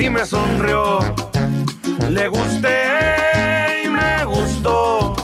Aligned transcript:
Y 0.00 0.08
me 0.08 0.24
sonrió, 0.24 0.98
le 2.08 2.26
gusté 2.28 3.82
y 3.84 3.88
me 3.88 4.24
gustó. 4.24 5.14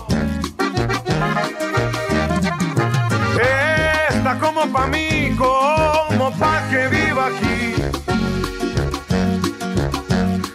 Está 4.11 4.39
como 4.39 4.71
pa' 4.71 4.87
mí, 4.87 5.35
como 5.39 6.31
pa' 6.39 6.69
que 6.69 6.89
viva 6.89 7.29
aquí. 7.29 7.75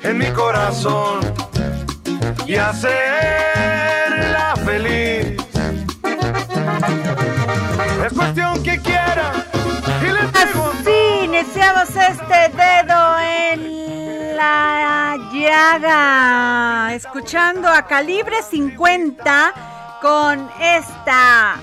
En 0.03 0.19
mi 0.19 0.29
corazón 0.33 1.21
y 2.45 2.57
hacerla 2.57 2.93
feliz. 4.63 5.35
Es 8.05 8.13
cuestión 8.13 8.61
que 8.61 8.79
quiera 8.81 9.10
escuchando 16.91 17.67
a 17.67 17.85
Calibre 17.85 18.41
50 18.41 19.53
con 20.01 20.49
esta 20.59 21.59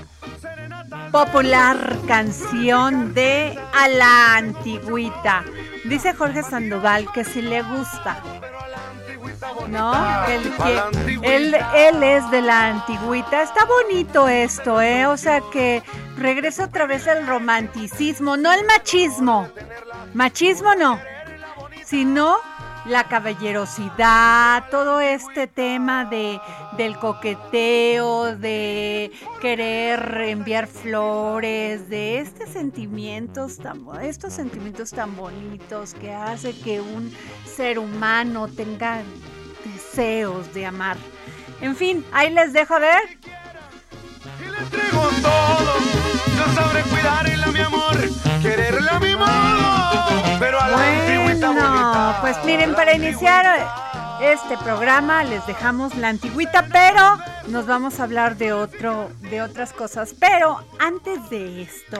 popular 1.11 1.97
canción 2.07 3.13
de 3.13 3.59
A 3.73 3.87
la 3.89 4.37
Antigüita. 4.37 5.43
Dice 5.85 6.13
Jorge 6.13 6.43
Sandoval 6.43 7.11
que 7.11 7.25
si 7.25 7.41
le 7.41 7.61
gusta. 7.61 8.23
¿No? 9.67 9.93
Él, 10.27 10.53
que 10.63 11.35
él, 11.35 11.55
él 11.75 12.03
es 12.03 12.31
de 12.31 12.41
la 12.41 12.67
antigüita. 12.67 13.41
Está 13.41 13.65
bonito 13.65 14.27
esto, 14.27 14.81
¿eh? 14.81 15.05
O 15.07 15.17
sea 15.17 15.41
que 15.51 15.83
regresa 16.17 16.65
otra 16.65 16.85
vez 16.85 17.05
el 17.07 17.27
romanticismo, 17.27 18.37
no 18.37 18.51
el 18.51 18.65
machismo. 18.65 19.49
Machismo 20.13 20.73
no, 20.75 20.99
sino 21.85 22.37
la 22.89 23.03
caballerosidad, 23.03 24.69
todo 24.69 24.99
este 24.99 25.47
tema 25.47 26.05
de 26.05 26.39
del 26.75 26.97
coqueteo, 26.97 28.35
de 28.35 29.11
querer 29.41 30.21
enviar 30.21 30.67
flores, 30.67 31.89
de 31.89 32.19
estos 32.19 32.49
sentimientos 32.49 33.57
tan 33.57 33.79
estos 34.01 34.33
sentimientos 34.33 34.91
tan 34.91 35.15
bonitos 35.15 35.93
que 35.93 36.13
hace 36.13 36.57
que 36.57 36.81
un 36.81 37.13
ser 37.45 37.79
humano 37.79 38.47
tenga 38.47 39.01
deseos 39.65 40.53
de 40.53 40.65
amar. 40.65 40.97
En 41.61 41.75
fin, 41.75 42.03
ahí 42.11 42.33
les 42.33 42.53
dejo 42.53 42.79
ver. 42.79 43.19
y 44.41 45.21
todo. 45.21 45.73
Yo 46.37 46.53
sabré 46.55 46.81
cuidarla, 46.83 47.47
mi 47.47 47.59
amor, 47.59 47.97
quererla 48.41 48.95
a 48.95 48.99
mi 48.99 49.15
modo. 49.15 49.78
Pero 50.49 50.61
a 50.63 50.67
la 50.67 50.77
antigüita 50.77 51.51
Bueno, 51.51 51.69
bonita. 51.69 52.17
pues 52.21 52.43
miren, 52.43 52.73
para 52.73 52.95
iniciar 52.95 53.67
este 54.19 54.57
programa 54.57 55.23
les 55.23 55.45
dejamos 55.45 55.95
la 55.95 56.07
antigüita, 56.07 56.65
pero 56.71 57.19
nos 57.49 57.67
vamos 57.67 57.99
a 57.99 58.03
hablar 58.05 58.35
de 58.35 58.51
otro, 58.51 59.11
de 59.29 59.43
otras 59.43 59.73
cosas. 59.73 60.15
Pero 60.19 60.65
antes 60.79 61.29
de 61.29 61.61
esto, 61.61 61.99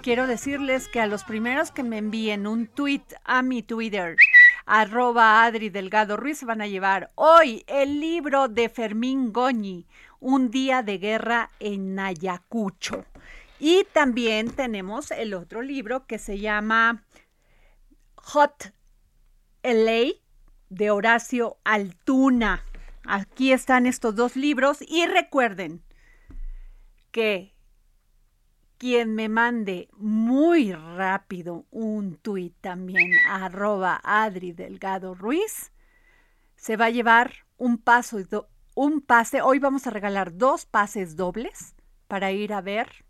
quiero 0.00 0.26
decirles 0.26 0.88
que 0.88 0.98
a 1.02 1.06
los 1.06 1.24
primeros 1.24 1.72
que 1.72 1.82
me 1.82 1.98
envíen 1.98 2.46
un 2.46 2.68
tweet 2.68 3.02
a 3.26 3.42
mi 3.42 3.62
Twitter, 3.62 4.16
arroba 4.64 5.44
Adri 5.44 5.68
Delgado 5.68 6.16
Ruiz, 6.16 6.42
van 6.42 6.62
a 6.62 6.66
llevar 6.66 7.10
hoy 7.16 7.64
el 7.66 8.00
libro 8.00 8.48
de 8.48 8.70
Fermín 8.70 9.30
Goñi, 9.30 9.84
Un 10.20 10.50
día 10.50 10.82
de 10.82 10.96
guerra 10.96 11.50
en 11.60 11.98
Ayacucho. 11.98 13.04
Y 13.58 13.86
también 13.92 14.50
tenemos 14.52 15.10
el 15.10 15.34
otro 15.34 15.60
libro 15.60 16.06
que 16.06 16.18
se 16.18 16.38
llama 16.38 17.02
Hot 18.22 18.72
LA 19.62 20.12
de 20.68 20.90
Horacio 20.90 21.58
Altuna. 21.64 22.64
Aquí 23.04 23.52
están 23.52 23.86
estos 23.86 24.14
dos 24.14 24.36
libros 24.36 24.78
y 24.80 25.06
recuerden 25.06 25.82
que 27.10 27.54
quien 28.78 29.14
me 29.14 29.28
mande 29.28 29.88
muy 29.96 30.72
rápido 30.72 31.66
un 31.70 32.16
tuit 32.16 32.54
también 32.60 33.12
arroba 33.28 34.00
Adri 34.02 34.52
Delgado 34.52 35.14
Ruiz 35.14 35.72
se 36.56 36.76
va 36.76 36.86
a 36.86 36.90
llevar 36.90 37.32
un 37.56 37.78
paso 37.78 38.18
un 38.74 39.00
pase. 39.00 39.42
Hoy 39.42 39.58
vamos 39.58 39.86
a 39.86 39.90
regalar 39.90 40.36
dos 40.36 40.66
pases 40.66 41.16
dobles 41.16 41.74
para 42.06 42.32
ir 42.32 42.52
a 42.52 42.60
ver 42.60 43.04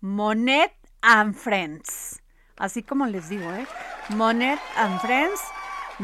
Monet 0.00 0.72
and 1.00 1.34
Friends. 1.34 2.21
Así 2.56 2.82
como 2.82 3.06
les 3.06 3.28
digo, 3.28 3.50
¿eh? 3.52 3.66
Monet 4.10 4.60
and 4.76 5.00
Friends, 5.00 5.40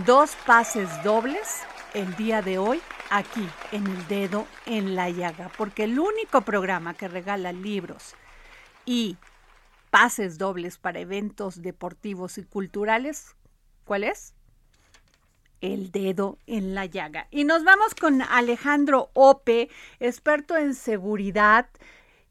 dos 0.06 0.36
pases 0.47 0.88
dobles 1.03 1.60
el 1.94 2.14
día 2.16 2.42
de 2.42 2.59
hoy 2.59 2.81
aquí 3.10 3.48
en 3.72 3.86
el 3.86 4.06
dedo 4.09 4.47
en 4.66 4.94
la 4.94 5.10
llaga, 5.10 5.50
porque 5.56 5.84
el 5.84 5.98
único 5.98 6.42
programa 6.42 6.94
que 6.94 7.08
regala 7.08 7.53
libros 7.53 8.14
y 8.84 9.16
pases 9.91 10.38
dobles 10.38 10.78
para 10.78 11.00
eventos 11.00 11.62
deportivos 11.62 12.38
y 12.38 12.44
culturales, 12.44 13.34
¿cuál 13.84 14.04
es? 14.04 14.34
El 15.60 15.91
dedo 15.91 16.38
en 16.46 16.75
la 16.75 16.87
llaga. 16.87 17.26
Y 17.31 17.44
nos 17.44 17.64
vamos 17.64 17.94
con 17.94 18.22
Alejandro 18.22 19.11
Ope, 19.14 19.70
experto 19.99 20.56
en 20.56 20.75
seguridad 20.75 21.69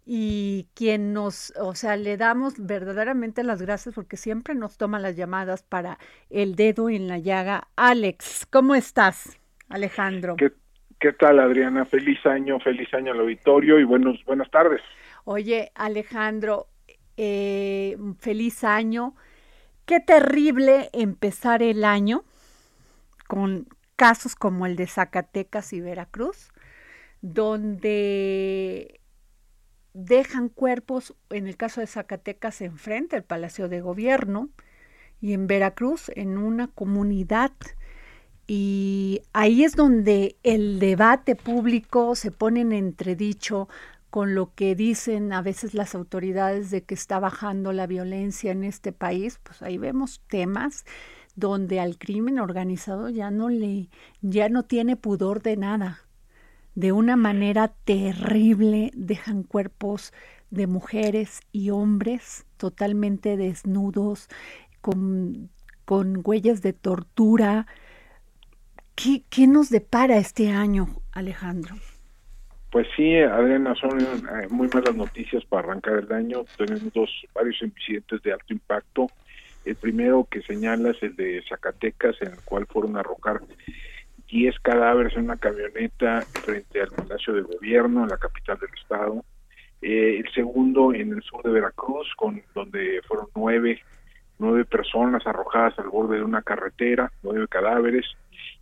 y 0.09 0.69
quien 0.73 1.11
nos, 1.11 1.51
o 1.59 1.75
sea, 1.75 1.97
le 1.97 2.15
damos 2.15 2.53
verdaderamente 2.57 3.43
las 3.43 3.61
gracias 3.61 3.93
porque 3.93 4.15
siempre 4.15 4.55
nos 4.55 4.77
toma 4.77 4.99
las 4.99 5.17
llamadas 5.17 5.63
para 5.63 5.99
el 6.29 6.55
dedo 6.55 6.89
en 6.89 7.09
la 7.09 7.17
llaga. 7.17 7.67
Alex, 7.75 8.47
¿cómo 8.49 8.73
estás, 8.73 9.37
Alejandro? 9.67 10.37
¿Qué, 10.37 10.53
qué 10.97 11.11
tal, 11.11 11.39
Adriana? 11.39 11.83
Feliz 11.83 12.25
año, 12.25 12.57
feliz 12.61 12.87
año 12.93 13.11
al 13.11 13.19
auditorio 13.19 13.81
y 13.81 13.83
buenos, 13.83 14.23
buenas 14.23 14.49
tardes. 14.49 14.79
Oye, 15.25 15.73
Alejandro, 15.75 16.67
eh, 17.17 17.97
feliz 18.19 18.63
año. 18.63 19.13
Qué 19.85 19.99
terrible 19.99 20.89
empezar 20.93 21.61
el 21.61 21.83
año 21.83 22.23
con 23.27 23.67
casos 23.97 24.35
como 24.35 24.65
el 24.67 24.77
de 24.77 24.87
Zacatecas 24.87 25.73
y 25.73 25.81
Veracruz, 25.81 26.53
donde 27.21 29.01
dejan 29.97 30.49
cuerpos, 30.49 31.15
en 31.31 31.47
el 31.47 31.57
caso 31.57 31.81
de 31.81 31.87
Zacatecas, 31.87 32.61
enfrente 32.61 33.15
del 33.15 33.23
Palacio 33.23 33.67
de 33.67 33.81
Gobierno, 33.81 34.49
y 35.19 35.33
en 35.33 35.47
Veracruz, 35.47 36.11
en 36.15 36.37
una 36.37 36.67
comunidad. 36.67 37.51
Y 38.45 39.21
ahí 39.33 39.63
es 39.63 39.75
donde 39.75 40.37
el 40.43 40.79
debate 40.79 41.35
público 41.35 42.15
se 42.15 42.31
pone 42.31 42.61
en 42.61 42.71
entredicho 42.71 43.67
con 44.11 44.35
lo 44.35 44.53
que 44.53 44.75
dicen 44.75 45.33
a 45.33 45.41
veces 45.41 45.73
las 45.73 45.95
autoridades 45.95 46.69
de 46.69 46.83
que 46.83 46.93
está 46.93 47.19
bajando 47.19 47.73
la 47.73 47.87
violencia 47.87 48.51
en 48.51 48.63
este 48.63 48.93
país, 48.93 49.39
pues 49.43 49.61
ahí 49.61 49.77
vemos 49.77 50.21
temas 50.27 50.85
donde 51.35 51.79
al 51.79 51.97
crimen 51.97 52.39
organizado 52.39 53.09
ya 53.09 53.31
no 53.31 53.49
le 53.49 53.89
ya 54.21 54.49
no 54.49 54.63
tiene 54.63 54.95
pudor 54.95 55.41
de 55.41 55.57
nada. 55.57 56.06
De 56.77 56.91
una 56.91 57.15
manera 57.15 57.69
terrible 57.85 58.91
dejan 58.93 59.41
cuerpos 59.41 60.13
de 60.51 60.67
mujeres 60.67 61.39
y 61.51 61.71
hombres 61.71 62.45
totalmente 62.57 63.35
desnudos, 63.35 64.29
con, 64.79 65.49
con 65.85 66.21
huellas 66.23 66.61
de 66.61 66.73
tortura. 66.73 67.65
¿Qué, 68.93 69.23
¿Qué 69.31 69.47
nos 69.47 69.71
depara 69.71 70.17
este 70.17 70.51
año, 70.51 71.01
Alejandro? 71.13 71.73
Pues 72.71 72.85
sí, 72.95 73.15
Adriana, 73.15 73.73
son 73.73 73.99
eh, 73.99 74.47
muy 74.51 74.67
malas 74.71 74.95
noticias 74.95 75.43
para 75.45 75.69
arrancar 75.69 75.97
el 75.97 76.13
año. 76.13 76.45
Tenemos 76.59 76.93
dos, 76.93 77.09
varios 77.33 77.59
incidentes 77.63 78.21
de 78.21 78.33
alto 78.33 78.53
impacto. 78.53 79.07
El 79.65 79.77
primero 79.77 80.27
que 80.29 80.43
señala 80.43 80.91
es 80.91 81.01
el 81.01 81.15
de 81.15 81.43
Zacatecas, 81.49 82.21
en 82.21 82.33
el 82.33 82.41
cual 82.41 82.67
fueron 82.67 82.97
a 82.97 82.99
arrojar 82.99 83.41
10 84.29 84.59
cadáveres 84.59 85.15
en 85.15 85.25
una 85.25 85.37
camioneta 85.37 86.21
frente 86.43 86.81
al 86.81 86.89
Palacio 86.89 87.33
de 87.33 87.41
Gobierno, 87.41 88.03
en 88.03 88.09
la 88.09 88.17
capital 88.17 88.57
del 88.59 88.69
estado. 88.79 89.23
Eh, 89.81 90.17
el 90.19 90.31
segundo 90.33 90.93
en 90.93 91.13
el 91.13 91.21
sur 91.23 91.43
de 91.43 91.51
Veracruz, 91.51 92.07
con 92.15 92.41
donde 92.53 93.01
fueron 93.07 93.27
nueve, 93.35 93.81
nueve 94.39 94.65
personas 94.65 95.25
arrojadas 95.25 95.77
al 95.79 95.89
borde 95.89 96.17
de 96.17 96.23
una 96.23 96.41
carretera, 96.41 97.11
nueve 97.23 97.47
cadáveres. 97.47 98.05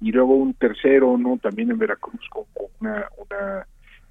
Y 0.01 0.12
luego 0.12 0.35
un 0.35 0.53
tercero, 0.53 1.17
no, 1.17 1.38
también 1.41 1.71
en 1.71 1.77
Veracruz, 1.77 2.27
con, 2.29 2.45
una, 2.79 3.07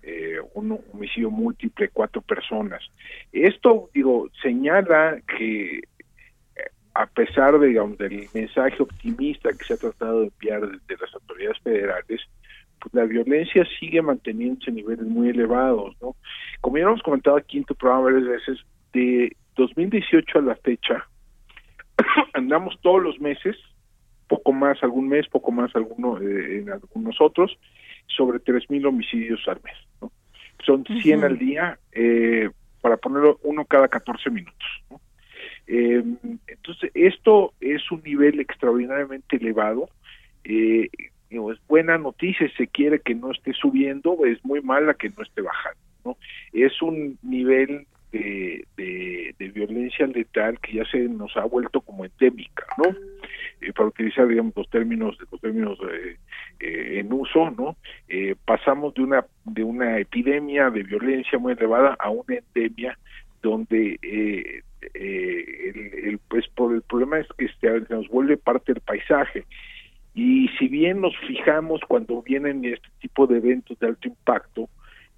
eh, 0.02 0.38
un 0.54 0.78
homicidio 0.92 1.30
múltiple, 1.30 1.90
cuatro 1.90 2.22
personas. 2.22 2.82
Esto, 3.32 3.90
digo, 3.92 4.28
señala 4.42 5.20
que 5.26 5.82
a 6.94 7.06
pesar 7.06 7.58
de, 7.58 7.68
digamos, 7.68 7.98
del 7.98 8.28
mensaje 8.32 8.82
optimista 8.82 9.50
que 9.52 9.64
se 9.64 9.74
ha 9.74 9.76
tratado 9.76 10.20
de 10.20 10.26
enviar 10.28 10.60
desde 10.60 11.02
las 11.02 11.14
autoridades 11.14 11.58
federales, 11.60 12.20
pues 12.78 12.94
la 12.94 13.04
violencia 13.04 13.66
sigue 13.80 14.00
manteniéndose 14.00 14.70
a 14.70 14.74
niveles 14.74 15.06
muy 15.06 15.30
elevados, 15.30 15.96
¿no? 16.00 16.14
Como 16.60 16.78
ya 16.78 16.84
hemos 16.84 17.02
comentado 17.02 17.36
aquí 17.36 17.58
en 17.58 17.64
tu 17.64 17.74
programa 17.74 18.04
varias 18.04 18.24
veces, 18.24 18.58
de 18.92 19.36
2018 19.56 20.38
a 20.38 20.42
la 20.42 20.56
fecha, 20.56 21.08
andamos 22.32 22.78
todos 22.80 23.02
los 23.02 23.20
meses, 23.20 23.56
poco 24.28 24.52
más 24.52 24.82
algún 24.82 25.08
mes, 25.08 25.26
poco 25.28 25.50
más 25.50 25.74
alguno 25.74 26.20
eh, 26.20 26.58
en 26.58 26.70
algunos 26.70 27.20
otros, 27.20 27.58
sobre 28.06 28.38
3.000 28.38 28.86
homicidios 28.86 29.40
al 29.48 29.60
mes. 29.62 29.76
¿no? 30.00 30.12
Son 30.64 30.84
100 30.84 31.24
al 31.24 31.38
día, 31.38 31.78
eh, 31.92 32.50
para 32.80 32.96
ponerlo 32.98 33.40
uno 33.42 33.64
cada 33.64 33.88
14 33.88 34.30
minutos. 34.30 34.68
¿no? 34.90 35.00
Eh, 35.66 36.02
entonces, 36.46 36.90
esto 36.94 37.52
es 37.60 37.90
un 37.90 38.02
nivel 38.02 38.40
extraordinariamente 38.40 39.36
elevado. 39.36 39.88
Eh, 40.44 40.88
es 41.30 41.66
buena 41.66 41.98
noticia 41.98 42.48
se 42.56 42.68
quiere 42.68 43.00
que 43.00 43.14
no 43.14 43.32
esté 43.32 43.52
subiendo, 43.54 44.24
es 44.24 44.44
muy 44.44 44.60
mala 44.60 44.94
que 44.94 45.10
no 45.10 45.22
esté 45.22 45.42
bajando. 45.42 45.80
¿no? 46.04 46.16
Es 46.52 46.80
un 46.80 47.18
nivel 47.22 47.86
de, 48.12 49.50
violencia 49.54 50.06
letal 50.06 50.58
que 50.60 50.74
ya 50.74 50.84
se 50.86 50.98
nos 51.00 51.36
ha 51.36 51.44
vuelto 51.44 51.80
como 51.80 52.04
endémica, 52.04 52.66
¿no? 52.78 52.84
Eh, 53.60 53.72
para 53.72 53.88
utilizar, 53.88 54.26
los 54.26 54.70
términos, 54.70 55.16
los 55.30 55.40
términos 55.40 55.78
eh, 55.90 56.16
eh, 56.60 56.98
en 57.00 57.12
uso, 57.12 57.50
¿no? 57.50 57.76
Pasamos 58.44 58.94
de 58.94 59.02
una 59.02 59.24
de 59.44 59.62
una 59.64 59.98
epidemia 59.98 60.70
de 60.70 60.82
violencia 60.82 61.38
muy 61.38 61.52
elevada 61.52 61.96
a 61.98 62.10
una 62.10 62.36
endemia 62.36 62.98
donde 63.44 63.98
eh, 64.02 64.62
eh, 64.94 65.72
el, 66.04 66.18
pues 66.28 66.48
por 66.48 66.74
el 66.74 66.82
problema 66.82 67.20
es 67.20 67.28
que 67.38 67.48
se 67.60 67.94
nos 67.94 68.08
vuelve 68.08 68.36
parte 68.36 68.72
del 68.72 68.82
paisaje 68.82 69.44
y 70.14 70.48
si 70.58 70.68
bien 70.68 71.00
nos 71.00 71.16
fijamos 71.26 71.80
cuando 71.86 72.22
vienen 72.22 72.64
este 72.64 72.88
tipo 73.00 73.26
de 73.26 73.38
eventos 73.38 73.78
de 73.80 73.88
alto 73.88 74.08
impacto, 74.08 74.68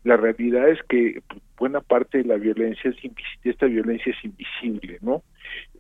la 0.05 0.17
realidad 0.17 0.69
es 0.69 0.83
que 0.89 1.21
pues, 1.29 1.41
buena 1.59 1.81
parte 1.81 2.19
de 2.19 2.25
la 2.25 2.37
violencia 2.37 2.91
es 2.91 2.97
de 3.43 3.51
esta 3.51 3.67
violencia 3.67 4.13
es 4.13 4.25
invisible, 4.25 4.99
¿no? 5.03 5.23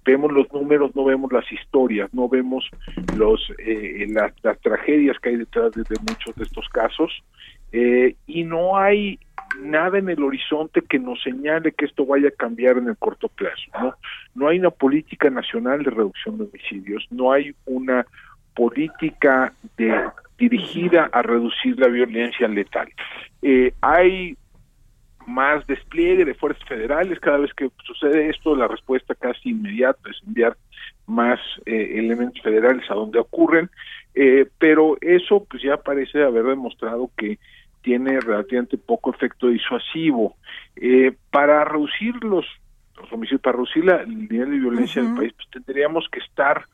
Vemos 0.05 0.33
los 0.33 0.53
números, 0.53 0.95
no 0.95 1.05
vemos 1.05 1.33
las 1.33 1.51
historias, 1.51 2.13
no 2.15 2.29
vemos 2.29 2.69
los 3.17 3.41
eh, 3.59 4.07
las, 4.11 4.33
las, 4.43 4.61
tragedias 4.61 5.19
que 5.19 5.31
hay 5.31 5.37
detrás 5.37 5.73
de, 5.73 5.83
de 5.83 5.97
muchos 6.01 6.35
de 6.37 6.45
estos 6.45 6.69
casos 6.69 7.25
eh, 7.73 8.15
y 8.27 8.45
no 8.45 8.77
hay 8.77 9.19
nada 9.61 9.99
en 9.99 10.09
el 10.09 10.23
horizonte 10.23 10.83
que 10.83 10.99
nos 10.99 11.23
señale 11.23 11.73
que 11.73 11.85
esto 11.85 12.07
vaya 12.07 12.29
a 12.29 12.33
cambiar 12.33 12.79
en 12.79 12.89
el 12.89 12.97
corto 12.97 13.29
plazo, 13.29 13.71
¿no? 13.81 13.95
No 14.35 14.49
hay 14.49 14.59
una 14.59 14.71
política 14.71 15.31
nacional 15.31 15.83
de 15.83 15.91
reducción 15.91 16.39
de 16.39 16.45
homicidios, 16.45 17.07
no 17.11 17.33
hay 17.33 17.55
una 17.65 18.07
política 18.55 19.53
de, 19.77 19.93
dirigida 20.39 21.09
a 21.13 21.23
reducir 21.23 21.79
la 21.79 21.89
violencia 21.89 22.49
letal. 22.49 22.89
Eh, 23.43 23.73
hay 23.81 24.37
más 25.27 25.67
despliegue 25.67 26.25
de 26.25 26.35
fuerzas 26.35 26.67
federales, 26.69 27.19
cada 27.21 27.39
vez 27.39 27.53
que 27.55 27.71
sucede 27.85 28.31
esto, 28.31 28.55
la 28.55 28.69
respuesta 28.69 29.15
casi 29.15 29.51
inmediata 29.51 30.09
es 30.11 30.17
enviar 30.27 30.57
más 31.07 31.41
eh, 31.65 31.95
elementos 31.99 32.43
federales 32.43 32.89
a 32.91 32.95
donde 32.95 33.19
ocurren, 33.19 33.71
eh, 34.15 34.47
pero 34.59 34.97
eso 35.01 35.45
pues 35.49 35.63
ya 35.63 35.77
parece 35.77 36.23
haber 36.23 36.45
demostrado 36.45 37.11
que 37.17 37.39
tiene 37.87 38.19
relativamente 38.21 38.77
poco 38.77 39.15
efecto 39.15 39.47
disuasivo. 39.47 40.37
Eh, 40.75 41.13
para 41.31 41.65
reducir 41.65 42.17
los, 42.25 42.45
los 43.01 43.13
homicidios, 43.13 43.41
para 43.41 43.59
reducir 43.59 43.85
la, 43.85 44.03
el 44.03 44.29
nivel 44.29 44.51
de 44.51 44.59
violencia 44.59 45.01
uh 45.01 45.05
-huh. 45.05 45.09
en 45.09 45.13
el 45.13 45.19
país, 45.21 45.33
pues 45.37 45.49
tendríamos 45.53 46.09
que 46.11 46.19
estar 46.19 46.65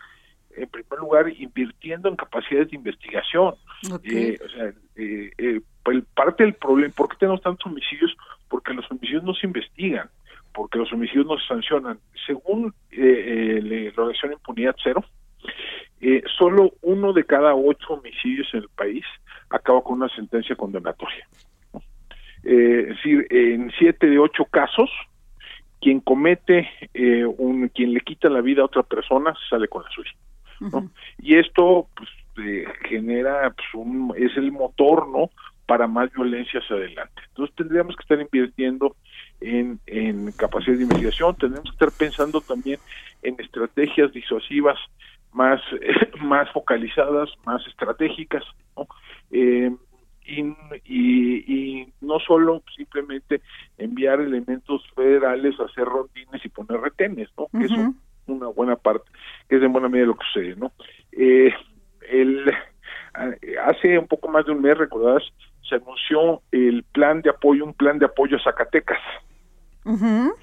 en 0.56 0.68
primer 0.70 1.00
lugar 1.00 1.28
invirtiendo 1.28 2.08
en 2.08 2.16
capacidades 2.16 2.70
de 2.70 2.76
investigación. 2.76 3.54
Okay. 3.92 4.16
Eh, 4.16 4.38
o 4.42 4.48
sea, 4.48 4.64
eh, 4.96 5.30
eh, 5.36 5.60
el, 5.84 6.02
parte 6.14 6.44
del 6.44 6.54
problema, 6.54 6.94
¿por 6.96 7.10
qué 7.10 7.16
tenemos 7.18 7.42
tantos 7.42 7.66
homicidios? 7.66 8.16
Porque 8.48 8.72
los 8.72 8.90
homicidios 8.90 9.22
no 9.22 9.34
se 9.34 9.46
investigan, 9.46 10.08
porque 10.54 10.78
los 10.78 10.90
homicidios 10.94 11.26
no 11.26 11.36
se 11.36 11.46
sancionan. 11.46 11.98
Según 12.26 12.72
la 12.90 14.02
organización 14.02 14.32
Impunidad 14.32 14.76
Cero, 14.82 15.04
solo 16.38 16.72
uno 16.80 17.12
de 17.12 17.24
cada 17.24 17.54
ocho 17.54 17.94
homicidios 17.94 18.48
en 18.54 18.60
el 18.60 18.68
país 18.70 19.04
acaba 19.52 19.82
con 19.82 19.94
una 19.94 20.08
sentencia 20.08 20.56
condenatoria. 20.56 21.26
es 22.42 22.88
decir, 22.88 23.26
en 23.30 23.70
siete 23.78 24.08
de 24.08 24.18
ocho 24.18 24.44
casos, 24.46 24.90
quien 25.80 26.00
comete, 26.00 26.68
un, 27.38 27.68
quien 27.68 27.92
le 27.92 28.00
quita 28.00 28.28
la 28.28 28.40
vida 28.40 28.62
a 28.62 28.66
otra 28.66 28.82
persona, 28.82 29.34
sale 29.48 29.68
con 29.68 29.82
la 29.82 29.90
suya. 29.90 30.12
¿no? 30.60 30.66
Uh 30.68 30.70
-huh. 30.70 30.90
Y 31.18 31.36
esto 31.36 31.88
pues, 31.96 32.08
eh, 32.38 32.64
genera, 32.88 33.50
pues, 33.50 33.66
un, 33.74 34.12
es 34.16 34.36
el 34.36 34.52
motor, 34.52 35.08
¿no? 35.08 35.30
Para 35.66 35.86
más 35.86 36.12
violencia 36.12 36.60
hacia 36.60 36.76
adelante. 36.76 37.22
Entonces 37.28 37.54
tendríamos 37.56 37.96
que 37.96 38.02
estar 38.02 38.20
invirtiendo 38.20 38.96
en, 39.40 39.80
en 39.86 40.32
capacidad 40.32 40.76
de 40.76 40.82
investigación, 40.84 41.36
tendríamos 41.36 41.70
que 41.70 41.84
estar 41.84 41.92
pensando 41.98 42.40
también 42.40 42.78
en 43.22 43.36
estrategias 43.40 44.12
disuasivas 44.12 44.78
más, 45.32 45.60
más 46.20 46.50
focalizadas, 46.52 47.30
más 47.44 47.66
estratégicas, 47.66 48.44
¿no? 48.76 48.86
Eh, 49.30 49.70
y, 50.24 50.40
y, 50.84 51.80
y, 51.80 51.92
no 52.00 52.20
solo 52.20 52.62
simplemente 52.76 53.40
enviar 53.76 54.20
elementos 54.20 54.82
federales 54.94 55.58
a 55.58 55.64
hacer 55.64 55.84
rondines 55.84 56.44
y 56.44 56.48
poner 56.48 56.80
retenes, 56.80 57.28
¿no? 57.36 57.44
Uh 57.44 57.48
-huh. 57.52 57.58
Que 57.58 57.64
eso 57.66 57.94
una 58.26 58.46
buena 58.48 58.76
parte, 58.76 59.10
que 59.48 59.56
es 59.56 59.62
en 59.62 59.72
buena 59.72 59.88
medida 59.88 60.06
lo 60.06 60.14
que 60.16 60.26
sucede, 60.32 60.56
¿no? 60.56 60.72
Eh, 61.12 61.52
el, 62.10 62.52
hace 63.64 63.98
un 63.98 64.06
poco 64.06 64.28
más 64.28 64.46
de 64.46 64.52
un 64.52 64.62
mes, 64.62 64.76
recordarás, 64.78 65.24
se 65.68 65.76
anunció 65.76 66.42
el 66.50 66.84
plan 66.92 67.22
de 67.22 67.30
apoyo, 67.30 67.64
un 67.64 67.74
plan 67.74 67.98
de 67.98 68.06
apoyo 68.06 68.36
a 68.36 68.42
Zacatecas. 68.42 69.00
Uh 69.84 69.96
-huh. 69.96 70.34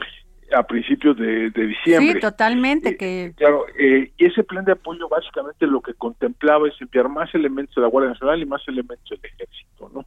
A 0.52 0.64
principios 0.64 1.18
de, 1.18 1.50
de, 1.52 1.68
diciembre. 1.68 2.14
Sí, 2.14 2.20
totalmente. 2.20 2.90
Eh, 2.90 2.98
que 2.98 3.34
Claro, 3.36 3.66
eh, 3.78 4.12
y 4.18 4.26
ese 4.26 4.44
plan 4.44 4.66
de 4.66 4.74
apoyo 4.74 5.08
básicamente 5.10 5.68
lo 5.68 5.82
que 5.82 5.94
contemplaba 5.94 6.68
es 6.68 6.80
enviar 6.82 7.10
más 7.10 7.34
elementos 7.34 7.76
de 7.76 7.82
la 7.82 7.88
Guardia 7.88 8.12
Nacional 8.12 8.42
y 8.42 8.46
más 8.46 8.62
elementos 8.68 9.10
del 9.10 9.32
Ejército, 9.32 9.92
¿no? 9.94 10.06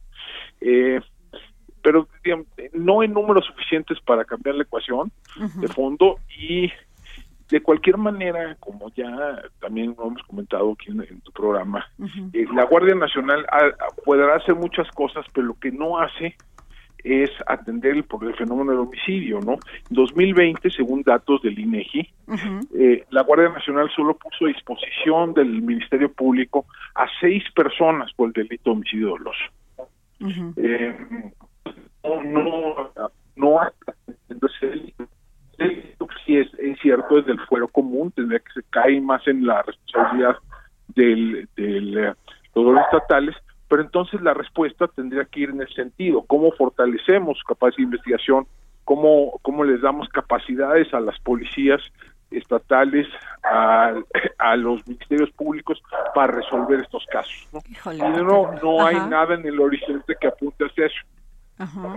Eh, 0.61 0.99
pero 1.81 2.07
digamos, 2.23 2.47
no 2.73 3.03
en 3.03 3.13
números 3.13 3.45
suficientes 3.45 3.99
para 4.01 4.23
cambiar 4.23 4.55
la 4.55 4.63
ecuación 4.63 5.11
uh 5.37 5.41
-huh. 5.41 5.59
de 5.61 5.67
fondo 5.67 6.17
y 6.39 6.71
de 7.49 7.61
cualquier 7.61 7.97
manera, 7.97 8.55
como 8.59 8.89
ya 8.95 9.43
también 9.59 9.93
lo 9.97 10.07
hemos 10.07 10.23
comentado 10.23 10.71
aquí 10.71 10.91
en, 10.91 11.01
en 11.01 11.21
tu 11.21 11.31
programa, 11.31 11.85
uh 11.99 12.05
-huh. 12.05 12.29
eh, 12.33 12.47
la 12.55 12.63
Guardia 12.65 12.95
Nacional 12.95 13.45
a, 13.51 13.57
a, 13.57 13.87
podrá 14.05 14.35
hacer 14.35 14.55
muchas 14.55 14.89
cosas, 14.91 15.25
pero 15.33 15.47
lo 15.47 15.53
que 15.55 15.71
no 15.71 15.99
hace 15.99 16.35
es 17.03 17.29
atender 17.47 17.91
el, 17.91 18.05
el 18.21 18.35
fenómeno 18.35 18.71
del 18.71 18.79
homicidio, 18.81 19.39
¿no? 19.41 19.53
En 19.53 19.95
2020, 19.95 20.69
según 20.71 21.03
datos 21.03 21.41
del 21.41 21.59
INEGI, 21.59 22.09
eh, 22.77 23.05
la 23.09 23.23
Guardia 23.23 23.49
Nacional 23.49 23.89
solo 23.95 24.15
puso 24.15 24.45
a 24.45 24.47
disposición 24.49 25.33
del 25.33 25.61
Ministerio 25.61 26.11
Público 26.11 26.65
a 26.95 27.05
seis 27.19 27.43
personas 27.53 28.11
por 28.13 28.27
el 28.27 28.33
delito 28.33 28.69
de 28.69 28.71
homicidio 28.71 29.09
doloso. 29.09 29.43
eh, 30.57 30.97
no, 32.03 32.23
no, 32.23 32.91
no, 33.35 33.59
entonces 34.29 34.93
si 36.25 36.37
es, 36.37 36.47
es 36.59 36.79
cierto 36.79 37.19
es 37.19 37.25
del 37.25 37.39
fuero 37.47 37.67
común, 37.67 38.11
tendría 38.11 38.39
que 38.39 38.53
se 38.53 38.63
cae 38.69 38.99
más 39.01 39.25
en 39.27 39.45
la 39.45 39.61
responsabilidad 39.61 40.37
del, 40.95 41.47
del 41.55 41.97
eh, 41.97 42.13
los 42.55 42.79
estatales, 42.79 43.35
pero 43.73 43.81
entonces 43.81 44.21
la 44.21 44.35
respuesta 44.35 44.87
tendría 44.87 45.25
que 45.25 45.39
ir 45.39 45.49
en 45.49 45.59
el 45.59 45.73
sentido, 45.73 46.23
cómo 46.27 46.51
fortalecemos 46.51 47.41
capacidad 47.47 47.77
de 47.77 47.83
investigación, 47.85 48.45
cómo, 48.83 49.39
cómo 49.41 49.63
les 49.63 49.81
damos 49.81 50.07
capacidades 50.09 50.93
a 50.93 50.99
las 50.99 51.19
policías 51.21 51.81
estatales, 52.29 53.07
a, 53.43 53.95
a 54.37 54.55
los 54.57 54.87
ministerios 54.87 55.31
públicos 55.31 55.81
para 56.13 56.33
resolver 56.33 56.81
estos 56.81 57.03
casos. 57.11 57.47
¿no? 57.51 57.61
Híjole, 57.67 57.97
y 57.97 58.11
no, 58.23 58.51
no 58.61 58.85
hay 58.85 58.95
Ajá. 58.95 59.07
nada 59.07 59.33
en 59.33 59.47
el 59.47 59.59
horizonte 59.59 60.13
que 60.21 60.27
apunte 60.27 60.65
hacia 60.65 60.85
eso. 60.85 61.01
Ajá. 61.57 61.95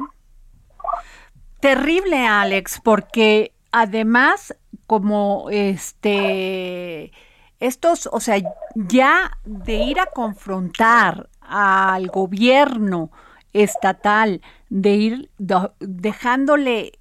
Terrible, 1.60 2.26
Alex, 2.26 2.80
porque 2.82 3.52
además, 3.70 4.56
como 4.86 5.48
este, 5.50 7.12
estos, 7.60 8.08
o 8.10 8.20
sea, 8.20 8.38
ya 8.74 9.36
de 9.44 9.74
ir 9.74 10.00
a 10.00 10.06
confrontar 10.06 11.28
al 11.48 12.08
gobierno 12.08 13.10
estatal, 13.52 14.40
de 14.68 14.90
ir 14.90 15.30
do- 15.38 15.72
dejándole 15.80 16.92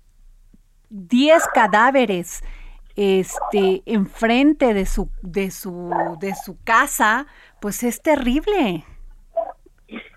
10 0.90 1.48
cadáveres 1.54 2.44
este 2.96 3.84
enfrente 3.86 4.74
de 4.74 4.86
su 4.86 5.10
de 5.22 5.52
su 5.52 5.92
de 6.20 6.34
su 6.36 6.58
casa, 6.64 7.28
pues 7.60 7.84
es 7.84 8.02
terrible. 8.02 8.86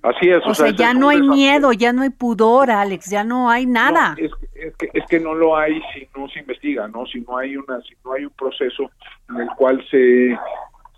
Así 0.02 0.30
es. 0.30 0.42
O 0.46 0.54
sea, 0.54 0.68
ese 0.68 0.76
ya 0.76 0.94
no 0.94 1.08
hay 1.08 1.20
miedo, 1.20 1.72
ya 1.72 1.92
no 1.92 2.02
hay 2.02 2.10
pudor, 2.10 2.70
Alex, 2.70 3.10
ya 3.10 3.24
no 3.24 3.50
hay 3.50 3.66
nada. 3.66 4.14
No, 4.18 4.24
es, 4.24 4.30
es 4.54 4.74
que, 4.76 4.90
es 4.94 5.04
que 5.06 5.20
no 5.20 5.34
lo 5.34 5.56
hay 5.56 5.80
si 5.92 6.08
no 6.16 6.28
se 6.28 6.38
investiga, 6.38 6.86
¿no? 6.88 7.04
Si 7.06 7.20
no 7.20 7.36
hay 7.36 7.56
una, 7.56 7.80
si 7.82 7.94
no 8.04 8.12
hay 8.12 8.24
un 8.24 8.30
proceso 8.32 8.90
en 9.28 9.40
el 9.40 9.48
cual 9.56 9.84
se 9.90 10.38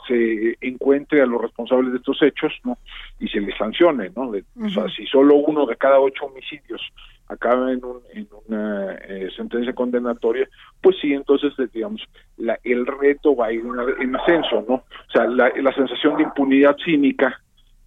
se 0.07 0.57
encuentre 0.61 1.23
a 1.23 1.27
los 1.27 1.41
responsables 1.41 1.93
de 1.93 1.99
estos 1.99 2.21
hechos, 2.23 2.53
¿no? 2.65 2.79
Y 3.19 3.29
se 3.29 3.41
les 3.41 3.57
sancione, 3.57 4.11
¿no? 4.17 4.31
De- 4.31 4.45
O 4.67 4.69
sea, 4.71 4.89
si 4.89 5.07
solo 5.07 5.37
uno 5.37 5.67
de 5.67 5.77
cada 5.77 6.01
ocho 6.01 6.27
homicidios 6.27 6.81
acaba 7.29 7.73
en, 7.73 7.85
un- 7.85 8.03
en 8.13 8.29
una 8.49 8.95
eh, 8.95 9.29
sentencia 9.37 9.73
condenatoria, 9.73 10.49
pues 10.81 10.97
sí, 11.01 11.13
entonces, 11.13 11.53
eh, 11.59 11.69
digamos, 11.73 12.03
la, 12.39 12.59
el 12.65 12.87
reto 12.87 13.37
va 13.37 13.47
a 13.47 13.53
ir 13.53 13.61
en, 13.61 14.03
en 14.03 14.17
ascenso, 14.17 14.65
¿no? 14.69 14.75
O 14.77 15.11
sea, 15.13 15.27
la, 15.27 15.53
la 15.57 15.73
sensación 15.75 16.17
de 16.17 16.25
impunidad 16.25 16.77
cínica 16.85 17.41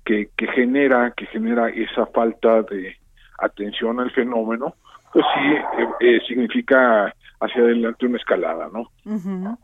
que, 0.06 0.30
que 0.38 0.48
genera 0.48 1.12
que 1.16 1.26
genera 1.28 1.70
esa 1.70 2.06
falta 2.08 2.62
de 2.64 2.96
atención 3.40 4.00
al 4.00 4.12
fenómeno, 4.12 4.76
pues 5.12 5.26
sí 5.34 5.50
eh, 5.82 5.88
eh, 6.00 6.20
significa 6.28 7.14
hacia 7.40 7.62
adelante 7.62 8.06
una 8.06 8.18
escalada, 8.18 8.70
¿no? 8.72 8.90
Ujú. 9.06 9.58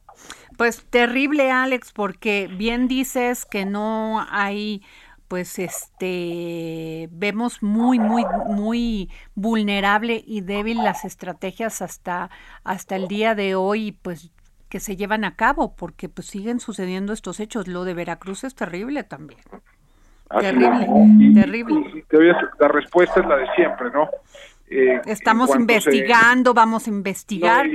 Pues 0.57 0.83
terrible, 0.89 1.51
Alex, 1.51 1.91
porque 1.93 2.49
bien 2.51 2.87
dices 2.87 3.45
que 3.45 3.65
no 3.65 4.25
hay, 4.29 4.81
pues 5.27 5.57
este, 5.59 7.07
vemos 7.11 7.61
muy, 7.63 7.97
muy, 7.99 8.25
muy 8.47 9.09
vulnerable 9.35 10.21
y 10.25 10.41
débil 10.41 10.77
las 10.83 11.05
estrategias 11.05 11.81
hasta, 11.81 12.29
hasta 12.63 12.95
el 12.95 13.07
día 13.07 13.35
de 13.35 13.55
hoy, 13.55 13.93
pues 14.01 14.31
que 14.67 14.79
se 14.79 14.95
llevan 14.95 15.23
a 15.23 15.35
cabo, 15.35 15.75
porque 15.75 16.09
pues 16.09 16.27
siguen 16.27 16.59
sucediendo 16.59 17.13
estos 17.13 17.39
hechos. 17.39 17.67
Lo 17.67 17.85
de 17.85 17.93
Veracruz 17.93 18.43
es 18.43 18.53
terrible 18.53 19.03
también. 19.03 19.39
Así 20.29 20.45
Terrible. 20.45 20.87
Y- 21.19 21.33
terrible. 21.33 22.05
y 22.11 22.61
la 22.61 22.67
respuesta 22.67 23.19
es 23.19 23.25
la 23.25 23.35
de 23.37 23.47
siempre, 23.55 23.89
¿no? 23.91 24.07
Eh, 24.69 25.01
Estamos 25.07 25.49
se- 25.49 25.57
investigando, 25.57 26.53
vamos 26.53 26.85
a 26.85 26.89
investigar. 26.91 27.65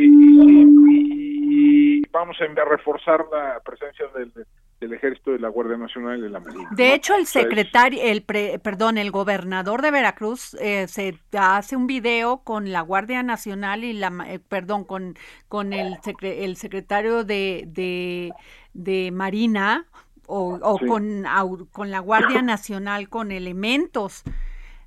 Vamos 2.15 2.37
a 2.41 2.65
reforzar 2.65 3.25
la 3.31 3.61
presencia 3.65 4.07
del, 4.15 4.33
del 4.81 4.93
ejército, 4.93 5.33
de 5.33 5.41
la 5.41 5.49
Guardia 5.49 5.77
Nacional 5.77 6.19
y 6.19 6.23
de 6.23 6.31
la 6.31 6.41
Marina. 6.41 6.69
De 6.71 6.89
¿no? 6.89 6.95
hecho, 6.95 7.15
el 7.17 7.27
secretario, 7.27 8.01
el 8.03 8.23
pre- 8.23 8.59
perdón, 8.61 8.97
el 8.99 9.11
gobernador 9.11 9.83
de 9.83 9.91
Veracruz 9.91 10.55
eh, 10.61 10.87
se 10.89 11.19
hace 11.37 11.77
un 11.77 11.87
video 11.87 12.39
con 12.39 12.71
la 12.73 12.81
Guardia 12.83 13.23
Nacional 13.23 13.83
y 13.85 13.93
la, 13.93 14.13
eh, 14.29 14.39
perdón, 14.39 14.85
con, 14.85 15.17
con 15.49 15.73
el, 15.73 15.95
secre- 15.99 16.45
el 16.45 16.57
secretario 16.57 17.25
de, 17.25 17.65
de, 17.67 18.33
de 18.73 19.11
Marina 19.11 19.85
o, 20.27 20.59
o 20.63 20.79
Sí. 20.79 20.87
con, 20.87 21.25
con 21.73 21.91
la 21.91 21.99
Guardia 21.99 22.43
Nacional, 22.43 23.09
con 23.09 23.33
elementos 23.33 24.23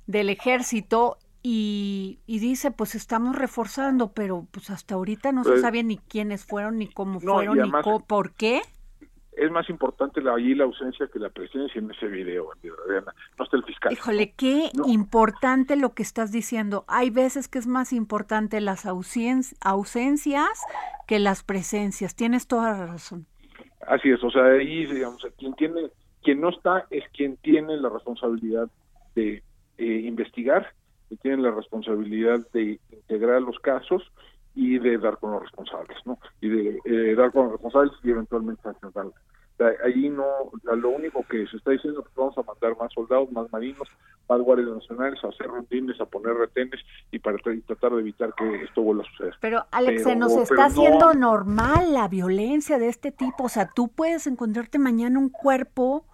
del 0.06 0.30
ejército 0.30 1.18
y, 1.50 2.20
y 2.26 2.40
dice, 2.40 2.70
pues 2.70 2.94
estamos 2.94 3.34
reforzando, 3.36 4.12
pero 4.12 4.46
pues 4.50 4.68
hasta 4.68 4.96
ahorita 4.96 5.32
no 5.32 5.44
se 5.44 5.50
Pues- 5.50 5.62
sabe 5.62 5.82
ni 5.82 5.96
quiénes 5.96 6.44
fueron, 6.44 6.76
ni 6.76 6.88
cómo 6.92 7.20
No, 7.22 7.34
fueron, 7.34 7.54
ni 7.56 7.62
además- 7.62 7.86
por 8.06 8.34
qué. 8.34 8.60
es 9.32 9.50
más 9.50 9.70
importante 9.70 10.20
la, 10.20 10.34
allí 10.34 10.54
la 10.54 10.64
ausencia 10.64 11.06
que 11.12 11.18
la 11.20 11.30
presencia 11.30 11.78
en 11.78 11.90
ese 11.90 12.06
video, 12.08 12.48
Adriana. 12.52 13.14
No 13.38 13.44
está 13.44 13.56
el 13.56 13.64
fiscal. 13.64 13.92
Híjole, 13.92 14.32
qué 14.36 14.68
No. 14.74 14.84
importante 14.88 15.76
lo 15.76 15.94
que 15.94 16.02
estás 16.02 16.32
diciendo. 16.32 16.84
Hay 16.88 17.08
veces 17.10 17.46
que 17.48 17.58
es 17.60 17.66
más 17.68 17.92
importante 17.92 18.60
las 18.60 18.84
ausen- 18.84 19.56
ausencias 19.60 20.48
que 21.06 21.18
las 21.20 21.44
presencias. 21.44 22.14
Tienes 22.16 22.46
toda 22.48 22.72
la 22.72 22.86
razón. 22.88 23.26
Así 23.86 24.10
es, 24.10 24.22
o 24.24 24.30
sea, 24.30 24.44
ahí, 24.44 24.84
digamos, 24.86 25.24
quien 25.38 25.54
tiene, 25.54 25.82
quien 26.22 26.40
no 26.40 26.50
está 26.50 26.84
es 26.90 27.04
quien 27.16 27.36
tiene 27.38 27.76
la 27.78 27.88
responsabilidad 27.88 28.68
de 29.14 29.42
eh, 29.78 30.00
investigar, 30.04 30.74
y 31.10 31.16
tiene 31.16 31.42
la 31.42 31.50
responsabilidad 31.50 32.40
de 32.52 32.78
integrar 32.90 33.42
los 33.42 33.58
casos 33.60 34.02
y 34.54 34.78
de 34.78 34.98
dar 34.98 35.18
con 35.18 35.32
los 35.32 35.42
responsables, 35.42 35.96
¿no? 36.04 36.18
Y 36.40 36.48
de 36.48 36.78
eh, 36.84 37.14
dar 37.14 37.30
con 37.32 37.44
los 37.44 37.52
responsables 37.52 37.92
y 38.02 38.10
eventualmente 38.10 38.62
sancionarlos. 38.62 39.14
O 39.14 39.56
sea, 39.58 39.72
ahí 39.84 40.08
no, 40.08 40.24
lo 40.76 40.90
único 40.90 41.24
que 41.28 41.44
se 41.48 41.56
está 41.56 41.72
diciendo 41.72 42.00
es 42.00 42.06
que 42.06 42.20
vamos 42.20 42.38
a 42.38 42.42
mandar 42.44 42.76
más 42.78 42.92
soldados, 42.92 43.30
más 43.32 43.50
marinos, 43.50 43.88
más 44.28 44.40
guardias 44.40 44.68
nacionales, 44.68 45.18
a 45.24 45.28
hacer 45.28 45.46
rondines, 45.48 46.00
a 46.00 46.04
poner 46.06 46.34
retenes 46.34 46.80
y 47.10 47.18
para 47.18 47.38
y 47.52 47.60
tratar 47.62 47.92
de 47.94 48.00
evitar 48.00 48.32
que 48.34 48.62
esto 48.62 48.82
vuelva 48.82 49.02
a 49.02 49.06
suceder. 49.10 49.34
Pero, 49.40 49.64
Alex, 49.72 50.02
se 50.04 50.08
Pero- 50.10 50.18
nos 50.20 50.32
pero 50.32 50.42
está 50.44 50.54
no- 50.54 50.62
haciendo 50.62 51.14
normal 51.14 51.92
la 51.92 52.06
violencia 52.06 52.78
de 52.78 52.88
este 52.88 53.10
tipo. 53.10 53.44
O 53.44 53.48
sea, 53.48 53.68
tú 53.74 53.88
puedes 53.88 54.26
encontrarte 54.28 54.78
mañana 54.78 55.18
un 55.18 55.28
cuerpo 55.28 56.04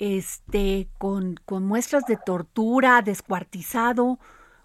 este, 0.00 0.88
con, 0.98 1.36
con 1.44 1.64
muestras 1.64 2.04
de 2.06 2.16
tortura, 2.16 3.00
descuartizado, 3.02 4.18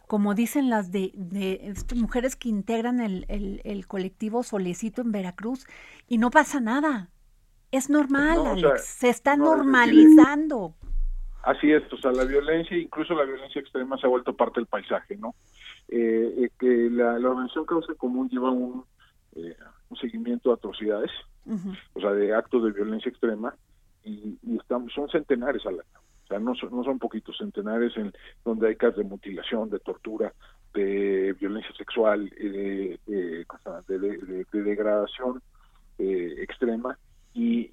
como 0.07 0.33
dicen 0.33 0.69
las 0.69 0.91
de, 0.91 1.11
de 1.13 1.59
estas 1.63 1.97
mujeres 1.97 2.35
que 2.35 2.49
integran 2.49 2.99
el, 2.99 3.25
el- 3.27 3.61
el 3.63 3.85
colectivo 3.85 4.41
Solecito 4.43 5.01
en 5.01 5.11
Veracruz, 5.11 5.67
y 6.07 6.17
no 6.17 6.31
pasa 6.31 6.59
nada. 6.59 7.09
Es 7.71 7.89
normal, 7.89 8.35
No, 8.35 8.51
o 8.53 8.57
sea, 8.57 8.69
Alex. 8.69 8.85
Se 8.85 9.09
está 9.09 9.35
no, 9.35 9.45
normalizando. 9.45 10.75
Así 11.43 11.71
es, 11.71 11.83
o 11.91 11.97
sea, 11.97 12.11
la 12.11 12.23
violencia, 12.23 12.75
incluso 12.77 13.13
la 13.13 13.23
violencia 13.25 13.59
extrema 13.61 13.97
se 13.97 14.07
ha 14.07 14.09
vuelto 14.09 14.35
parte 14.35 14.59
del 14.59 14.67
paisaje, 14.67 15.15
¿no? 15.17 15.35
Eh, 15.89 16.33
eh, 16.37 16.49
que 16.57 16.89
la, 16.89 17.19
la 17.19 17.29
Organización 17.29 17.65
Causa 17.65 17.93
Común 17.95 18.29
lleva 18.29 18.49
un, 18.51 18.83
eh, 19.35 19.55
un 19.89 19.97
seguimiento 19.97 20.49
de 20.49 20.55
atrocidades, 20.55 21.11
o 21.93 21.99
sea, 21.99 22.11
de 22.13 22.33
actos 22.33 22.63
de 22.63 22.71
violencia 22.71 23.09
extrema, 23.09 23.53
y, 24.05 24.38
y 24.43 24.57
estamos, 24.57 24.93
son 24.93 25.09
centenares 25.09 25.65
al 25.65 25.74
año. 25.75 26.00
O 26.24 26.27
sea, 26.27 26.39
no 26.39 26.55
son, 26.55 26.71
no 26.71 26.83
son 26.83 26.97
poquitos, 26.97 27.38
centenares 27.38 27.95
en 27.97 28.13
donde 28.43 28.69
hay 28.69 28.75
casos 28.75 28.97
de 28.97 29.03
mutilación, 29.03 29.69
de 29.69 29.79
tortura, 29.79 30.33
de 30.74 31.33
violencia 31.39 31.71
sexual, 31.77 32.31
eh, 32.38 32.97
de, 33.05 33.45
de- 33.88 34.00
de- 34.00 34.45
de 34.51 34.63
degradación 34.63 35.41
eh, 35.97 36.35
extrema, 36.39 36.97
y 37.33 37.71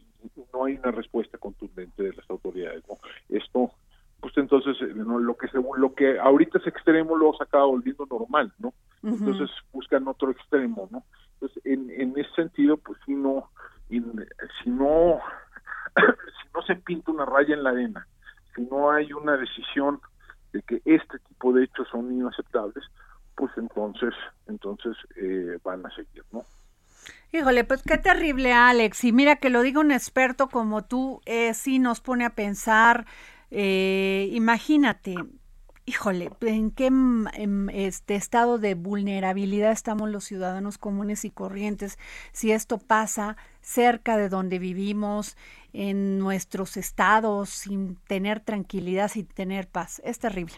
no 0.52 0.64
hay 0.66 0.74
una 0.74 0.90
respuesta 0.92 1.38
contundente 1.38 2.02
de 2.02 2.12
las 2.12 2.28
autoridades. 2.30 2.82
¿no? 2.88 2.96
Esto, 3.28 3.72
pues 4.20 4.36
entonces, 4.36 4.76
eh, 4.82 4.92
no, 4.94 5.18
lo 5.18 5.36
que 5.36 5.48
según 5.48 5.80
lo 5.80 5.94
que 5.94 6.18
ahorita 6.18 6.58
es 6.58 6.66
extremo 6.66 7.16
lo 7.16 7.32
se 7.34 7.44
acaba 7.44 7.64
volviendo 7.64 8.06
normal, 8.06 8.52
¿no? 8.58 8.72
Entonces 9.02 9.50
buscan 9.72 10.06
otro 10.06 10.30
extremo, 10.30 10.88
¿no? 10.92 11.04
Entonces, 11.40 11.60
en, 11.64 11.90
en 11.90 12.16
ese 12.16 12.30
sentido, 12.34 12.76
pues 12.76 12.98
si 13.04 13.14
no, 13.14 13.50
si 13.88 14.70
no, 14.70 15.18
si 15.96 16.48
no 16.54 16.62
se 16.62 16.76
pinta 16.76 17.10
una 17.10 17.24
raya 17.24 17.54
en 17.54 17.62
la 17.62 17.70
arena, 17.70 18.06
si 18.54 18.62
no 18.62 18.90
hay 18.90 19.12
una 19.12 19.36
decisión 19.36 20.00
de 20.52 20.62
que 20.62 20.82
este 20.84 21.18
tipo 21.28 21.52
de 21.52 21.64
hechos 21.64 21.88
son 21.90 22.12
inaceptables, 22.12 22.84
pues 23.34 23.50
entonces, 23.56 24.14
entonces 24.46 24.96
eh, 25.16 25.58
van 25.64 25.84
a 25.86 25.90
seguir, 25.94 26.24
¿no? 26.32 26.44
Híjole, 27.32 27.64
pues 27.64 27.82
qué 27.82 27.96
terrible, 27.96 28.52
Alex. 28.52 29.04
Y 29.04 29.12
mira 29.12 29.36
que 29.36 29.48
lo 29.48 29.62
diga 29.62 29.80
un 29.80 29.90
experto 29.90 30.48
como 30.48 30.84
tú, 30.84 31.22
eh, 31.24 31.54
sí 31.54 31.78
nos 31.78 32.00
pone 32.00 32.26
a 32.26 32.34
pensar, 32.34 33.06
eh, 33.50 34.28
imagínate, 34.32 35.14
híjole, 35.86 36.30
¿en 36.42 36.70
qué 36.70 36.86
em, 36.86 37.70
este 37.70 38.16
estado 38.16 38.58
de 38.58 38.74
vulnerabilidad 38.74 39.72
estamos 39.72 40.10
los 40.10 40.24
ciudadanos 40.24 40.76
comunes 40.76 41.24
y 41.24 41.30
corrientes 41.30 41.98
si 42.32 42.52
esto 42.52 42.78
pasa 42.78 43.36
cerca 43.62 44.16
de 44.16 44.28
donde 44.28 44.58
vivimos, 44.58 45.36
en 45.72 46.18
nuestros 46.18 46.76
estados, 46.76 47.48
sin 47.48 47.96
tener 48.06 48.40
tranquilidad, 48.40 49.08
sin 49.08 49.26
tener 49.26 49.68
paz? 49.68 50.00
Es 50.04 50.18
terrible. 50.18 50.54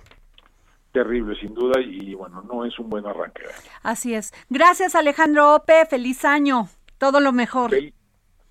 Terrible, 0.93 1.39
sin 1.41 1.55
duda, 1.55 1.81
y 1.81 2.15
bueno, 2.15 2.43
no 2.43 2.65
es 2.65 2.79
un 2.79 2.89
buen 2.89 3.07
arranque. 3.07 3.43
Así 3.83 4.15
es. 4.15 4.33
Gracias, 4.49 4.95
Alejandro 4.95 5.57
Ope. 5.57 5.87
Feliz 5.87 6.25
año. 6.25 6.69
Todo 6.99 7.21
lo 7.21 7.33
mejor. 7.33 7.73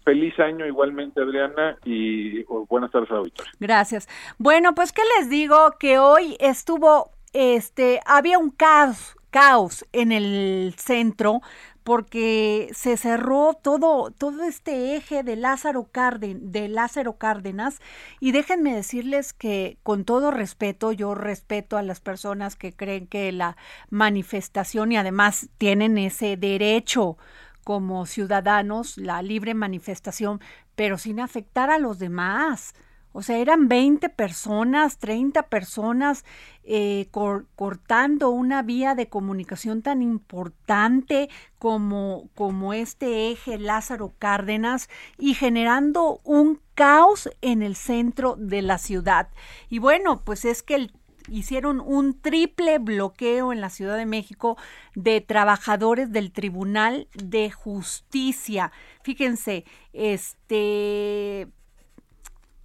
Feliz 0.04 0.38
año 0.40 0.66
igualmente, 0.66 1.22
Adriana, 1.22 1.78
y 1.86 2.44
buenas 2.68 2.92
tardes 2.92 3.10
a 3.12 3.22
Gracias. 3.60 4.10
Bueno, 4.38 4.76
pues 4.76 4.92
qué 4.92 5.02
les 5.18 5.30
digo 5.30 5.76
que 5.80 5.98
hoy 5.98 6.36
estuvo, 6.42 7.12
este, 7.32 8.02
había 8.06 8.38
un 8.38 8.50
caos, 8.50 9.16
caos 9.30 9.86
en 9.94 10.12
el 10.12 10.76
centro 10.78 11.42
porque 11.84 12.70
se 12.74 12.98
cerró 12.98 13.54
todo, 13.62 14.12
todo 14.12 14.44
este 14.44 14.96
eje 14.96 15.24
de 15.24 15.36
Lázaro, 15.36 15.90
de 15.92 16.68
Lázaro 16.70 17.18
Cárdenas 17.18 17.80
y 18.20 18.32
déjenme 18.32 18.76
decirles 18.76 19.34
que 19.34 19.78
con 19.84 20.06
todo 20.06 20.32
respeto, 20.32 20.92
yo 20.92 21.16
respeto 21.16 21.78
a 21.78 21.84
las 21.84 22.00
personas 22.00 22.56
que 22.56 22.74
creen 22.74 23.08
que 23.08 23.32
la 23.32 23.58
manifestación 23.90 24.92
y 24.92 24.98
además 24.98 25.50
tienen 25.58 25.98
ese 25.98 26.38
derecho 26.38 27.18
como 27.64 28.06
ciudadanos, 28.06 28.98
la 28.98 29.22
libre 29.22 29.54
manifestación, 29.54 30.42
pero 30.76 30.98
sin 30.98 31.20
afectar 31.20 31.70
a 31.70 31.80
los 31.80 32.00
demás. 32.00 32.74
O 33.14 33.22
sea, 33.22 33.38
eran 33.38 33.68
20 33.68 34.10
personas, 34.10 34.98
30 34.98 35.44
personas 35.44 36.26
eh, 36.64 37.08
cortando 37.56 38.32
una 38.32 38.64
vía 38.64 38.96
de 38.96 39.08
comunicación 39.08 39.82
tan 39.82 40.02
importante 40.02 41.30
como, 41.60 42.30
como 42.34 42.74
este 42.74 43.32
eje 43.32 43.58
Lázaro 43.60 44.14
Cárdenas 44.18 44.90
y 45.18 45.36
generando 45.36 46.20
un 46.24 46.60
caos 46.74 47.30
en 47.42 47.62
el 47.62 47.76
centro 47.76 48.36
de 48.38 48.64
la 48.64 48.80
ciudad. 48.80 49.30
Y 49.70 49.78
bueno, 49.78 50.24
pues 50.24 50.44
es 50.44 50.64
que 50.64 50.90
hicieron 51.30 51.80
un 51.80 52.20
triple 52.20 52.80
bloqueo 52.80 53.54
en 53.54 53.62
la 53.62 53.70
Ciudad 53.70 53.98
de 53.98 54.06
México 54.06 54.58
de 54.96 55.22
trabajadores 55.22 56.12
del 56.12 56.32
Tribunal 56.32 57.08
de 57.14 57.52
Justicia. 57.52 58.72
Fíjense, 59.04 59.66
este 59.94 61.48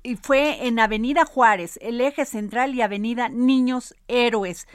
y 0.08 0.16
fue 0.16 0.66
en 0.66 0.78
Avenida 0.78 1.26
Juárez, 1.26 1.78
el 1.82 2.00
eje 2.00 2.24
central 2.24 2.74
y 2.74 2.80
Avenida 2.80 3.28
Niños 3.28 3.94
Héroes. 4.08 4.66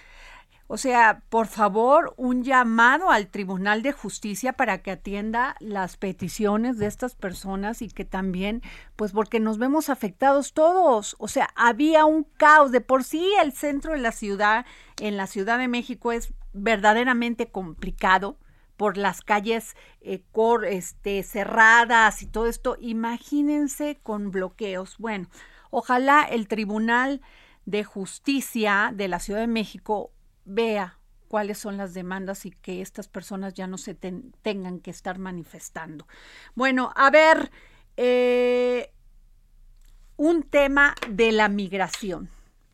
O 0.67 0.77
sea, 0.77 1.23
por 1.29 1.47
favor, 1.47 2.13
un 2.17 2.43
llamado 2.43 3.09
al 3.09 3.29
Tribunal 3.29 3.81
de 3.81 3.93
Justicia 3.93 4.53
para 4.53 4.83
que 4.83 4.91
atienda 4.91 5.55
las 5.59 5.97
peticiones 5.97 6.77
de 6.77 6.85
estas 6.85 7.15
personas 7.15 7.81
y 7.81 7.87
que 7.87 8.05
también, 8.05 8.61
pues 8.95 9.11
porque 9.11 9.39
nos 9.39 9.57
vemos 9.57 9.89
afectados 9.89 10.53
todos. 10.53 11.15
O 11.17 11.27
sea, 11.27 11.49
había 11.55 12.05
un 12.05 12.25
caos. 12.37 12.71
De 12.71 12.81
por 12.81 13.03
sí 13.03 13.27
el 13.41 13.53
centro 13.53 13.93
de 13.93 13.99
la 13.99 14.11
ciudad, 14.11 14.67
en 15.01 15.17
la 15.17 15.25
Ciudad 15.25 15.57
de 15.57 15.67
México, 15.67 16.11
es 16.11 16.31
verdaderamente 16.53 17.47
complicado 17.47 18.37
por 18.83 18.97
las 18.97 19.21
calles 19.21 19.77
eh, 20.01 20.25
este, 20.67 21.23
cerradas 21.23 22.21
y 22.21 22.25
todo 22.25 22.47
esto. 22.47 22.75
Imagínense 22.81 23.97
con 24.03 24.29
bloqueos. 24.29 24.97
Bueno, 24.97 25.29
ojalá 25.71 26.23
el 26.23 26.49
Tribunal 26.49 27.21
de 27.65 27.85
Justicia 27.85 28.91
de 28.93 29.07
la 29.07 29.19
Ciudad 29.19 29.39
de 29.39 29.47
México 29.47 30.11
vea 30.43 30.99
cuáles 31.29 31.59
son 31.59 31.77
las 31.77 31.93
demandas 31.93 32.45
y 32.45 32.51
que 32.51 32.81
estas 32.81 33.07
personas 33.07 33.53
ya 33.53 33.67
no 33.67 33.77
se 33.77 33.95
tengan 33.95 34.81
que 34.81 34.91
estar 34.91 35.17
manifestando. 35.17 36.05
Bueno, 36.53 36.91
a 36.97 37.09
ver, 37.09 37.51
eh, 37.95 38.91
un 40.17 40.43
tema 40.43 40.93
de 41.07 41.31
la 41.31 41.47
migración. 41.47 42.27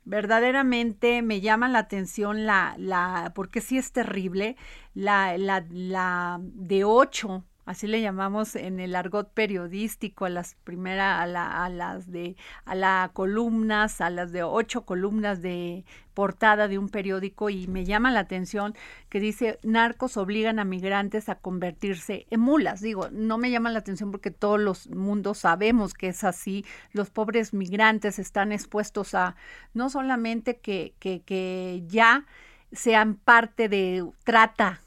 Verdaderamente 0.09 1.21
me 1.21 1.39
llama 1.39 1.69
la 1.69 1.77
atención 1.79 2.47
la, 2.47 2.73
la, 2.79 3.31
porque 3.35 3.61
sí 3.61 3.77
es 3.77 3.91
terrible, 3.91 4.55
la, 4.95 5.37
la, 5.37 5.63
la 5.69 6.39
de 6.41 6.83
ocho 6.83 7.45
así 7.69 7.85
le 7.85 8.01
llamamos 8.01 8.55
en 8.55 8.79
el 8.79 8.95
argot 8.95 9.31
periodístico 9.31 10.25
a 10.25 10.29
las 10.29 10.55
primeras, 10.55 11.19
a, 11.35 11.65
a 11.65 11.69
las 11.69 12.11
de, 12.11 12.35
a 12.65 12.73
las 12.73 13.11
columnas, 13.11 14.01
a 14.01 14.09
las 14.09 14.31
de 14.31 14.41
ocho 14.41 14.87
columnas 14.87 15.43
de 15.43 15.85
portada 16.15 16.67
de 16.67 16.79
un 16.79 16.89
periódico 16.89 17.51
y 17.51 17.67
me 17.67 17.85
llama 17.85 18.09
la 18.09 18.21
atención 18.21 18.73
que 19.07 19.19
dice 19.19 19.59
narcos 19.61 20.17
obligan 20.17 20.57
a 20.57 20.65
migrantes 20.65 21.29
a 21.29 21.35
convertirse 21.35 22.25
en 22.31 22.39
mulas. 22.39 22.81
Digo, 22.81 23.09
no 23.11 23.37
me 23.37 23.51
llama 23.51 23.69
la 23.69 23.79
atención 23.79 24.09
porque 24.09 24.31
todos 24.31 24.59
los 24.59 24.89
mundos 24.89 25.37
sabemos 25.37 25.93
que 25.93 26.07
es 26.07 26.23
así. 26.23 26.65
Los 26.91 27.11
pobres 27.11 27.53
migrantes 27.53 28.17
están 28.17 28.51
expuestos 28.51 29.13
a 29.13 29.35
no 29.75 29.91
solamente 29.91 30.57
que, 30.57 30.95
que, 30.97 31.21
que 31.21 31.83
ya 31.85 32.25
sean 32.71 33.13
parte 33.13 33.69
de 33.69 34.03
trata 34.23 34.81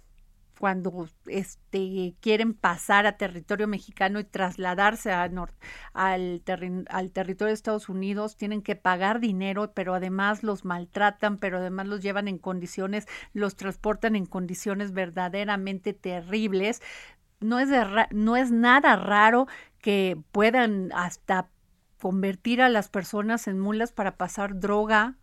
cuando 0.62 1.08
este, 1.26 2.14
quieren 2.20 2.54
pasar 2.54 3.04
a 3.04 3.16
territorio 3.16 3.66
mexicano 3.66 4.20
y 4.20 4.24
trasladarse 4.24 5.10
a 5.10 5.24
al, 5.24 6.42
al 6.88 7.10
territorio 7.10 7.48
de 7.48 7.52
Estados 7.52 7.88
Unidos, 7.88 8.36
tienen 8.36 8.62
que 8.62 8.76
pagar 8.76 9.18
dinero, 9.18 9.72
pero 9.74 9.92
además 9.92 10.44
los 10.44 10.64
maltratan, 10.64 11.38
pero 11.38 11.58
además 11.58 11.88
los 11.88 12.00
llevan 12.00 12.28
en 12.28 12.38
condiciones, 12.38 13.08
los 13.32 13.56
transportan 13.56 14.14
en 14.14 14.24
condiciones 14.24 14.92
verdaderamente 14.92 15.94
terribles. 15.94 16.80
No 17.40 17.58
es, 17.58 17.70
no 18.12 18.36
es 18.36 18.52
nada 18.52 18.94
raro 18.94 19.48
que 19.80 20.16
puedan 20.30 20.92
hasta 20.94 21.48
convertir 21.98 22.62
a 22.62 22.68
las 22.68 22.88
personas 22.88 23.48
en 23.48 23.58
mulas 23.58 23.90
para 23.90 24.16
pasar 24.16 24.60
droga 24.60 25.16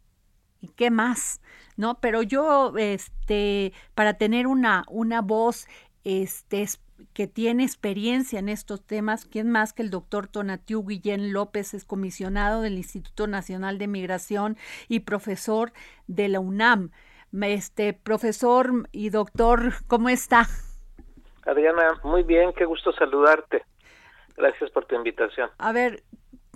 y 0.62 0.70
qué 0.70 0.92
más, 0.92 1.42
¿no? 1.78 2.00
Pero 2.00 2.22
yo, 2.22 2.74
este, 2.78 3.74
para 3.96 4.16
tener 4.16 4.48
una, 4.48 4.86
una 4.90 5.22
voz, 5.22 5.68
este, 6.04 6.66
que 7.14 7.28
tiene 7.28 7.64
experiencia 7.64 8.40
en 8.40 8.50
estos 8.50 8.86
temas, 8.86 9.26
¿quién 9.26 9.50
más 9.50 9.74
que 9.74 9.82
el 9.82 9.90
doctor 9.90 10.28
Tonatiu 10.28 10.86
Guillén 10.86 11.34
López 11.34 11.74
es 11.74 11.86
comisionado 11.86 12.62
del 12.62 12.78
Instituto 12.78 13.28
Nacional 13.28 13.78
de 13.78 13.88
Migración 13.88 14.58
y 14.88 15.02
profesor 15.02 15.72
de 16.08 16.28
la 16.28 16.40
UNAM? 16.40 16.92
Este, 17.42 17.94
profesor 17.94 18.90
y 18.92 19.12
doctor, 19.12 19.74
¿cómo 19.88 20.10
está? 20.10 20.48
Adriana, 21.46 22.00
muy 22.04 22.24
bien, 22.24 22.54
qué 22.54 22.66
gusto 22.66 22.92
saludarte. 22.94 23.64
Gracias 24.36 24.70
por 24.72 24.86
tu 24.86 24.96
invitación. 24.96 25.50
A 25.58 25.72
ver, 25.72 26.04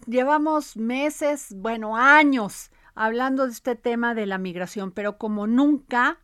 llevamos 0.08 0.78
meses, 0.78 1.54
bueno, 1.56 1.96
años 1.96 2.72
hablando 2.96 3.46
de 3.46 3.52
este 3.52 3.76
tema 3.76 4.14
de 4.16 4.26
la 4.26 4.38
migración, 4.38 4.92
pero 4.92 5.18
como 5.18 5.48
nunca, 5.48 6.20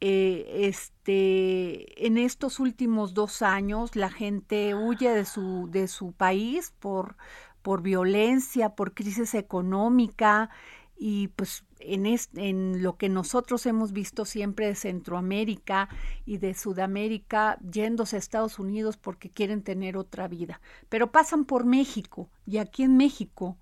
eh, 0.00 0.66
este, 0.68 2.06
en 2.06 2.18
estos 2.18 2.60
últimos 2.60 3.14
dos 3.14 3.42
años 3.42 3.96
la 3.96 4.10
gente 4.10 4.74
huye 4.74 5.10
de 5.10 5.24
su, 5.24 5.68
de 5.70 5.88
su 5.88 6.12
país 6.12 6.74
por, 6.78 7.16
por 7.62 7.82
violencia, 7.82 8.74
por 8.74 8.92
crisis 8.92 9.34
económica 9.34 10.50
y 10.98 11.28
pues 11.28 11.64
en, 11.78 12.06
en 12.34 12.82
lo 12.82 12.96
que 12.96 13.08
nosotros 13.08 13.64
hemos 13.66 13.92
visto 13.92 14.24
siempre 14.24 14.66
de 14.66 14.74
Centroamérica 14.74 15.88
y 16.24 16.38
de 16.38 16.54
Sudamérica 16.54 17.58
yéndose 17.60 18.16
a 18.16 18.18
Estados 18.18 18.58
Unidos 18.58 18.96
porque 18.96 19.30
quieren 19.30 19.62
tener 19.62 19.96
otra 19.96 20.28
vida, 20.28 20.60
pero 20.88 21.10
pasan 21.12 21.44
por 21.44 21.64
México 21.64 22.30
y 22.46 22.58
aquí 22.58 22.82
en 22.82 22.96
México 22.96 23.56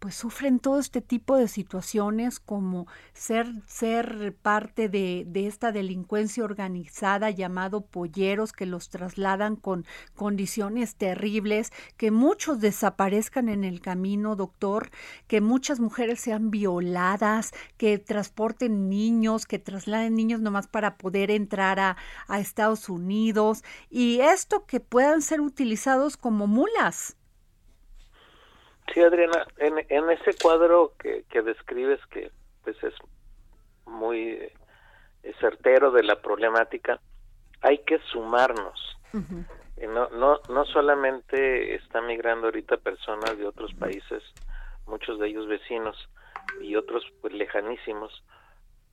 pues 0.00 0.14
sufren 0.14 0.58
todo 0.58 0.80
este 0.80 1.02
tipo 1.02 1.36
de 1.36 1.46
situaciones 1.46 2.40
como 2.40 2.86
ser, 3.12 3.46
ser 3.66 4.34
parte 4.42 4.88
de, 4.88 5.24
de, 5.28 5.46
esta 5.46 5.72
delincuencia 5.72 6.42
organizada 6.42 7.30
llamado 7.30 7.82
polleros 7.82 8.52
que 8.52 8.64
los 8.64 8.88
trasladan 8.88 9.56
con 9.56 9.84
condiciones 10.16 10.96
terribles, 10.96 11.70
que 11.98 12.10
muchos 12.10 12.60
desaparezcan 12.60 13.50
en 13.50 13.62
el 13.62 13.82
camino, 13.82 14.36
doctor, 14.36 14.90
que 15.28 15.42
muchas 15.42 15.80
mujeres 15.80 16.18
sean 16.20 16.50
violadas, 16.50 17.52
que 17.76 17.98
transporten 17.98 18.88
niños, 18.88 19.44
que 19.44 19.58
trasladen 19.58 20.14
niños 20.14 20.40
nomás 20.40 20.66
para 20.66 20.96
poder 20.96 21.30
entrar 21.30 21.78
a, 21.78 21.98
a 22.26 22.40
Estados 22.40 22.88
Unidos 22.88 23.62
y 23.90 24.20
esto 24.20 24.64
que 24.64 24.80
puedan 24.80 25.20
ser 25.20 25.42
utilizados 25.42 26.16
como 26.16 26.46
mulas. 26.46 27.16
Sí, 28.92 29.00
Adriana, 29.00 29.46
en, 29.58 29.78
en 29.88 30.10
ese 30.10 30.34
cuadro 30.42 30.92
que, 30.98 31.24
que 31.30 31.42
describes, 31.42 32.00
que 32.06 32.30
pues 32.64 32.82
es 32.82 32.94
muy 33.86 34.30
eh, 34.30 34.52
certero 35.40 35.90
de 35.90 36.02
la 36.02 36.20
problemática, 36.20 37.00
hay 37.60 37.78
que 37.78 37.98
sumarnos. 38.10 38.96
no, 39.12 40.08
no, 40.10 40.40
no 40.48 40.64
solamente 40.66 41.74
están 41.74 42.06
migrando 42.06 42.46
ahorita 42.46 42.76
personas 42.78 43.36
de 43.38 43.46
otros 43.46 43.72
países, 43.74 44.22
muchos 44.86 45.18
de 45.18 45.28
ellos 45.28 45.46
vecinos 45.46 45.96
y 46.60 46.76
otros 46.76 47.04
pues 47.20 47.32
lejanísimos, 47.32 48.24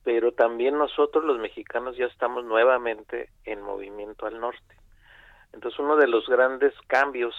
pero 0.03 0.31
también 0.31 0.77
nosotros 0.77 1.23
los 1.23 1.39
mexicanos 1.39 1.97
ya 1.97 2.05
estamos 2.05 2.45
nuevamente 2.45 3.29
en 3.45 3.61
movimiento 3.61 4.25
al 4.25 4.39
norte. 4.39 4.75
Entonces 5.53 5.79
uno 5.79 5.95
de 5.95 6.07
los 6.07 6.27
grandes 6.27 6.73
cambios 6.87 7.33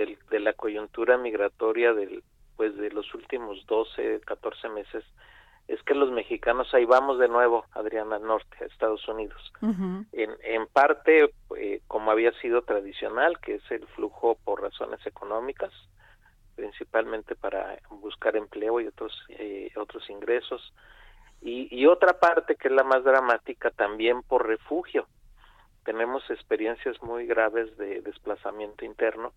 del, 0.00 0.18
de 0.30 0.40
la 0.40 0.54
coyuntura 0.54 1.18
migratoria 1.18 1.92
del, 1.92 2.22
pues 2.56 2.74
de 2.76 2.90
los 2.90 3.14
últimos 3.14 3.66
12, 3.66 4.20
14 4.24 4.68
meses 4.70 5.04
es 5.68 5.80
que 5.84 5.94
los 5.94 6.10
mexicanos 6.10 6.72
ahí 6.74 6.84
vamos 6.84 7.18
de 7.20 7.28
nuevo, 7.28 7.64
Adriana, 7.72 8.16
al 8.16 8.24
norte, 8.24 8.56
a 8.60 8.64
Estados 8.64 9.06
Unidos. 9.06 9.52
en, 9.62 10.30
en 10.42 10.66
parte, 10.66 11.30
eh, 11.56 11.80
como 11.86 12.10
había 12.10 12.32
sido 12.40 12.62
tradicional, 12.62 13.38
que 13.38 13.56
es 13.56 13.70
el 13.70 13.86
flujo 13.88 14.36
por 14.42 14.62
razones 14.62 15.04
económicas, 15.06 15.70
principalmente 16.56 17.36
para 17.36 17.78
buscar 17.88 18.34
empleo 18.36 18.80
y 18.80 18.88
otros, 18.88 19.12
eh, 19.28 19.70
otros 19.76 20.10
ingresos. 20.10 20.74
Y, 21.40 21.68
y 21.70 21.86
otra 21.86 22.18
parte 22.18 22.56
que 22.56 22.66
es 22.66 22.74
la 22.74 22.82
más 22.82 23.04
dramática 23.04 23.70
también 23.70 24.22
por 24.22 24.48
refugio. 24.48 25.06
Tenemos 25.84 26.28
experiencias 26.30 27.00
muy 27.00 27.26
graves 27.26 27.76
de 27.76 28.00
desplazamiento 28.00 28.84
interno 28.84 29.32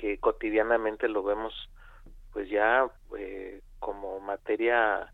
que 0.00 0.16
cotidianamente 0.16 1.08
lo 1.08 1.22
vemos 1.22 1.52
pues 2.32 2.48
ya 2.48 2.88
eh, 3.18 3.60
como 3.78 4.18
materia 4.20 5.12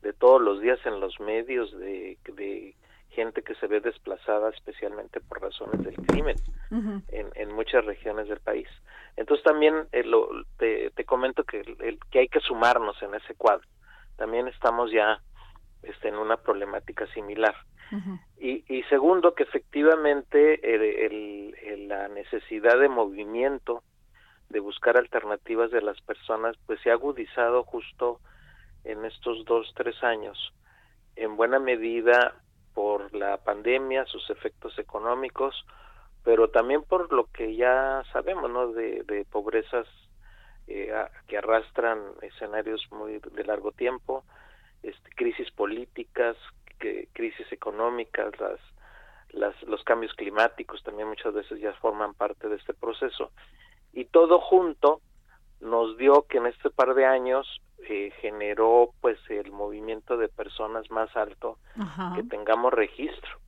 de 0.00 0.14
todos 0.14 0.40
los 0.40 0.60
días 0.62 0.78
en 0.86 1.00
los 1.00 1.20
medios 1.20 1.70
de, 1.78 2.16
de 2.34 2.74
gente 3.10 3.42
que 3.42 3.54
se 3.56 3.66
ve 3.66 3.80
desplazada 3.80 4.48
especialmente 4.48 5.20
por 5.20 5.42
razones 5.42 5.84
del 5.84 5.96
crimen 5.96 6.36
en, 6.70 7.30
en, 7.34 7.52
muchas 7.54 7.84
regiones 7.84 8.26
del 8.26 8.40
país. 8.40 8.66
Entonces 9.16 9.44
también 9.44 9.86
eh, 9.92 10.02
lo, 10.02 10.30
te, 10.56 10.90
te, 10.92 11.04
comento 11.04 11.44
que, 11.44 11.60
el, 11.60 11.98
que 12.10 12.20
hay 12.20 12.28
que 12.28 12.40
sumarnos 12.40 13.00
en 13.02 13.14
ese 13.14 13.34
cuadro. 13.34 13.68
También 14.16 14.48
estamos 14.48 14.90
ya 14.90 15.20
este, 15.82 16.08
en 16.08 16.16
una 16.16 16.38
problemática 16.38 17.06
similar. 17.08 17.54
y, 18.40 18.64
y, 18.74 18.82
segundo, 18.84 19.34
que 19.34 19.42
efectivamente 19.42 20.74
el, 20.74 21.52
el, 21.66 21.88
la 21.88 22.08
necesidad 22.08 22.78
de 22.80 22.88
movimiento 22.88 23.82
de 24.52 24.60
buscar 24.60 24.96
alternativas 24.96 25.70
de 25.70 25.80
las 25.80 26.00
personas, 26.02 26.56
pues 26.66 26.80
se 26.82 26.90
ha 26.90 26.94
agudizado 26.94 27.64
justo 27.64 28.20
en 28.84 29.04
estos 29.04 29.44
dos, 29.46 29.72
tres 29.74 30.02
años, 30.04 30.52
en 31.16 31.36
buena 31.36 31.58
medida 31.58 32.34
por 32.74 33.14
la 33.14 33.38
pandemia, 33.38 34.04
sus 34.06 34.28
efectos 34.30 34.78
económicos, 34.78 35.64
pero 36.22 36.48
también 36.48 36.82
por 36.82 37.12
lo 37.12 37.26
que 37.32 37.56
ya 37.56 38.02
sabemos, 38.12 38.50
¿no? 38.50 38.72
De, 38.72 39.02
de 39.04 39.24
pobrezas 39.24 39.86
eh, 40.68 40.92
que 41.26 41.38
arrastran 41.38 41.98
escenarios 42.20 42.86
muy 42.92 43.18
de 43.18 43.44
largo 43.44 43.72
tiempo, 43.72 44.24
este, 44.82 45.10
crisis 45.16 45.50
políticas, 45.50 46.36
que, 46.78 47.08
crisis 47.12 47.50
económicas, 47.52 48.38
las, 48.38 48.60
las, 49.30 49.62
los 49.62 49.82
cambios 49.84 50.12
climáticos 50.14 50.82
también 50.82 51.08
muchas 51.08 51.32
veces 51.32 51.58
ya 51.60 51.72
forman 51.74 52.14
parte 52.14 52.48
de 52.48 52.56
este 52.56 52.74
proceso 52.74 53.30
y 53.92 54.06
todo 54.06 54.40
junto 54.40 55.00
nos 55.60 55.96
dio 55.96 56.26
que 56.28 56.38
en 56.38 56.46
este 56.46 56.70
par 56.70 56.94
de 56.94 57.06
años 57.06 57.60
eh, 57.88 58.12
generó 58.20 58.90
pues 59.00 59.18
el 59.28 59.52
movimiento 59.52 60.16
de 60.16 60.28
personas 60.28 60.90
más 60.90 61.14
alto 61.16 61.58
que 62.16 62.22
tengamos 62.24 62.72
registro 62.72 63.38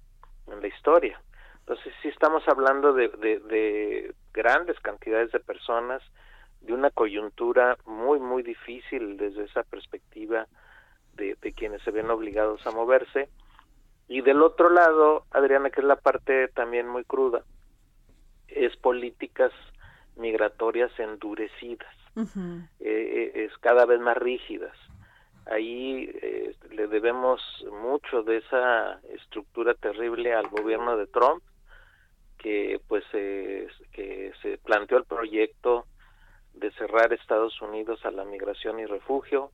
en 0.46 0.60
la 0.60 0.68
historia. 0.68 1.20
Entonces 1.60 1.92
sí 2.02 2.08
estamos 2.08 2.46
hablando 2.46 2.92
de, 2.92 3.08
de, 3.08 3.40
de, 3.40 4.14
grandes 4.32 4.78
cantidades 4.80 5.32
de 5.32 5.40
personas, 5.40 6.02
de 6.60 6.72
una 6.72 6.90
coyuntura 6.90 7.76
muy 7.86 8.20
muy 8.20 8.42
difícil 8.42 9.16
desde 9.16 9.44
esa 9.44 9.62
perspectiva 9.62 10.46
de, 11.14 11.36
de 11.40 11.52
quienes 11.52 11.82
se 11.82 11.90
ven 11.90 12.10
obligados 12.10 12.66
a 12.66 12.70
moverse. 12.70 13.28
Y 14.08 14.20
del 14.20 14.42
otro 14.42 14.68
lado, 14.68 15.24
Adriana, 15.30 15.70
que 15.70 15.80
es 15.80 15.86
la 15.86 15.96
parte 15.96 16.48
también 16.48 16.86
muy 16.86 17.04
cruda, 17.04 17.42
es 18.48 18.76
políticas 18.76 19.52
migratorias 20.16 20.92
endurecidas, 20.98 21.94
eh, 22.16 22.62
eh, 22.80 23.32
es 23.44 23.56
cada 23.58 23.86
vez 23.86 24.00
más 24.00 24.16
rígidas. 24.16 24.76
Ahí 25.46 26.10
eh, 26.22 26.54
le 26.70 26.86
debemos 26.86 27.40
mucho 27.82 28.22
de 28.22 28.38
esa 28.38 29.00
estructura 29.14 29.74
terrible 29.74 30.32
al 30.34 30.48
gobierno 30.48 30.96
de 30.96 31.06
Trump, 31.06 31.42
que 32.38 32.80
pues 32.88 33.04
que 33.10 34.32
se 34.42 34.58
planteó 34.58 34.98
el 34.98 35.04
proyecto 35.04 35.86
de 36.54 36.70
cerrar 36.72 37.12
Estados 37.12 37.60
Unidos 37.60 38.04
a 38.04 38.10
la 38.10 38.24
migración 38.24 38.78
y 38.78 38.86
refugio, 38.86 39.50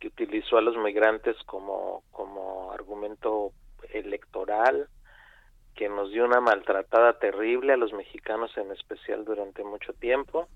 que 0.00 0.08
utilizó 0.08 0.56
a 0.56 0.62
los 0.62 0.76
migrantes 0.76 1.36
como 1.46 2.02
como 2.10 2.72
argumento 2.72 3.52
electoral, 3.92 4.88
que 5.74 5.88
nos 5.88 6.10
dio 6.10 6.24
una 6.24 6.40
maltratada 6.40 7.18
terrible 7.18 7.72
a 7.72 7.76
los 7.76 7.92
mexicanos 7.92 8.56
en 8.56 8.70
especial 8.72 9.24
durante 9.24 9.64
mucho 9.64 9.92
tiempo. 9.94 10.48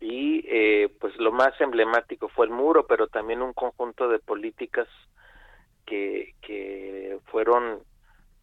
Y 0.00 0.44
eh, 0.48 0.94
pues 1.00 1.16
lo 1.16 1.32
más 1.32 1.58
emblemático 1.60 2.28
fue 2.28 2.46
el 2.46 2.52
muro, 2.52 2.86
pero 2.86 3.06
también 3.08 3.40
un 3.42 3.54
conjunto 3.54 4.08
de 4.08 4.18
políticas 4.18 4.88
que, 5.86 6.34
que 6.42 7.18
fueron 7.26 7.80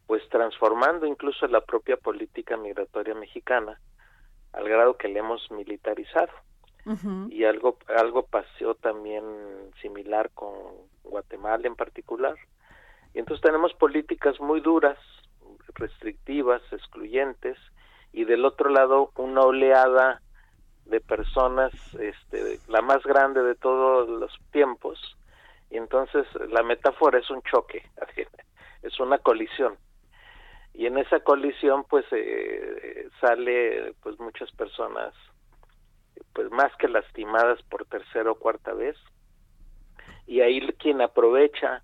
pues 0.08 0.28
transformando 0.30 1.06
incluso 1.06 1.48
la 1.48 1.62
propia 1.62 1.98
política 1.98 2.58
migratoria 2.58 3.16
mexicana 3.16 3.80
al 4.54 4.68
grado 4.68 4.98
que 4.98 5.08
le 5.08 5.20
hemos 5.20 5.50
militarizado. 5.52 6.32
Y 7.30 7.44
algo 7.44 7.78
algo 7.96 8.26
pasó 8.26 8.74
también 8.74 9.24
similar 9.84 10.32
con 10.34 10.52
Guatemala 11.04 11.68
en 11.68 11.76
particular. 11.76 12.36
Y 13.14 13.20
entonces 13.20 13.44
tenemos 13.44 13.72
políticas 13.76 14.40
muy 14.40 14.62
duras 14.62 14.98
restrictivas, 15.76 16.62
excluyentes, 16.72 17.58
y 18.14 18.26
del 18.26 18.46
otro 18.46 18.70
lado 18.70 19.12
una 19.16 19.42
oleada 19.42 20.22
de 20.86 21.00
personas, 21.00 21.72
este, 21.96 22.60
la 22.68 22.82
más 22.82 23.04
grande 23.04 23.42
de 23.44 23.56
todos 23.56 24.10
los 24.10 24.32
tiempos, 24.52 25.00
y 25.70 25.78
entonces 25.78 26.28
la 26.50 26.64
metáfora 26.64 27.20
es 27.20 27.30
un 27.30 27.42
choque, 27.44 27.84
es 28.84 29.00
una 29.00 29.18
colisión. 29.20 29.78
Y 30.74 30.86
en 30.86 30.98
esa 30.98 31.20
colisión 31.20 31.86
pues 31.90 32.06
eh, 32.12 33.10
sale 33.20 33.94
pues 34.02 34.20
muchas 34.20 34.52
personas 34.52 35.14
pues 36.34 36.50
más 36.52 36.74
que 36.78 36.88
lastimadas 36.88 37.62
por 37.64 37.86
tercera 37.86 38.32
o 38.32 38.36
cuarta 38.36 38.74
vez 38.74 38.96
y 40.28 40.40
ahí 40.42 40.62
quien 40.80 41.02
aprovecha 41.02 41.84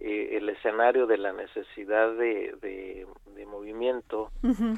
eh, 0.00 0.36
el 0.36 0.48
escenario 0.48 1.08
de 1.08 1.18
la 1.18 1.32
necesidad 1.32 2.12
de, 2.12 2.54
de, 2.62 3.06
movimiento 3.46 4.30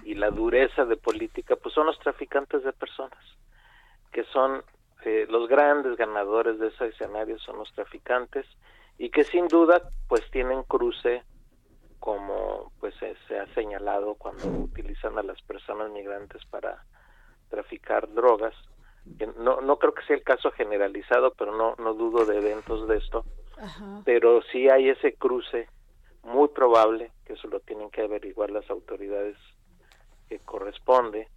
y 0.04 0.14
la 0.14 0.30
dureza 0.30 0.84
de 0.84 0.96
política, 0.96 1.56
pues 1.56 1.74
son 1.74 1.86
los 1.86 1.98
traficantes 1.98 2.62
de 2.62 2.72
personas, 2.72 3.18
que 4.12 4.24
son 4.24 4.62
eh, 5.04 5.26
los 5.28 5.48
grandes 5.48 5.96
ganadores 5.96 6.58
de 6.58 6.68
ese 6.68 6.86
escenario, 6.86 7.38
son 7.40 7.58
los 7.58 7.70
traficantes, 7.74 8.46
y 8.96 9.10
que 9.10 9.24
sin 9.24 9.48
duda 9.48 9.90
pues 10.08 10.22
tienen 10.30 10.62
cruce 10.62 11.24
como 11.98 12.72
pues 12.80 12.94
se 13.28 13.38
ha 13.38 13.46
señalado 13.54 14.14
cuando 14.14 14.46
utilizan 14.46 15.18
a 15.18 15.22
las 15.22 15.40
personas 15.42 15.90
migrantes 15.90 16.42
para 16.46 16.84
traficar 17.50 18.08
drogas. 18.14 18.54
No, 19.38 19.60
no 19.60 19.78
creo 19.78 19.92
que 19.92 20.04
sea 20.04 20.16
el 20.16 20.22
caso 20.22 20.50
generalizado, 20.52 21.34
pero 21.34 21.56
no, 21.56 21.74
no 21.76 21.94
dudo 21.94 22.24
de 22.24 22.38
eventos 22.38 22.86
de 22.88 22.98
esto 22.98 23.24
pero 24.04 24.42
sí 24.52 24.68
hay 24.68 24.88
ese 24.88 25.14
cruce 25.14 25.68
muy 26.22 26.48
probable, 26.48 27.12
que 27.24 27.34
eso 27.34 27.48
lo 27.48 27.60
tienen 27.60 27.90
que 27.90 28.02
averiguar 28.02 28.50
las 28.50 28.68
autoridades 28.70 29.36
que 30.28 30.38
corresponde, 30.38 31.28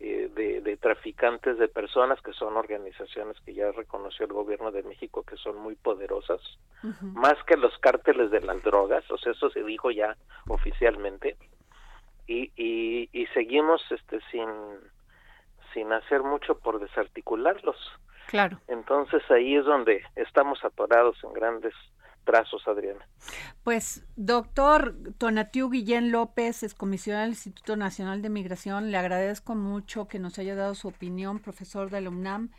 eh, 0.00 0.28
de, 0.34 0.76
traficantes 0.78 1.58
de 1.58 1.68
personas, 1.68 2.20
que 2.22 2.32
son 2.32 2.56
organizaciones 2.56 3.36
que 3.44 3.54
ya 3.54 3.70
reconoció 3.70 4.26
el 4.26 4.32
gobierno 4.32 4.72
de 4.72 4.82
México 4.82 5.22
que 5.22 5.36
son 5.36 5.58
muy 5.58 5.76
poderosas, 5.76 6.40
más 7.02 7.34
que 7.44 7.56
los 7.56 7.76
cárteles 7.78 8.32
de 8.32 8.40
las 8.40 8.60
drogas, 8.64 9.08
o 9.12 9.18
sea, 9.18 9.30
eso 9.30 9.48
se 9.50 9.62
dijo 9.62 9.92
ya 9.92 10.16
oficialmente, 10.48 11.36
y, 12.26 12.50
y, 12.56 13.10
y 13.12 13.26
seguimos 13.26 13.80
este 13.92 14.18
sin, 14.32 14.48
sin 15.72 15.92
hacer 15.92 16.22
mucho 16.22 16.58
por 16.58 16.80
desarticularlos. 16.80 17.76
Claro. 18.28 18.60
Entonces 18.68 19.22
ahí 19.30 19.56
es 19.56 19.64
donde 19.64 20.02
estamos 20.16 20.64
atorados 20.64 21.16
en 21.24 21.32
grandes 21.32 21.74
trazos, 22.24 22.66
Adriana. 22.66 23.06
Pues, 23.64 24.06
doctor 24.16 24.94
Tonatiu 25.18 25.70
Guillén 25.70 26.12
López, 26.12 26.62
es 26.62 26.74
comisionado 26.74 27.22
del 27.22 27.32
Instituto 27.32 27.76
Nacional 27.76 28.22
de 28.22 28.30
Migración, 28.30 28.90
le 28.90 28.96
agradezco 28.96 29.54
mucho 29.54 30.08
que 30.08 30.18
nos 30.18 30.38
haya 30.38 30.54
dado 30.54 30.74
su 30.74 30.88
opinión, 30.88 31.40
profesor 31.40 31.90
de 31.90 32.00
la 32.00 32.10
UNAM, 32.10 32.50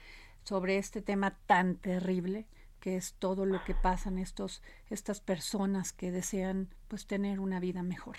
sobre 0.44 0.78
este 0.78 1.02
tema 1.02 1.38
tan 1.46 1.78
terrible 1.78 2.46
que 2.80 2.98
es 2.98 3.14
todo 3.14 3.46
lo 3.46 3.64
que 3.64 3.76
pasan 3.76 4.18
estos 4.18 4.62
estas 4.90 5.22
personas 5.22 5.94
que 5.94 6.12
desean 6.12 6.68
pues 6.90 7.08
tener 7.08 7.40
una 7.40 7.62
vida 7.62 7.82
mejor. 7.82 8.18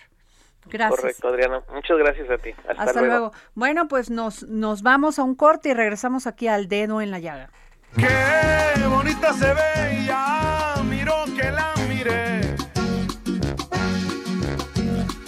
Gracias. 0.67 1.01
Correcto, 1.01 1.29
Adriana. 1.29 1.63
Muchas 1.73 1.99
gracias 1.99 2.31
a 2.31 2.39
ti. 2.39 2.51
Hasta, 2.77 3.03
luego. 3.03 3.33
Bueno, 3.55 3.89
pues 3.89 4.11
nos, 4.11 4.43
nos 4.45 4.83
vamos 4.83 5.19
a 5.19 5.23
un 5.23 5.35
corte 5.35 5.71
y 5.71 5.75
regresamos 5.75 6.27
aquí 6.27 6.49
al 6.49 6.69
dedo 6.69 7.01
en 7.01 7.11
la 7.11 7.19
llaga. 7.19 7.51
Qué 7.97 8.87
bonita 8.89 9.33
se 9.33 9.55
veía, 9.55 10.75
mi 10.85 10.97
miró 10.97 11.25
que 11.37 11.51
la 11.53 11.73
miré 11.89 12.57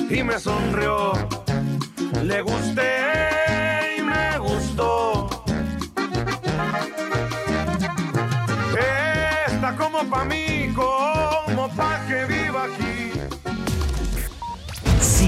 y 0.09 0.23
me 0.23 0.39
sonrió. 0.39 1.13
Le 2.23 2.43
gusté 2.43 3.97
y 3.99 4.03
me 4.03 4.39
gustó. 4.39 5.29
Está 9.47 9.77
como 9.77 10.05
pa' 10.11 10.25
mí, 10.25 10.56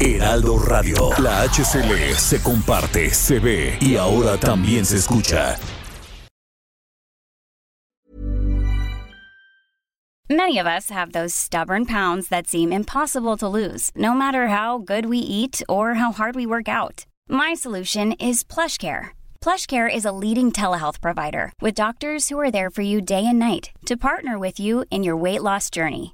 Heraldo 0.00 0.58
Radio, 0.58 1.10
la 1.20 1.44
HCL 1.44 2.16
se 2.16 2.42
comparte, 2.42 3.10
se 3.10 3.38
ve 3.38 3.78
y 3.80 3.96
ahora 3.96 4.36
también 4.36 4.84
se 4.84 4.96
escucha. 4.96 5.56
Many 10.28 10.58
of 10.58 10.66
us 10.66 10.90
have 10.90 11.12
those 11.12 11.34
stubborn 11.34 11.84
pounds 11.86 12.28
that 12.28 12.46
seem 12.46 12.72
impossible 12.72 13.36
to 13.36 13.46
lose, 13.46 13.90
no 13.94 14.14
matter 14.14 14.48
how 14.48 14.78
good 14.78 15.06
we 15.06 15.18
eat 15.18 15.62
or 15.68 15.94
how 15.94 16.12
hard 16.12 16.34
we 16.34 16.46
work 16.46 16.68
out. 16.68 17.06
My 17.28 17.54
solution 17.54 18.12
is 18.12 18.42
PlushCare. 18.42 19.10
PlushCare 19.42 19.94
is 19.94 20.06
a 20.06 20.12
leading 20.12 20.50
telehealth 20.50 21.00
provider 21.00 21.52
with 21.60 21.74
doctors 21.74 22.30
who 22.30 22.40
are 22.40 22.50
there 22.50 22.70
for 22.70 22.82
you 22.82 23.00
day 23.00 23.24
and 23.26 23.38
night 23.38 23.70
to 23.84 23.96
partner 23.96 24.38
with 24.38 24.58
you 24.58 24.86
in 24.90 25.04
your 25.04 25.16
weight 25.16 25.42
loss 25.42 25.68
journey. 25.70 26.13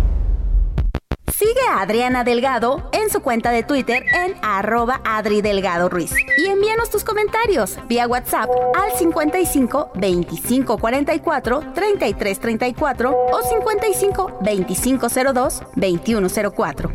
Sigue 1.41 1.67
a 1.71 1.81
Adriana 1.81 2.23
Delgado 2.23 2.87
en 2.91 3.09
su 3.09 3.19
cuenta 3.21 3.49
de 3.49 3.63
Twitter 3.63 4.05
en 4.13 4.35
arroba 4.43 5.01
Adri 5.03 5.41
Delgado 5.41 5.89
Ruiz. 5.89 6.13
Y 6.37 6.45
envíanos 6.45 6.91
tus 6.91 7.03
comentarios 7.03 7.79
vía 7.87 8.05
WhatsApp 8.05 8.47
al 8.75 8.91
55 8.95 9.93
25 9.95 10.77
44 10.77 11.63
33 11.73 12.39
34 12.39 13.09
o 13.09 13.41
55 13.41 14.37
25 14.39 15.07
02 15.33 15.63
21 15.77 16.27
04. 16.55 16.91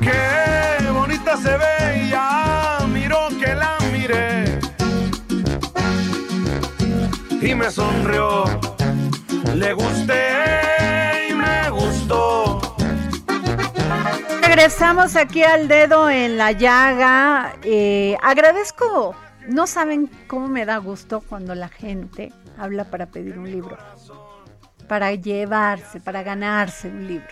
Qué 0.00 0.90
bonita 0.90 1.36
se 1.36 1.58
ve, 1.58 2.08
ya 2.08 2.78
miró 2.88 3.28
que 3.38 3.54
la 3.54 3.76
miré 3.92 4.58
y 7.42 7.54
me 7.54 7.70
sonrió. 7.70 8.44
Le 9.54 9.74
gusté 9.74 10.41
Regresamos 14.54 15.16
aquí 15.16 15.42
al 15.42 15.66
dedo 15.66 16.10
en 16.10 16.36
la 16.36 16.52
llaga. 16.52 17.56
Eh, 17.64 18.18
agradezco, 18.20 19.16
no 19.48 19.66
saben 19.66 20.10
cómo 20.26 20.46
me 20.46 20.66
da 20.66 20.76
gusto 20.76 21.22
cuando 21.22 21.54
la 21.54 21.70
gente 21.70 22.34
habla 22.58 22.84
para 22.90 23.06
pedir 23.06 23.38
un 23.38 23.50
libro, 23.50 23.78
para 24.88 25.14
llevarse, 25.14 26.00
para 26.00 26.22
ganarse 26.22 26.88
un 26.88 27.08
libro. 27.08 27.28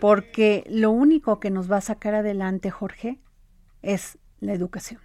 Porque 0.00 0.64
lo 0.68 0.90
único 0.90 1.38
que 1.38 1.50
nos 1.50 1.70
va 1.70 1.76
a 1.76 1.82
sacar 1.82 2.16
adelante, 2.16 2.68
Jorge, 2.68 3.20
es 3.80 4.18
la 4.40 4.52
educación. 4.52 5.00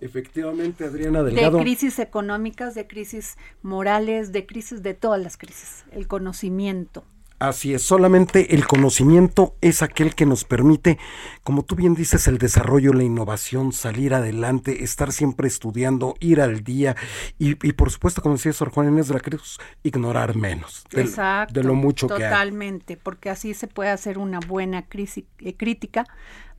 Efectivamente, 0.00 0.86
Adriana 0.86 1.22
Delgado. 1.22 1.58
De 1.58 1.64
crisis 1.64 1.98
económicas, 1.98 2.74
de 2.74 2.86
crisis 2.86 3.36
morales, 3.60 4.32
de 4.32 4.46
crisis 4.46 4.82
de 4.82 4.94
todas 4.94 5.20
las 5.20 5.36
crisis. 5.36 5.84
El 5.92 6.08
conocimiento. 6.08 7.04
Así 7.42 7.74
es, 7.74 7.82
solamente 7.82 8.54
el 8.54 8.68
conocimiento 8.68 9.56
es 9.60 9.82
aquel 9.82 10.14
que 10.14 10.26
nos 10.26 10.44
permite, 10.44 11.00
como 11.42 11.64
tú 11.64 11.74
bien 11.74 11.96
dices, 11.96 12.28
el 12.28 12.38
desarrollo, 12.38 12.92
la 12.92 13.02
innovación, 13.02 13.72
salir 13.72 14.14
adelante, 14.14 14.84
estar 14.84 15.10
siempre 15.10 15.48
estudiando, 15.48 16.14
ir 16.20 16.40
al 16.40 16.62
día 16.62 16.94
y, 17.40 17.56
y 17.66 17.72
por 17.72 17.90
supuesto, 17.90 18.22
como 18.22 18.36
decía 18.36 18.52
Sor 18.52 18.70
Juan 18.70 18.90
Inés 18.90 19.08
de 19.08 19.14
la 19.14 19.20
Cruz, 19.20 19.58
ignorar 19.82 20.36
menos 20.36 20.84
de, 20.92 21.02
Exacto, 21.02 21.52
de 21.52 21.64
lo 21.64 21.74
mucho 21.74 22.06
que 22.06 22.14
hay. 22.14 22.30
Totalmente, 22.30 22.96
porque 22.96 23.28
así 23.28 23.54
se 23.54 23.66
puede 23.66 23.90
hacer 23.90 24.18
una 24.18 24.38
buena 24.38 24.82
crisis, 24.82 25.24
eh, 25.40 25.56
crítica 25.56 26.06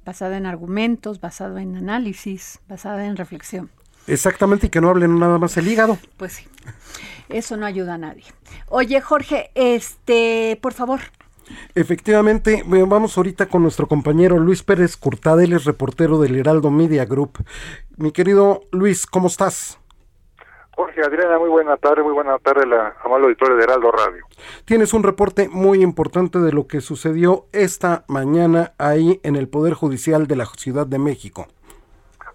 basada 0.04 0.36
en 0.36 0.46
argumentos, 0.46 1.22
basada 1.22 1.62
en 1.62 1.78
análisis, 1.78 2.60
basada 2.67 3.06
en 3.06 3.15
reflexión. 3.15 3.72
Exactamente, 4.08 4.68
y 4.68 4.70
que 4.70 4.82
no 4.82 4.89
hablen 4.89 5.20
nada 5.20 5.38
más 5.38 5.56
el 5.58 5.68
hígado. 5.68 5.98
Pues 6.18 6.34
sí, 6.34 6.48
eso 7.30 7.58
no 7.58 7.66
ayuda 7.66 7.96
a 7.96 7.98
nadie. 7.98 8.26
Oye, 8.70 9.00
Jorge, 9.02 9.52
este, 9.56 10.58
por 10.62 10.74
favor. 10.74 11.00
Efectivamente, 11.76 12.63
vamos 12.66 13.18
ahorita 13.18 13.48
con 13.48 13.63
nuestro 13.63 13.88
compañero 13.88 14.39
Luis 14.39 14.63
Pérez 14.63 14.96
Curtada, 14.98 15.44
él 15.44 15.54
es 15.54 15.66
reportero 15.66 16.20
del 16.20 16.38
Heraldo 16.38 16.72
Media 16.72 17.06
Group. 17.06 17.44
Mi 17.98 18.12
querido 18.12 18.62
Luis, 18.72 19.06
¿cómo 19.06 19.28
estás? 19.28 19.80
Jorge 20.76 21.02
Adriana, 21.02 21.38
muy 21.38 21.50
buena 21.50 21.78
tarde, 21.78 22.02
muy 22.02 22.13
buena 22.13 22.39
tarde 22.39 22.66
la 22.66 22.96
amable 23.04 23.26
auditorio 23.26 23.56
de 23.58 23.63
Heraldo 23.63 23.92
Radio. 23.92 24.26
Tienes 24.66 24.94
un 24.94 25.04
reporte 25.04 25.48
muy 25.48 25.84
importante 25.84 26.39
de 26.39 26.52
lo 26.52 26.66
que 26.66 26.82
sucedió 26.82 27.46
esta 27.52 28.06
mañana 28.08 28.74
ahí 28.80 29.20
en 29.24 29.36
el 29.36 29.48
Poder 29.48 29.74
Judicial 29.74 30.26
de 30.26 30.36
la 30.36 30.46
Ciudad 30.46 30.88
de 30.88 30.98
México. 30.98 31.48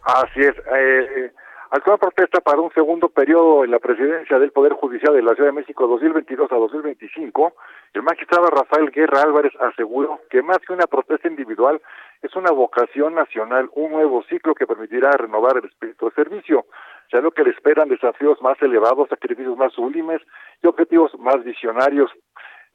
Así 0.05 0.41
es, 0.41 0.55
eh, 0.57 1.33
actual 1.71 1.99
protesta 1.99 2.41
para 2.41 2.61
un 2.61 2.73
segundo 2.73 3.09
periodo 3.09 3.65
en 3.65 3.71
la 3.71 3.79
presidencia 3.79 4.39
del 4.39 4.53
Poder 4.53 4.73
Judicial 4.73 5.15
de 5.15 5.23
la 5.23 5.35
Ciudad 5.35 5.51
de 5.51 5.57
México 5.57 5.87
2022 5.87 6.51
a 6.51 6.57
2025, 6.57 7.53
el 7.95 8.03
magistrado 8.03 8.47
Rafael 8.47 8.91
Guerra 8.91 9.23
Álvarez 9.23 9.53
aseguró 9.61 10.21
que 10.31 10.43
más 10.43 10.59
que 10.59 10.73
una 10.73 10.87
protesta 10.87 11.29
individual, 11.29 11.81
es 12.23 12.35
una 12.35 12.51
vocación 12.51 13.15
nacional, 13.15 13.69
un 13.75 13.93
nuevo 13.93 14.23
ciclo 14.25 14.55
que 14.55 14.67
permitirá 14.67 15.11
renovar 15.13 15.59
el 15.59 15.67
espíritu 15.67 16.07
de 16.07 16.15
servicio, 16.15 16.67
ya 17.13 17.21
lo 17.21 17.31
que 17.31 17.45
le 17.45 17.51
esperan 17.51 17.89
desafíos 17.89 18.41
más 18.43 18.61
elevados, 18.61 19.09
sacrificios 19.09 19.57
más 19.57 19.73
sublimes 19.73 20.21
y 20.63 20.67
objetivos 20.67 21.13
más 21.19 21.43
visionarios. 21.45 22.11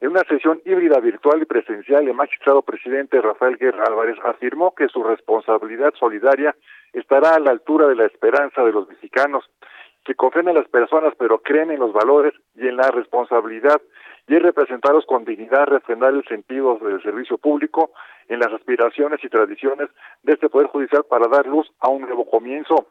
En 0.04 0.10
una 0.10 0.24
sesión 0.24 0.60
híbrida 0.66 1.00
virtual 1.00 1.40
y 1.40 1.46
presencial, 1.46 2.06
el 2.06 2.12
magistrado 2.12 2.60
presidente 2.60 3.22
Rafael 3.22 3.56
Guerra 3.56 3.84
Álvarez 3.86 4.18
afirmó 4.22 4.74
que 4.74 4.86
su 4.88 5.02
responsabilidad 5.02 5.94
solidaria 5.98 6.54
estará 6.92 7.36
a 7.36 7.38
la 7.38 7.52
altura 7.52 7.86
de 7.86 7.96
la 7.96 8.04
esperanza 8.04 8.62
de 8.62 8.72
los 8.72 8.86
mexicanos, 8.86 9.48
que 10.04 10.14
confían 10.14 10.48
en 10.48 10.56
las 10.56 10.68
personas 10.68 11.14
pero 11.18 11.38
creen 11.38 11.70
en 11.70 11.80
los 11.80 11.94
valores 11.94 12.34
y 12.54 12.68
en 12.68 12.76
la 12.76 12.90
responsabilidad 12.90 13.80
y 14.28 14.34
en 14.34 14.42
representarlos 14.42 15.06
con 15.06 15.24
dignidad, 15.24 15.68
refrendar 15.68 16.12
el 16.12 16.24
sentido 16.24 16.76
del 16.82 17.02
servicio 17.02 17.38
público 17.38 17.92
en 18.28 18.40
las 18.40 18.52
aspiraciones 18.52 19.24
y 19.24 19.30
tradiciones 19.30 19.88
de 20.22 20.34
este 20.34 20.50
Poder 20.50 20.66
Judicial 20.66 21.04
para 21.08 21.28
dar 21.28 21.46
luz 21.46 21.66
a 21.80 21.88
un 21.88 22.02
nuevo 22.02 22.28
comienzo. 22.28 22.88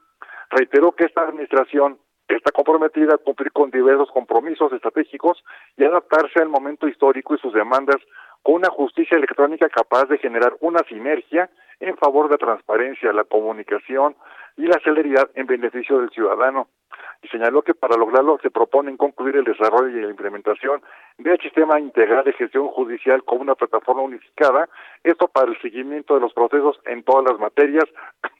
Reiteró 0.49 0.93
que 0.93 1.05
esta 1.05 1.21
administración 1.21 1.99
está 2.27 2.51
comprometida 2.51 3.15
a 3.15 3.17
cumplir 3.17 3.51
con 3.51 3.69
diversos 3.71 4.11
compromisos 4.11 4.71
estratégicos 4.71 5.43
y 5.77 5.83
adaptarse 5.83 6.41
al 6.41 6.49
momento 6.49 6.87
histórico 6.87 7.35
y 7.35 7.39
sus 7.39 7.53
demandas 7.53 7.97
con 8.41 8.55
una 8.55 8.69
justicia 8.69 9.17
electrónica 9.17 9.69
capaz 9.69 10.05
de 10.05 10.17
generar 10.17 10.53
una 10.59 10.79
sinergia 10.89 11.49
en 11.79 11.97
favor 11.97 12.27
de 12.27 12.33
la 12.33 12.37
transparencia, 12.37 13.13
la 13.13 13.23
comunicación 13.23 14.15
y 14.57 14.67
la 14.67 14.79
celeridad 14.83 15.29
en 15.35 15.47
beneficio 15.47 15.99
del 15.99 16.09
ciudadano. 16.11 16.67
Y 17.21 17.27
señaló 17.29 17.61
que 17.61 17.73
para 17.73 17.97
lograrlo 17.97 18.37
se 18.41 18.51
proponen 18.51 18.97
concluir 18.97 19.37
el 19.37 19.45
desarrollo 19.45 19.97
y 19.97 20.01
la 20.01 20.09
implementación 20.09 20.81
del 21.17 21.39
sistema 21.39 21.79
integral 21.79 22.23
de 22.25 22.33
gestión 22.33 22.67
judicial 22.67 23.23
como 23.23 23.41
una 23.41 23.55
plataforma 23.55 24.01
unificada, 24.01 24.69
esto 25.03 25.27
para 25.27 25.49
el 25.49 25.59
seguimiento 25.61 26.15
de 26.15 26.21
los 26.21 26.33
procesos 26.33 26.79
en 26.85 27.03
todas 27.03 27.23
las 27.31 27.39
materias 27.39 27.85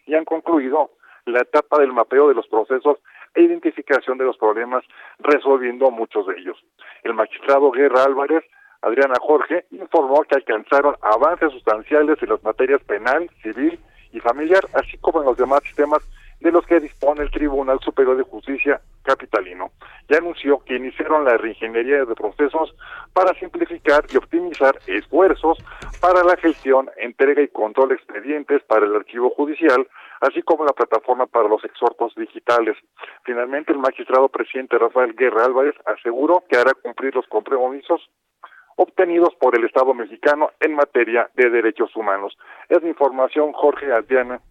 y 0.05 0.15
han 0.15 0.25
concluido 0.25 0.91
la 1.25 1.41
etapa 1.41 1.79
del 1.79 1.93
mapeo 1.93 2.27
de 2.27 2.35
los 2.35 2.47
procesos 2.47 2.97
e 3.35 3.41
identificación 3.41 4.17
de 4.17 4.25
los 4.25 4.37
problemas, 4.37 4.83
resolviendo 5.19 5.91
muchos 5.91 6.27
de 6.27 6.35
ellos. 6.37 6.63
El 7.03 7.13
magistrado 7.13 7.71
Guerra 7.71 8.03
Álvarez, 8.03 8.43
Adriana 8.81 9.15
Jorge, 9.21 9.65
informó 9.71 10.23
que 10.23 10.35
alcanzaron 10.35 10.95
avances 11.01 11.51
sustanciales 11.51 12.21
en 12.21 12.29
las 12.29 12.43
materias 12.43 12.81
penal, 12.83 13.29
civil 13.41 13.79
y 14.11 14.19
familiar, 14.19 14.63
así 14.73 14.97
como 14.97 15.21
en 15.21 15.25
los 15.25 15.37
demás 15.37 15.63
sistemas 15.63 16.03
de 16.43 16.51
los 16.51 16.65
que 16.65 16.79
dispone 16.79 17.23
el 17.23 17.31
Tribunal 17.31 17.79
Superior 17.79 18.17
de 18.17 18.23
Justicia 18.23 18.81
capitalino. 19.03 19.71
Ya 20.09 20.17
anunció 20.17 20.59
que 20.65 20.75
iniciaron 20.75 21.23
la 21.23 21.37
reingeniería 21.37 22.03
de 22.03 22.15
procesos 22.15 22.75
para 23.13 23.33
simplificar 23.39 24.05
y 24.13 24.17
optimizar 24.17 24.77
esfuerzos 24.87 25.57
para 26.01 26.23
la 26.23 26.35
gestión, 26.35 26.89
entrega 26.97 27.41
y 27.41 27.47
control 27.47 27.89
de 27.89 27.95
expedientes 27.95 28.61
para 28.63 28.85
el 28.85 28.93
archivo 28.93 29.29
judicial, 29.29 29.87
así 30.23 30.41
como 30.41 30.65
la 30.65 30.73
plataforma 30.73 31.27
para 31.27 31.49
los 31.49 31.63
exhortos 31.63 32.13
digitales. 32.15 32.77
Finalmente, 33.23 33.73
el 33.73 33.79
magistrado 33.79 34.29
presidente 34.29 34.77
Rafael 34.77 35.13
Guerra 35.15 35.45
Álvarez 35.45 35.75
aseguró 35.85 36.43
que 36.49 36.57
hará 36.57 36.73
cumplir 36.73 37.13
los 37.15 37.27
compromisos 37.27 38.01
obtenidos 38.75 39.35
por 39.39 39.57
el 39.57 39.65
Estado 39.65 39.93
mexicano 39.93 40.51
en 40.59 40.75
materia 40.75 41.29
de 41.35 41.49
derechos 41.49 41.95
humanos. 41.95 42.35
Es 42.69 42.81
mi 42.81 42.89
información, 42.89 43.51
Jorge 43.53 43.91
Adriana. 43.91 44.41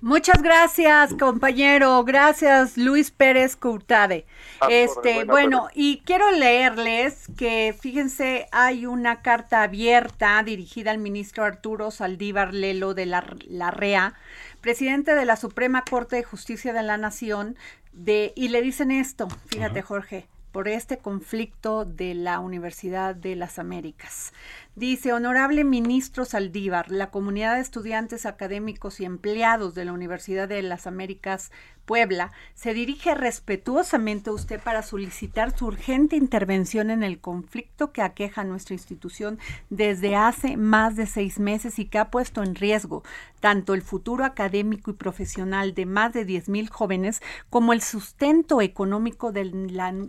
Muchas 0.00 0.42
gracias, 0.42 1.14
compañero. 1.14 2.02
Gracias, 2.04 2.76
Luis 2.76 3.10
Pérez 3.10 3.56
Curtade. 3.56 4.24
Este, 4.68 5.24
bueno, 5.24 5.68
y 5.74 6.02
quiero 6.04 6.30
leerles 6.30 7.26
que, 7.36 7.74
fíjense, 7.78 8.46
hay 8.52 8.86
una 8.86 9.22
carta 9.22 9.62
abierta 9.62 10.42
dirigida 10.42 10.90
al 10.90 10.98
ministro 10.98 11.44
Arturo 11.44 11.90
Saldívar 11.90 12.54
Lelo 12.54 12.94
de 12.94 13.06
la, 13.06 13.24
la 13.46 13.70
REA, 13.70 14.14
presidente 14.60 15.14
de 15.14 15.24
la 15.24 15.36
Suprema 15.36 15.84
Corte 15.88 16.16
de 16.16 16.24
Justicia 16.24 16.72
de 16.72 16.82
la 16.82 16.96
Nación, 16.96 17.56
de, 17.92 18.32
y 18.36 18.48
le 18.48 18.62
dicen 18.62 18.90
esto, 18.90 19.28
fíjate, 19.48 19.82
Jorge 19.82 20.26
por 20.52 20.68
este 20.68 20.98
conflicto 20.98 21.84
de 21.84 22.14
la 22.14 22.40
Universidad 22.40 23.14
de 23.14 23.36
las 23.36 23.58
Américas. 23.58 24.32
Dice, 24.74 25.12
honorable 25.12 25.64
ministro 25.64 26.24
Saldívar, 26.24 26.90
la 26.90 27.10
comunidad 27.10 27.54
de 27.54 27.60
estudiantes 27.60 28.26
académicos 28.26 29.00
y 29.00 29.04
empleados 29.04 29.74
de 29.74 29.84
la 29.84 29.92
Universidad 29.92 30.48
de 30.48 30.62
las 30.62 30.86
Américas 30.86 31.52
Puebla 31.84 32.32
se 32.54 32.74
dirige 32.74 33.14
respetuosamente 33.14 34.30
a 34.30 34.32
usted 34.32 34.60
para 34.60 34.82
solicitar 34.82 35.56
su 35.56 35.66
urgente 35.66 36.16
intervención 36.16 36.90
en 36.90 37.02
el 37.02 37.20
conflicto 37.20 37.92
que 37.92 38.02
aqueja 38.02 38.42
a 38.42 38.44
nuestra 38.44 38.74
institución 38.74 39.38
desde 39.70 40.16
hace 40.16 40.56
más 40.56 40.96
de 40.96 41.06
seis 41.06 41.38
meses 41.38 41.78
y 41.78 41.86
que 41.86 41.98
ha 41.98 42.10
puesto 42.10 42.42
en 42.42 42.54
riesgo 42.54 43.02
tanto 43.40 43.74
el 43.74 43.82
futuro 43.82 44.24
académico 44.24 44.90
y 44.90 44.94
profesional 44.94 45.74
de 45.74 45.86
más 45.86 46.12
de 46.12 46.26
10.000 46.26 46.68
jóvenes 46.68 47.22
como 47.48 47.72
el 47.72 47.80
sustento 47.80 48.60
económico 48.60 49.32
de 49.32 49.50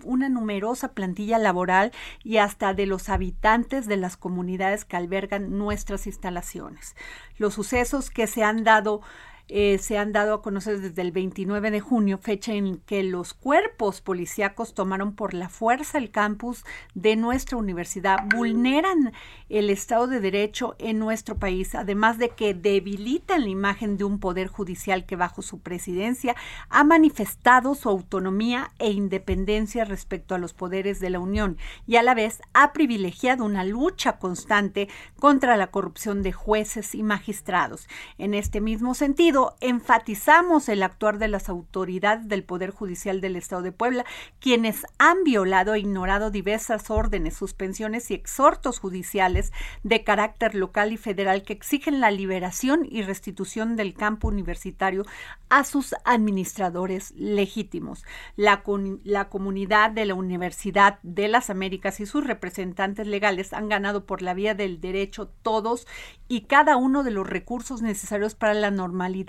una 0.04 0.30
numerosa 0.30 0.94
plantilla 0.94 1.38
laboral 1.38 1.92
y 2.24 2.38
hasta 2.38 2.74
de 2.74 2.86
los 2.86 3.10
habitantes 3.10 3.88
de 3.88 3.98
las 3.98 4.18
comunidades 4.18 4.86
que 4.86 4.98
albergan 4.98 5.58
nuestras 5.58 6.08
instalaciones. 6.08 6.96
Los 7.38 7.54
sucesos 7.54 8.10
que 8.10 8.28
se 8.28 8.44
han 8.44 8.64
dado 8.64 9.02
eh, 9.54 9.80
se 9.80 9.98
han 9.98 10.14
dado 10.14 10.34
a 10.34 10.42
conocer 10.42 10.80
desde 10.80 11.02
el 11.02 11.12
29 11.12 11.72
de 11.72 11.82
junio, 11.82 12.18
fecha 12.18 12.54
en 12.54 12.78
que 12.78 13.04
los 13.04 13.34
cuerpos 13.34 14.00
policíacos 14.00 14.74
tomaron 14.74 15.14
por 15.14 15.34
la 15.34 15.50
fuerza 15.50 15.98
el 15.98 16.10
campus 16.10 16.64
de 16.94 17.18
nuestra 17.18 17.58
universidad, 17.58 18.20
vulneran 18.34 19.12
el 19.50 19.70
Estado 19.70 20.08
de 20.08 20.22
Derecho 20.22 20.78
en 20.80 21.00
nuestro 21.00 21.38
país, 21.38 21.76
además 21.76 22.18
de 22.18 22.30
que 22.30 22.54
debilitan 22.54 23.42
la 23.42 23.50
imagen 23.50 23.98
de 23.98 24.06
un 24.06 24.20
poder 24.22 24.48
judicial 24.48 25.06
que 25.06 25.18
bajo 25.18 25.42
su 25.42 25.60
presidencia 25.60 26.34
ha 26.70 26.86
manifestado 26.86 27.76
su 27.76 27.90
autonomía 27.90 28.72
e 28.80 28.92
independencia 28.92 29.84
respecto 29.84 30.34
a 30.34 30.38
los 30.38 30.54
poderes 30.54 31.02
de 31.02 31.10
la 31.10 31.20
Unión 31.20 31.58
y 31.86 31.98
a 31.98 32.04
la 32.04 32.14
vez 32.14 32.42
ha 32.54 32.72
privilegiado 32.72 33.44
una 33.44 33.66
lucha 33.66 34.18
constante 34.18 34.88
contra 35.20 35.58
la 35.58 35.68
corrupción 35.68 36.24
de 36.24 36.32
jueces 36.32 36.96
y 36.96 37.04
magistrados. 37.04 37.90
En 38.18 38.34
este 38.34 38.62
mismo 38.62 38.94
sentido, 38.94 39.41
enfatizamos 39.60 40.70
el 40.70 40.84
actuar 40.84 41.18
de 41.18 41.28
las 41.28 41.50
autoridades 41.50 42.28
del 42.28 42.44
Poder 42.44 42.72
Judicial 42.72 43.22
del 43.22 43.36
Estado 43.36 43.62
de 43.62 43.72
Puebla, 43.72 44.06
quienes 44.40 44.86
han 44.98 45.24
violado 45.24 45.74
e 45.74 45.80
ignorado 45.80 46.32
diversas 46.32 46.90
órdenes, 46.90 47.36
suspensiones 47.36 48.12
y 48.12 48.14
exhortos 48.14 48.80
judiciales 48.80 49.52
de 49.84 50.04
carácter 50.04 50.56
local 50.56 50.92
y 50.94 50.98
federal 50.98 51.44
que 51.44 51.54
exigen 51.54 52.00
la 52.00 52.12
liberación 52.12 52.88
y 52.90 53.02
restitución 53.04 53.76
del 53.76 53.94
campo 53.94 54.28
universitario 54.28 55.06
a 55.50 55.64
sus 55.64 55.96
administradores 56.06 57.12
legítimos. 57.16 58.06
La, 58.36 58.64
comunidad 58.64 59.92
de 59.92 60.06
la 60.06 60.14
Universidad 60.14 61.00
de 61.04 61.28
las 61.28 61.50
Américas 61.50 62.00
y 62.00 62.06
sus 62.06 62.26
representantes 62.26 63.08
legales 63.08 63.54
han 63.54 63.70
ganado 63.70 64.06
por 64.06 64.22
la 64.22 64.34
vía 64.34 64.56
del 64.56 64.82
derecho 64.82 65.28
todos 65.42 65.88
y 66.28 66.42
cada 66.42 66.78
uno 66.78 67.04
de 67.04 67.12
los 67.12 67.28
recursos 67.28 67.82
necesarios 67.82 68.36
para 68.36 68.54
la 68.54 68.72
normalidad 68.72 69.21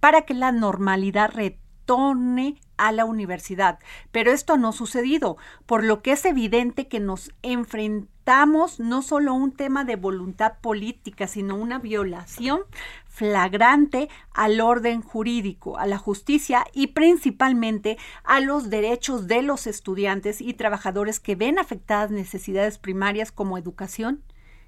para 0.00 0.22
que 0.22 0.34
la 0.34 0.52
normalidad 0.52 1.30
retorne 1.32 2.60
a 2.76 2.92
la 2.92 3.04
universidad. 3.04 3.78
Pero 4.12 4.32
esto 4.32 4.56
no 4.56 4.68
ha 4.68 4.72
sucedido, 4.72 5.36
por 5.66 5.84
lo 5.84 6.02
que 6.02 6.12
es 6.12 6.24
evidente 6.24 6.88
que 6.88 7.00
nos 7.00 7.32
enfrentamos 7.42 8.78
no 8.78 9.02
solo 9.02 9.32
a 9.32 9.34
un 9.34 9.52
tema 9.52 9.84
de 9.84 9.96
voluntad 9.96 10.54
política, 10.60 11.26
sino 11.26 11.56
una 11.56 11.78
violación 11.78 12.60
flagrante 13.06 14.08
al 14.32 14.60
orden 14.60 15.02
jurídico, 15.02 15.78
a 15.78 15.86
la 15.86 15.98
justicia 15.98 16.64
y 16.72 16.88
principalmente 16.88 17.98
a 18.24 18.40
los 18.40 18.70
derechos 18.70 19.26
de 19.26 19.42
los 19.42 19.66
estudiantes 19.66 20.40
y 20.40 20.54
trabajadores 20.54 21.20
que 21.20 21.34
ven 21.34 21.58
afectadas 21.58 22.10
necesidades 22.10 22.78
primarias 22.78 23.32
como 23.32 23.58
educación 23.58 24.22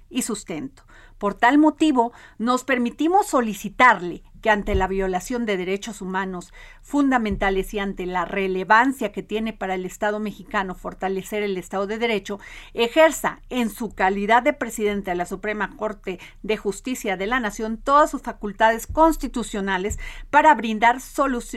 y 0.09 0.23
sustento. 0.23 0.83
Por 1.17 1.33
tal 1.33 1.57
motivo, 1.57 2.11
nos 2.37 2.63
permitimos 2.63 3.27
solicitarle 3.27 4.23
que 4.43 4.51
ante 4.51 4.75
la 4.75 4.87
violación 4.87 5.45
de 5.45 5.57
derechos 5.57 6.01
humanos 6.01 6.53
fundamentales 6.81 7.73
y 7.73 7.79
ante 7.79 8.05
la 8.05 8.25
relevancia 8.25 9.13
que 9.13 9.23
tiene 9.23 9.53
para 9.53 9.73
el 9.75 9.85
Estado 9.85 10.19
mexicano 10.19 10.75
fortalecer 10.75 11.43
el 11.43 11.57
Estado 11.57 11.87
de 11.87 11.97
Derecho, 11.97 12.39
ejerza 12.73 13.39
en 13.49 13.69
su 13.69 13.95
calidad 13.95 14.43
de 14.43 14.51
presidente 14.51 15.11
de 15.11 15.15
la 15.15 15.25
Suprema 15.25 15.77
Corte 15.77 16.19
de 16.43 16.57
Justicia 16.57 17.15
de 17.15 17.25
la 17.25 17.39
Nación 17.39 17.77
todas 17.77 18.11
sus 18.11 18.21
facultades 18.21 18.85
constitucionales 18.85 19.97
para 20.29 20.53
brindar 20.55 20.97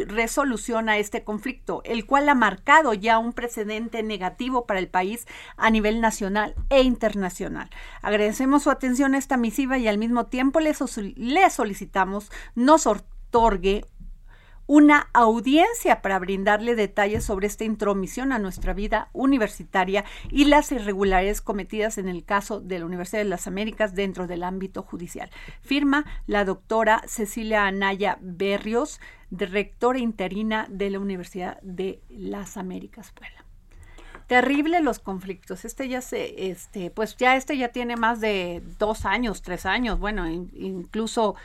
resolución 0.07 0.89
a 0.89 0.99
este 0.99 1.25
conflicto, 1.25 1.83
el 1.85 2.07
cual 2.07 2.29
ha 2.29 2.37
marcado 2.37 2.95
ya 2.95 3.19
un 3.19 3.33
precedente 3.33 4.05
negativo 4.05 4.65
para 4.65 4.79
el 4.79 4.89
país 4.89 5.27
a 5.57 5.71
nivel 5.71 6.01
nacional 6.01 6.55
e 6.71 6.83
internacional. 6.83 7.69
Agradecemos 8.01 8.63
su 8.63 8.71
atención 8.71 9.17
a 9.17 9.19
esta 9.19 9.37
misiva 9.37 9.77
y 9.77 9.89
al 9.89 9.99
mismo 9.99 10.27
tiempo 10.27 10.61
le, 10.61 10.73
le 11.17 11.51
solicitamos 11.51 12.31
no 12.55 12.76
otorgue 12.85 13.87
una 14.67 15.09
audiencia 15.13 16.03
para 16.03 16.19
brindarle 16.19 16.75
detalles 16.75 17.25
sobre 17.25 17.47
esta 17.47 17.65
intromisión 17.65 18.33
a 18.33 18.39
nuestra 18.39 18.75
vida 18.75 19.09
universitaria 19.13 20.05
y 20.31 20.47
las 20.47 20.73
irregularidades 20.73 21.41
cometidas 21.41 21.99
en 21.99 22.09
el 22.09 22.25
caso 22.25 22.61
de 22.61 22.81
la 22.81 22.87
Universidad 22.87 23.21
de 23.21 23.29
las 23.29 23.47
Américas 23.47 23.95
dentro 23.95 24.27
del 24.27 24.43
ámbito 24.43 24.83
judicial. 24.83 25.31
Firma 25.63 26.05
la 26.27 26.45
doctora 26.45 27.03
Cecilia 27.07 27.67
Anaya 27.67 28.19
Berrios, 28.21 29.01
rectora 29.31 29.99
interina 29.99 30.67
de 30.69 30.91
la 30.91 30.99
Universidad 30.99 31.61
de 31.63 32.01
las 32.09 32.57
Américas 32.57 33.13
Puebla. 33.13 33.45
Terrible 34.27 34.81
los 34.81 34.99
conflictos. 34.99 35.65
Este 35.65 35.89
ya 35.89 36.01
se, 36.01 36.51
este, 36.51 36.91
pues 36.91 37.17
ya 37.17 37.37
este 37.37 37.57
ya 37.57 37.69
tiene 37.69 37.95
más 37.95 38.21
de 38.21 38.61
dos 38.81 39.07
años, 39.07 39.43
tres 39.43 39.65
años, 39.67 40.01
bueno, 40.01 40.27
incluso 40.29 41.37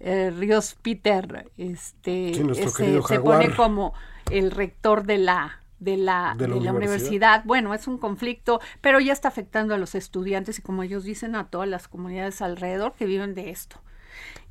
eh, 0.00 0.30
Ríos 0.30 0.76
Peter 0.80 1.50
este, 1.56 2.34
se, 2.34 3.20
pone 3.20 3.54
como 3.54 3.92
el 4.30 4.50
rector 4.50 5.04
de 5.04 5.18
la 5.18 5.60
de 5.78 5.96
la, 5.96 6.34
de 6.36 6.46
la, 6.46 6.54
universidad. 6.54 6.76
universidad. 6.76 7.44
Bueno, 7.44 7.72
es 7.72 7.86
un 7.86 7.96
conflicto, 7.96 8.60
pero 8.82 9.00
ya 9.00 9.14
está 9.14 9.28
afectando 9.28 9.74
a 9.74 9.78
los 9.78 9.94
estudiantes 9.94 10.58
y 10.58 10.62
como 10.62 10.82
ellos 10.82 11.04
dicen, 11.04 11.34
a 11.34 11.48
todas 11.48 11.68
las 11.68 11.88
comunidades 11.88 12.42
alrededor 12.42 12.92
que 12.94 13.06
viven 13.06 13.34
de 13.34 13.50
esto. 13.50 13.80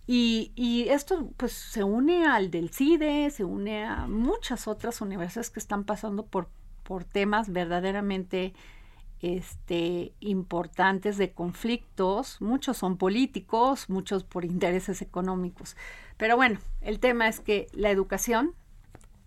Y, 0.07 0.51
y, 0.55 0.89
esto 0.89 1.29
pues 1.37 1.51
se 1.53 1.83
une 1.83 2.25
al 2.25 2.49
del 2.49 2.71
CIDE, 2.71 3.29
se 3.29 3.43
une 3.43 3.85
a 3.85 4.07
muchas 4.07 4.67
otras 4.67 5.01
universidades 5.01 5.51
que 5.51 5.59
están 5.59 5.83
pasando 5.83 6.25
por, 6.25 6.49
por 6.83 7.03
temas 7.03 7.53
verdaderamente 7.53 8.53
este, 9.21 10.13
importantes 10.19 11.17
de 11.17 11.31
conflictos, 11.31 12.37
muchos 12.41 12.77
son 12.77 12.97
políticos, 12.97 13.89
muchos 13.89 14.23
por 14.23 14.45
intereses 14.45 15.01
económicos. 15.01 15.75
Pero 16.17 16.35
bueno, 16.35 16.59
el 16.81 16.99
tema 16.99 17.27
es 17.27 17.39
que 17.39 17.67
la 17.73 17.91
educación 17.91 18.53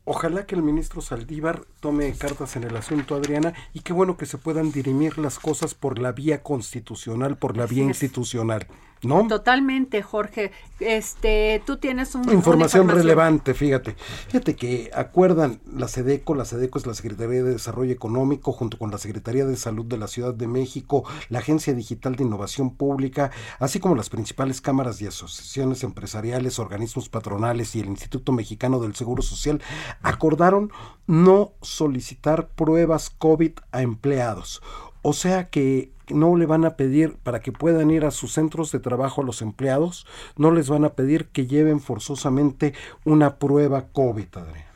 Ojalá 0.05 0.47
que 0.47 0.57
el 0.57 0.63
ministro 0.63 1.01
Saldívar 1.01 1.65
tome 1.79 2.13
cartas 2.15 2.57
en 2.57 2.65
el 2.65 2.77
asunto, 2.77 3.15
Adriana, 3.15 3.55
y 3.73 3.81
qué 3.81 3.93
bueno 3.93 4.17
que 4.17 4.27
se 4.27 4.37
puedan 4.37 4.73
dirimir 4.73 5.17
las 5.17 5.39
cosas 5.39 5.75
por 5.75 6.01
la 6.01 6.11
vía 6.11 6.43
constitucional, 6.43 7.37
por 7.37 7.57
la 7.57 7.67
vía 7.67 7.85
institucional. 7.85 8.67
¿No? 9.03 9.27
Totalmente, 9.27 10.01
Jorge. 10.03 10.53
Este, 10.79 11.61
tú 11.67 11.77
tienes 11.77 12.15
un, 12.15 12.31
información, 12.33 12.89
relevante, 12.89 13.53
fíjate. 13.53 13.97
Fíjate 14.29 14.55
que 14.55 14.91
acuerdan 14.95 15.61
la 15.73 15.89
SEDECO, 15.89 16.35
la 16.35 16.45
SEDECO 16.45 16.79
es 16.79 16.87
la 16.87 16.95
Secretaría 16.95 17.43
de 17.43 17.53
Desarrollo 17.53 17.93
Económico, 17.93 18.53
junto 18.53 18.79
con 18.79 18.93
la 18.93 18.99
Secretaría 18.99 19.45
de 19.45 19.57
Salud 19.57 19.87
de 19.87 19.99
la 19.99 20.07
Ciudad 20.07 20.35
de 20.35 20.47
México, 20.47 21.05
la 21.29 21.41
Agencia 21.41 21.75
Digital 21.75 22.15
de 22.15 22.25
Innovación 22.25 22.77
Pública, 22.77 23.33
así 23.59 23.81
como 23.81 23.97
las 23.97 24.09
principales 24.09 24.61
cámaras 24.61 25.03
y 25.03 25.07
asociaciones 25.07 25.83
empresariales, 25.83 26.61
organismos 26.61 27.09
patronales 27.09 27.75
y 27.75 27.81
el 27.81 27.87
Instituto 27.87 28.31
Mexicano 28.33 28.79
del 28.79 28.95
Seguro 28.95 29.23
Social, 29.23 29.61
acordaron 30.03 30.71
no 31.09 31.53
solicitar 31.61 32.49
pruebas 32.51 33.11
COVID 33.11 33.53
a 33.73 33.83
empleados. 33.83 34.63
O 35.03 35.13
sea 35.13 35.51
que 35.51 35.93
no 36.13 36.37
le 36.37 36.47
van 36.47 36.65
a 36.65 36.77
pedir 36.77 37.17
para 37.23 37.41
que 37.41 37.53
puedan 37.53 37.91
ir 37.91 38.05
a 38.05 38.11
sus 38.11 38.33
centros 38.33 38.73
de 38.73 38.81
trabajo 38.81 39.23
a 39.23 39.25
los 39.25 39.43
empleados, 39.43 40.07
no 40.37 40.51
les 40.51 40.69
van 40.69 40.85
a 40.85 40.95
pedir 40.95 41.29
que 41.29 41.47
lleven 41.47 41.81
forzosamente 41.81 42.75
una 43.05 43.37
prueba 43.37 43.89
COVID, 43.93 44.29
Adriana. 44.37 44.67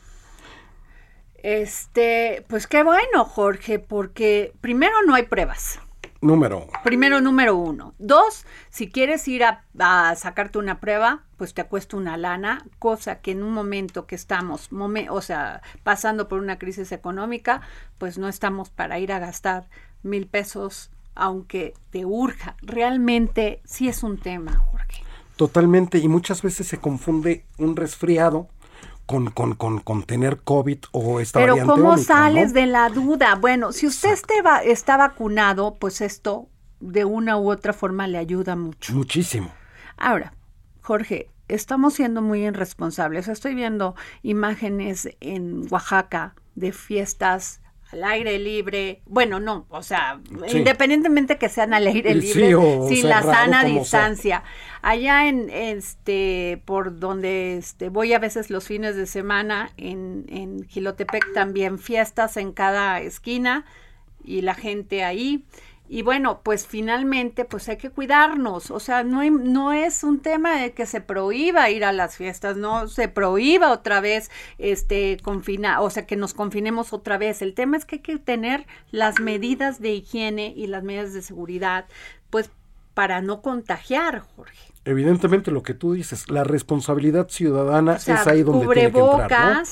Este, 1.43 2.43
pues 2.49 2.67
qué 2.67 2.83
bueno, 2.83 3.23
Jorge, 3.23 3.79
porque 3.79 4.53
primero 4.59 4.95
no 5.05 5.13
hay 5.15 5.23
pruebas. 5.23 5.79
Número 6.19 6.57
uno. 6.63 6.71
Primero, 6.83 7.21
número 7.21 7.55
uno. 7.55 7.93
Dos, 7.99 8.45
si 8.69 8.89
quieres 8.89 9.27
ir 9.27 9.43
a, 9.43 9.63
a, 9.77 10.15
sacarte 10.15 10.57
una 10.57 10.79
prueba, 10.79 11.23
pues 11.37 11.53
te 11.53 11.63
cuesta 11.65 11.95
una 11.95 12.17
lana, 12.17 12.65
cosa 12.79 13.21
que 13.21 13.31
en 13.31 13.43
un 13.43 13.53
momento 13.53 14.07
que 14.07 14.15
estamos, 14.15 14.69
o 14.71 15.21
sea, 15.21 15.61
pasando 15.83 16.27
por 16.27 16.39
una 16.39 16.57
crisis 16.57 16.91
económica, 16.91 17.61
pues 17.99 18.17
no 18.17 18.27
estamos 18.27 18.69
para 18.71 18.97
ir 18.97 19.11
a 19.11 19.19
gastar 19.19 19.69
mil 20.01 20.27
pesos 20.27 20.89
aunque 21.17 21.73
te 21.89 22.05
urja. 22.05 22.55
Realmente 22.61 23.61
sí 23.65 23.87
es 23.87 24.03
un 24.03 24.17
tema, 24.17 24.57
Jorge. 24.71 25.03
Totalmente, 25.35 25.97
y 25.99 26.07
muchas 26.07 26.41
veces 26.41 26.67
se 26.67 26.79
confunde 26.79 27.45
un 27.57 27.75
resfriado 27.75 28.47
con, 29.05 29.31
con, 29.31 29.55
con, 29.55 29.79
con 29.79 30.03
tener 30.03 30.41
COVID 30.41 30.79
o 30.91 31.19
esta 31.19 31.39
Pero 31.39 31.57
¿cómo 31.65 31.97
sales 31.97 32.53
de 32.53 32.65
la 32.65 32.89
duda? 32.89 33.35
Bueno, 33.35 33.71
si 33.71 33.87
usted 33.87 34.17
está 34.65 34.97
vacunado, 34.97 35.75
pues 35.75 36.01
esto 36.01 36.49
de 36.79 37.05
una 37.05 37.37
u 37.37 37.51
otra 37.51 37.73
forma 37.73 38.07
le 38.07 38.17
ayuda 38.17 38.55
mucho. 38.55 38.93
Muchísimo. 38.93 39.51
Ahora, 39.95 40.33
Jorge, 40.81 41.29
estamos 41.47 41.93
siendo 41.93 42.21
muy 42.21 42.45
irresponsables. 42.45 43.27
Estoy 43.27 43.55
viendo 43.55 43.95
imágenes 44.23 45.09
en 45.19 45.65
Oaxaca 45.71 46.35
de 46.55 46.71
fiestas 46.71 47.61
al 47.91 48.03
aire 48.03 48.37
libre, 48.37 49.01
bueno, 49.05 49.39
no, 49.39 49.65
o 49.69 49.81
sea, 49.81 50.19
independientemente 50.53 51.37
que 51.37 51.47
sean 51.47 51.73
al 51.73 51.87
aire 51.87 52.13
libre, 52.15 52.55
sin 52.89 53.07
la 53.07 53.23
sana 53.23 53.63
distancia. 53.63 54.43
Allá 54.81 55.27
en 55.27 55.49
este, 55.49 56.61
por 56.65 56.99
donde 56.99 57.57
este, 57.57 57.89
voy 57.89 58.13
a 58.13 58.19
veces 58.19 58.49
los 58.49 58.67
fines 58.67 58.95
de 58.95 59.05
semana, 59.05 59.71
en, 59.77 60.25
en 60.29 60.67
Gilotepec 60.67 61.33
también 61.33 61.79
fiestas 61.79 62.35
en 62.37 62.51
cada 62.51 62.99
esquina 62.99 63.65
y 64.23 64.41
la 64.41 64.53
gente 64.53 65.03
ahí. 65.03 65.45
Y 65.89 66.01
bueno, 66.01 66.41
pues 66.43 66.67
finalmente, 66.67 67.45
pues 67.45 67.69
hay 67.69 67.77
que 67.77 67.89
cuidarnos. 67.89 68.71
O 68.71 68.79
sea, 68.79 69.03
no, 69.03 69.23
no 69.29 69.73
es 69.73 70.03
un 70.03 70.19
tema 70.19 70.59
de 70.59 70.73
que 70.73 70.85
se 70.85 71.01
prohíba 71.01 71.69
ir 71.69 71.85
a 71.85 71.91
las 71.93 72.17
fiestas, 72.17 72.57
no 72.57 72.87
se 72.87 73.07
prohíba 73.07 73.71
otra 73.71 74.01
vez, 74.01 74.29
este, 74.57 75.17
confina, 75.21 75.81
o 75.81 75.89
sea, 75.89 76.05
que 76.05 76.15
nos 76.15 76.33
confinemos 76.33 76.93
otra 76.93 77.17
vez. 77.17 77.41
El 77.41 77.53
tema 77.53 77.77
es 77.77 77.85
que 77.85 77.95
hay 77.95 78.01
que 78.01 78.17
tener 78.17 78.65
las 78.91 79.19
medidas 79.19 79.79
de 79.79 79.93
higiene 79.93 80.53
y 80.55 80.67
las 80.67 80.83
medidas 80.83 81.13
de 81.13 81.21
seguridad, 81.21 81.85
pues 82.29 82.51
para 82.93 83.21
no 83.21 83.41
contagiar, 83.41 84.23
Jorge. 84.35 84.73
Evidentemente 84.83 85.51
lo 85.51 85.63
que 85.63 85.73
tú 85.73 85.93
dices, 85.93 86.29
la 86.29 86.43
responsabilidad 86.43 87.27
ciudadana 87.29 87.95
es 87.95 88.09
ahí 88.09 88.41
donde 88.41 88.65
tiene 88.73 88.91
que 88.91 88.99
entrar, 88.99 89.57
¿no? 89.57 89.63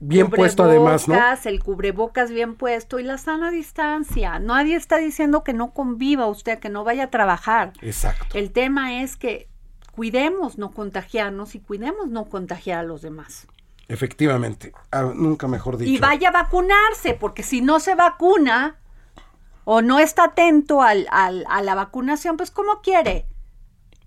Bien 0.00 0.30
puesto 0.30 0.64
además, 0.64 1.08
¿no? 1.08 1.16
El 1.44 1.62
cubrebocas 1.62 2.30
bien 2.30 2.54
puesto 2.54 2.98
y 2.98 3.02
la 3.02 3.18
sana 3.18 3.50
distancia. 3.50 4.38
Nadie 4.38 4.76
está 4.76 4.98
diciendo 4.98 5.44
que 5.44 5.52
no 5.52 5.72
conviva 5.72 6.26
usted, 6.26 6.58
que 6.58 6.68
no 6.68 6.84
vaya 6.84 7.04
a 7.04 7.10
trabajar. 7.10 7.72
Exacto. 7.80 8.38
El 8.38 8.52
tema 8.52 9.02
es 9.02 9.16
que 9.16 9.48
cuidemos 9.92 10.58
no 10.58 10.72
contagiarnos 10.72 11.54
y 11.54 11.60
cuidemos 11.60 12.08
no 12.08 12.26
contagiar 12.26 12.80
a 12.80 12.82
los 12.82 13.02
demás. 13.02 13.46
Efectivamente, 13.88 14.72
ah, 14.90 15.12
nunca 15.14 15.46
mejor 15.46 15.76
dicho. 15.76 15.90
Y 15.90 15.98
vaya 15.98 16.30
a 16.30 16.32
vacunarse, 16.32 17.14
porque 17.14 17.42
si 17.42 17.60
no 17.60 17.80
se 17.80 17.94
vacuna 17.94 18.78
o 19.64 19.82
no 19.82 19.98
está 19.98 20.24
atento 20.24 20.82
al, 20.82 21.06
al, 21.10 21.44
a 21.48 21.62
la 21.62 21.74
vacunación, 21.74 22.36
pues 22.36 22.50
¿cómo 22.50 22.80
quiere? 22.82 23.26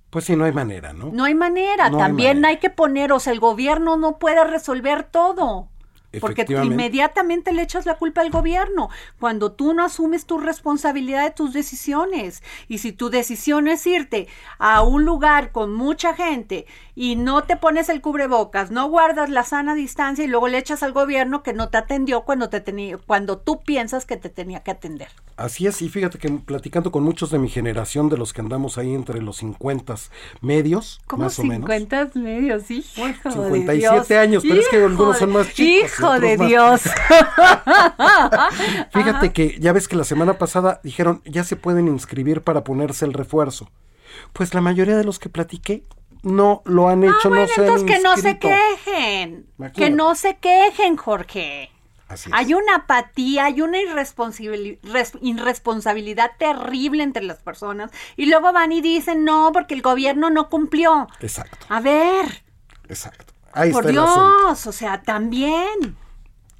Pues 0.10 0.26
sí, 0.26 0.36
no 0.36 0.46
hay 0.46 0.52
manera, 0.52 0.94
¿no? 0.94 1.12
No 1.12 1.26
hay 1.26 1.36
manera. 1.36 1.92
También 1.92 2.44
hay, 2.46 2.56
hay 2.56 2.60
que 2.60 2.70
poner, 2.70 3.12
o 3.12 3.20
sea, 3.20 3.34
el 3.34 3.40
gobierno 3.40 3.98
no 3.98 4.18
puede 4.18 4.44
resolver 4.46 5.04
todo. 5.04 5.70
Porque 6.20 6.45
inmediatamente 6.49 7.51
le 7.53 7.61
echas 7.61 7.86
la 7.86 7.95
culpa 7.95 8.22
al 8.22 8.30
gobierno 8.30 8.89
cuando 9.20 9.51
tú 9.51 9.74
no 9.74 9.84
asumes 9.84 10.26
tu 10.26 10.38
responsabilidad 10.38 11.24
de 11.24 11.32
tus 11.32 11.53
decisiones. 11.53 12.43
Y 12.68 12.80
si 12.80 12.91
tu 12.91 13.09
decisión 13.09 13.68
es 13.68 13.86
irte 13.88 14.28
a 14.59 14.82
un 14.82 15.05
lugar 15.05 15.51
con 15.51 15.74
mucha 15.74 16.13
gente 16.13 16.65
y 16.95 17.15
no 17.15 17.43
te 17.43 17.57
pones 17.57 17.89
el 17.89 18.01
cubrebocas, 18.01 18.72
no 18.72 18.89
guardas 18.89 19.30
la 19.30 19.43
sana 19.43 19.76
distancia 19.76 20.26
y 20.26 20.28
luego 20.28 20.47
le 20.47 20.57
echas 20.57 20.84
al 20.84 20.93
gobierno 20.93 21.43
que 21.43 21.53
no 21.53 21.70
te 21.70 21.78
atendió 21.78 22.22
cuando 22.22 22.49
te 22.49 22.61
tenía, 22.61 22.97
cuando 22.97 23.38
tú 23.38 23.61
piensas 23.61 24.05
que 24.05 24.18
te 24.18 24.30
tenía 24.30 24.61
que 24.61 24.72
atender. 24.72 25.09
Así 25.36 25.68
es, 25.68 25.82
y 25.84 25.89
fíjate 25.89 26.18
que 26.18 26.30
platicando 26.30 26.91
con 26.91 27.03
muchos 27.03 27.30
de 27.30 27.38
mi 27.38 27.47
generación, 27.47 28.09
de 28.09 28.18
los 28.18 28.34
que 28.34 28.41
andamos 28.41 28.80
ahí 28.80 28.93
entre 28.95 29.22
los 29.22 29.38
50 29.38 29.95
medios, 30.41 30.99
más 31.15 31.38
o 31.38 31.43
menos. 31.43 31.70
50 31.70 32.09
medios, 32.15 32.72
hijo 32.72 33.05
57 33.24 34.18
años, 34.18 34.43
pero 34.47 34.59
es 34.59 34.68
que 34.68 34.78
algunos 34.78 35.18
son 35.20 35.32
más 35.32 35.53
chicos. 35.53 35.91
Hijo 35.91 36.07
de 36.14 36.38
Dios. 36.38 36.82
fíjate 38.93 39.34
que 39.34 39.58
ya 39.60 39.74
ves 39.74 39.88
que 39.88 39.95
la 39.95 40.03
semana 40.03 40.38
pasada 40.38 40.80
dijeron, 40.84 41.22
ya 41.26 41.43
se 41.43 41.55
pueden 41.55 41.88
inscribir 41.88 42.41
para 42.41 42.64
ponerse 42.64 43.05
el 43.05 43.14
refuerzo. 43.14 43.70
Pues 44.34 44.53
la 44.53 44.62
mayoría 44.62 44.97
de 44.97 45.03
los 45.03 45.20
que 45.20 45.30
platiqué 45.30 45.84
no 46.24 46.62
lo 46.66 46.89
han 46.89 47.03
hecho, 47.03 47.30
no 47.30 47.47
se 47.47 47.62
entonces 47.62 47.84
que 47.84 47.99
no 48.01 48.18
se 48.18 48.39
quejen. 48.39 49.47
Que 49.74 49.89
no 49.89 50.16
se 50.16 50.38
quejen, 50.38 50.97
Jorge. 50.97 51.72
Hay 52.32 52.53
una 52.53 52.76
apatía, 52.76 53.45
hay 53.45 53.62
una 53.62 53.80
irresponsabilidad 53.80 56.32
terrible 56.38 57.03
entre 57.03 57.24
las 57.24 57.39
personas 57.39 57.91
y 58.16 58.28
luego 58.28 58.53
van 58.53 58.72
y 58.72 58.80
dicen 58.80 59.26
no 59.26 59.51
porque 59.51 59.74
el 59.74 59.82
gobierno 59.82 60.30
no 60.30 60.49
cumplió. 60.49 61.10
Exacto. 61.20 61.66
A 61.68 61.82
ver. 61.82 62.43
Exacto. 62.88 63.34
Ahí 63.58 63.72
Por 63.72 63.88
Dios, 63.88 64.68
o 64.68 64.72
sea, 64.72 65.01
también. 65.01 65.97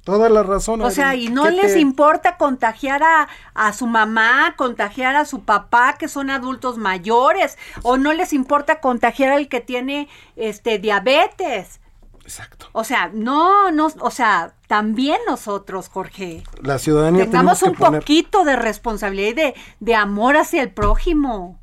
Toda 0.04 0.30
la 0.30 0.42
razón. 0.42 0.80
O 0.80 0.90
sea, 0.90 1.14
y 1.14 1.28
no 1.28 1.50
les 1.50 1.76
importa 1.76 2.38
contagiar 2.38 3.02
a, 3.02 3.28
a, 3.52 3.72
su 3.74 3.86
mamá, 3.86 4.54
contagiar 4.56 5.16
a 5.16 5.26
su 5.26 5.44
papá, 5.44 5.96
que 5.98 6.08
son 6.08 6.30
adultos 6.30 6.78
mayores, 6.78 7.58
o 7.82 7.98
no 7.98 8.14
les 8.14 8.32
importa 8.32 8.80
contagiar 8.80 9.32
al 9.32 9.48
que 9.48 9.60
tiene 9.60 10.08
este 10.34 10.78
diabetes. 10.78 11.80
Exacto. 12.22 12.68
O 12.72 12.84
sea, 12.84 13.10
no, 13.12 13.70
no, 13.70 13.88
o 14.00 14.10
sea, 14.10 14.54
también 14.66 15.18
nosotros, 15.26 15.88
Jorge. 15.88 16.42
La 16.62 16.78
ciudadanía 16.78 17.24
tengamos 17.24 17.62
un 17.62 17.74
poquito 17.74 18.44
de 18.44 18.56
responsabilidad 18.56 19.30
y 19.30 19.34
de, 19.34 19.54
de 19.80 19.94
amor 19.94 20.36
hacia 20.36 20.62
el 20.62 20.70
prójimo. 20.70 21.58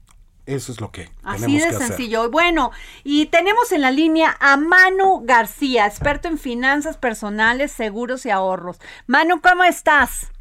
Eso 0.46 0.72
es 0.72 0.80
lo 0.80 0.92
que 0.92 1.10
Así 1.24 1.60
de 1.60 1.74
sencillo. 1.74 2.30
Bueno, 2.30 2.72
y 3.04 3.28
tenemos 3.28 3.72
en 3.72 3.82
la 3.82 3.92
línea 3.92 4.36
a 4.40 4.58
Manu 4.58 5.22
García, 5.24 5.88
experto 5.88 6.28
en 6.28 6.38
finanzas 6.38 6.98
personales, 6.98 7.72
seguros 7.72 8.26
y 8.26 8.30
ahorros. 8.30 8.80
Manu, 9.08 9.42
¿cómo 9.42 9.64
estás? 9.64 10.32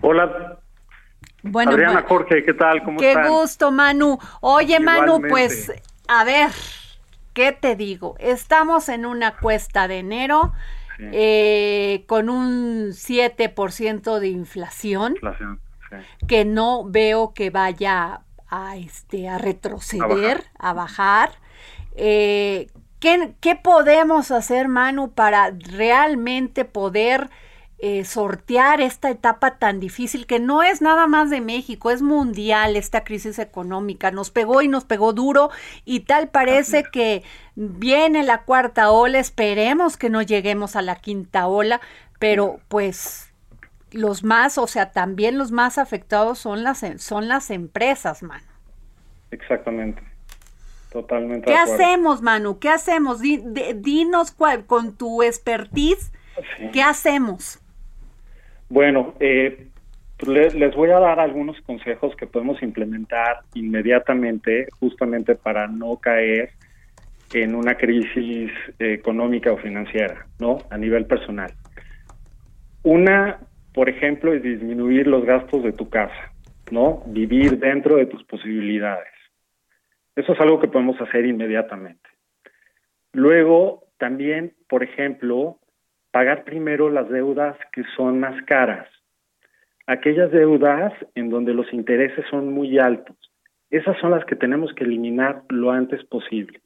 Hola. 0.00 0.58
Bueno, 1.42 1.72
Adriana 1.72 2.04
Jorge, 2.08 2.42
¿qué 2.42 2.54
tal? 2.54 2.82
¿Cómo 2.82 2.98
Qué 2.98 3.14
gusto, 3.28 3.70
Manu. 3.70 4.18
Oye, 4.40 4.80
Manu, 4.80 5.20
pues, 5.28 5.70
a 6.08 6.24
ver, 6.24 6.50
¿qué 7.34 7.52
te 7.52 7.76
digo? 7.76 8.16
Estamos 8.18 8.88
en 8.88 9.04
una 9.04 9.36
cuesta 9.36 9.86
de 9.86 9.98
enero 9.98 10.54
eh, 10.98 12.04
con 12.06 12.30
un 12.30 12.92
7% 12.92 14.18
de 14.18 14.28
inflación, 14.28 15.16
que 16.26 16.46
no 16.46 16.84
veo 16.88 17.34
que 17.34 17.50
vaya 17.50 18.22
a, 18.54 18.76
este, 18.76 19.28
a 19.28 19.38
retroceder, 19.38 20.44
a 20.58 20.72
bajar. 20.72 21.30
Eh, 21.96 22.68
¿qué, 23.00 23.34
¿qué, 23.40 23.56
podemos 23.56 24.30
hacer, 24.30 24.68
Manu, 24.68 25.10
para 25.10 25.50
realmente 25.50 26.64
poder 26.64 27.30
eh, 27.78 28.04
sortear 28.04 28.80
esta 28.80 29.10
etapa 29.10 29.58
tan 29.58 29.80
difícil 29.80 30.26
que 30.26 30.38
no 30.38 30.62
es 30.62 30.80
nada 30.80 31.06
más 31.06 31.28
de 31.28 31.40
México, 31.40 31.90
es 31.90 32.00
mundial 32.00 32.76
esta 32.76 33.04
crisis 33.04 33.38
económica. 33.38 34.10
Nos 34.10 34.30
pegó 34.30 34.62
y 34.62 34.68
nos 34.68 34.84
pegó 34.84 35.12
duro 35.12 35.50
y 35.84 36.00
tal 36.00 36.28
parece 36.28 36.84
que 36.84 37.24
viene 37.56 38.22
la 38.22 38.44
cuarta 38.44 38.90
ola, 38.90 39.18
esperemos 39.18 39.96
que 39.96 40.08
no 40.08 40.22
lleguemos 40.22 40.76
a 40.76 40.82
la 40.82 40.96
quinta 40.96 41.46
ola, 41.48 41.80
pero 42.18 42.60
pues 42.68 43.23
los 43.94 44.24
más, 44.24 44.58
o 44.58 44.66
sea, 44.66 44.92
también 44.92 45.38
los 45.38 45.52
más 45.52 45.78
afectados 45.78 46.38
son 46.38 46.62
las, 46.62 46.84
son 46.98 47.28
las 47.28 47.50
empresas, 47.50 48.22
mano. 48.22 48.44
Exactamente. 49.30 50.02
Totalmente. 50.92 51.46
¿Qué 51.46 51.56
hacemos, 51.56 52.22
Manu? 52.22 52.58
¿Qué 52.60 52.68
hacemos? 52.68 53.20
dinos 53.20 54.30
cuál, 54.30 54.64
con 54.64 54.96
tu 54.96 55.22
expertise, 55.22 56.12
¿qué 56.72 56.82
hacemos? 56.82 57.58
Bueno, 58.68 59.14
eh, 59.18 59.68
pues 60.18 60.54
les 60.54 60.74
voy 60.76 60.90
a 60.90 61.00
dar 61.00 61.18
algunos 61.18 61.60
consejos 61.62 62.14
que 62.16 62.26
podemos 62.26 62.62
implementar 62.62 63.40
inmediatamente, 63.54 64.68
justamente 64.78 65.34
para 65.34 65.66
no 65.66 65.96
caer 65.96 66.50
en 67.32 67.54
una 67.56 67.76
crisis 67.76 68.52
económica 68.78 69.52
o 69.52 69.56
financiera, 69.56 70.26
¿no? 70.38 70.58
A 70.70 70.78
nivel 70.78 71.06
personal. 71.06 71.52
Una, 72.84 73.38
por 73.74 73.88
ejemplo, 73.88 74.32
es 74.32 74.42
disminuir 74.42 75.08
los 75.08 75.24
gastos 75.24 75.64
de 75.64 75.72
tu 75.72 75.90
casa, 75.90 76.32
¿no? 76.70 77.02
Vivir 77.06 77.58
dentro 77.58 77.96
de 77.96 78.06
tus 78.06 78.22
posibilidades. 78.24 79.12
Eso 80.14 80.32
es 80.32 80.40
algo 80.40 80.60
que 80.60 80.68
podemos 80.68 80.98
hacer 81.00 81.26
inmediatamente. 81.26 82.08
Luego, 83.12 83.88
también, 83.98 84.54
por 84.68 84.84
ejemplo, 84.84 85.58
pagar 86.12 86.44
primero 86.44 86.88
las 86.88 87.08
deudas 87.08 87.56
que 87.72 87.82
son 87.96 88.20
más 88.20 88.40
caras. 88.44 88.88
Aquellas 89.88 90.30
deudas 90.30 90.92
en 91.16 91.28
donde 91.28 91.52
los 91.52 91.70
intereses 91.72 92.24
son 92.30 92.52
muy 92.54 92.78
altos. 92.78 93.16
Esas 93.70 93.98
son 93.98 94.12
las 94.12 94.24
que 94.24 94.36
tenemos 94.36 94.72
que 94.74 94.84
eliminar 94.84 95.42
lo 95.48 95.72
antes 95.72 96.04
posible. 96.04 96.60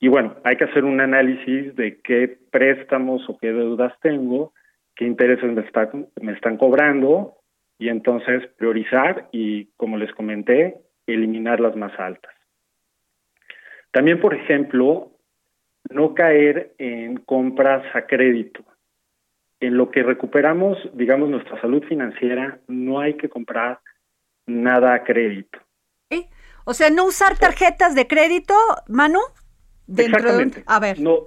Y 0.00 0.08
bueno, 0.08 0.36
hay 0.42 0.56
que 0.56 0.64
hacer 0.64 0.84
un 0.84 1.00
análisis 1.00 1.76
de 1.76 2.00
qué 2.00 2.34
préstamos 2.50 3.28
o 3.28 3.36
qué 3.38 3.52
deudas 3.52 3.92
tengo, 4.00 4.54
qué 4.96 5.04
intereses 5.04 5.44
me, 5.44 5.64
me 6.20 6.32
están 6.32 6.56
cobrando 6.56 7.36
y 7.78 7.88
entonces 7.88 8.46
priorizar 8.56 9.28
y, 9.32 9.66
como 9.76 9.96
les 9.96 10.12
comenté, 10.12 10.76
eliminar 11.06 11.60
las 11.60 11.76
más 11.76 11.98
altas. 11.98 12.32
También, 13.90 14.20
por 14.20 14.34
ejemplo, 14.34 15.12
no 15.90 16.14
caer 16.14 16.74
en 16.78 17.16
compras 17.18 17.84
a 17.94 18.06
crédito. 18.06 18.64
En 19.60 19.76
lo 19.76 19.90
que 19.90 20.02
recuperamos, 20.02 20.78
digamos, 20.94 21.28
nuestra 21.28 21.60
salud 21.60 21.84
financiera, 21.84 22.58
no 22.68 23.00
hay 23.00 23.14
que 23.14 23.28
comprar 23.28 23.80
nada 24.46 24.94
a 24.94 25.04
crédito. 25.04 25.58
O 26.64 26.74
sea, 26.74 26.90
no 26.90 27.06
usar 27.06 27.36
tarjetas 27.38 27.94
de 27.94 28.06
crédito, 28.06 28.54
Manu. 28.88 29.18
Exactamente. 29.96 30.62
A 30.66 30.78
ver. 30.78 31.00
No, 31.00 31.26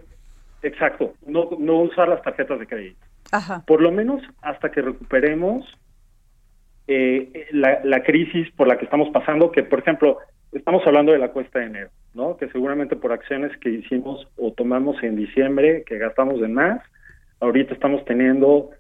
exacto. 0.62 1.14
No, 1.26 1.50
no 1.60 1.82
usar 1.82 2.08
las 2.08 2.22
tarjetas 2.22 2.60
de 2.60 2.68
crédito. 2.68 3.05
Por 3.66 3.82
lo 3.82 3.92
menos 3.92 4.22
hasta 4.42 4.72
que 4.72 4.82
recuperemos 4.82 5.66
eh, 6.88 7.48
la, 7.52 7.82
la 7.84 8.04
crisis 8.04 8.50
por 8.52 8.68
la 8.68 8.78
que 8.78 8.86
estamos 8.86 9.10
pasando, 9.10 9.52
que 9.52 9.64
por 9.64 9.80
ejemplo, 9.80 10.20
estamos 10.52 10.86
hablando 10.86 11.12
de 11.12 11.20
la 11.20 11.32
cuesta 11.32 11.60
de 11.60 11.66
enero, 11.66 11.90
¿no? 12.14 12.38
Que 12.38 12.48
seguramente 12.50 12.96
por 12.96 13.12
acciones 13.12 13.56
que 13.58 13.70
hicimos 13.70 14.28
o 14.38 14.52
tomamos 14.54 15.02
en 15.04 15.16
diciembre, 15.16 15.84
que 15.86 15.98
gastamos 15.98 16.40
de 16.40 16.48
más, 16.48 16.82
ahorita 17.40 17.74
estamos 17.74 18.06
teniendo 18.06 18.72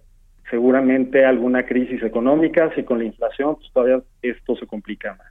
seguramente 0.49 1.25
alguna 1.25 1.65
crisis 1.65 2.01
económica, 2.03 2.71
si 2.75 2.83
con 2.83 2.99
la 2.99 3.05
inflación, 3.05 3.55
pues 3.55 3.71
todavía 3.73 4.01
esto 4.21 4.55
se 4.55 4.67
complica 4.67 5.15
más. 5.15 5.27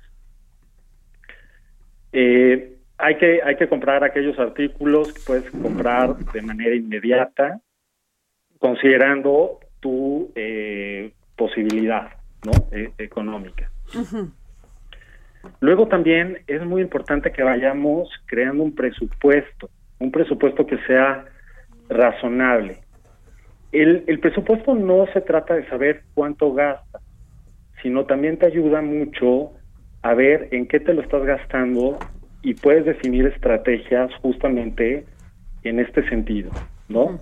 Eh, 2.12 2.76
hay 2.98 3.16
que 3.16 3.40
hay 3.42 3.56
que 3.56 3.68
comprar 3.68 4.04
aquellos 4.04 4.38
artículos 4.38 5.12
que 5.12 5.20
puedes 5.26 5.50
comprar 5.50 6.16
de 6.16 6.42
manera 6.42 6.74
inmediata, 6.74 7.60
considerando 8.64 9.60
tu 9.80 10.32
eh, 10.34 11.12
posibilidad, 11.36 12.08
¿no? 12.46 12.52
E, 12.72 12.92
económica. 12.96 13.70
Luego 15.60 15.86
también 15.86 16.38
es 16.46 16.64
muy 16.64 16.80
importante 16.80 17.30
que 17.30 17.42
vayamos 17.42 18.08
creando 18.24 18.62
un 18.62 18.74
presupuesto, 18.74 19.68
un 19.98 20.10
presupuesto 20.10 20.66
que 20.66 20.78
sea 20.86 21.26
razonable. 21.90 22.78
El, 23.70 24.04
el 24.06 24.18
presupuesto 24.18 24.74
no 24.74 25.04
se 25.12 25.20
trata 25.20 25.52
de 25.56 25.68
saber 25.68 26.04
cuánto 26.14 26.54
gastas, 26.54 27.02
sino 27.82 28.06
también 28.06 28.38
te 28.38 28.46
ayuda 28.46 28.80
mucho 28.80 29.52
a 30.00 30.14
ver 30.14 30.48
en 30.52 30.66
qué 30.68 30.80
te 30.80 30.94
lo 30.94 31.02
estás 31.02 31.22
gastando 31.24 31.98
y 32.40 32.54
puedes 32.54 32.86
definir 32.86 33.26
estrategias 33.26 34.10
justamente 34.22 35.04
en 35.64 35.80
este 35.80 36.08
sentido, 36.08 36.50
¿no? 36.88 37.20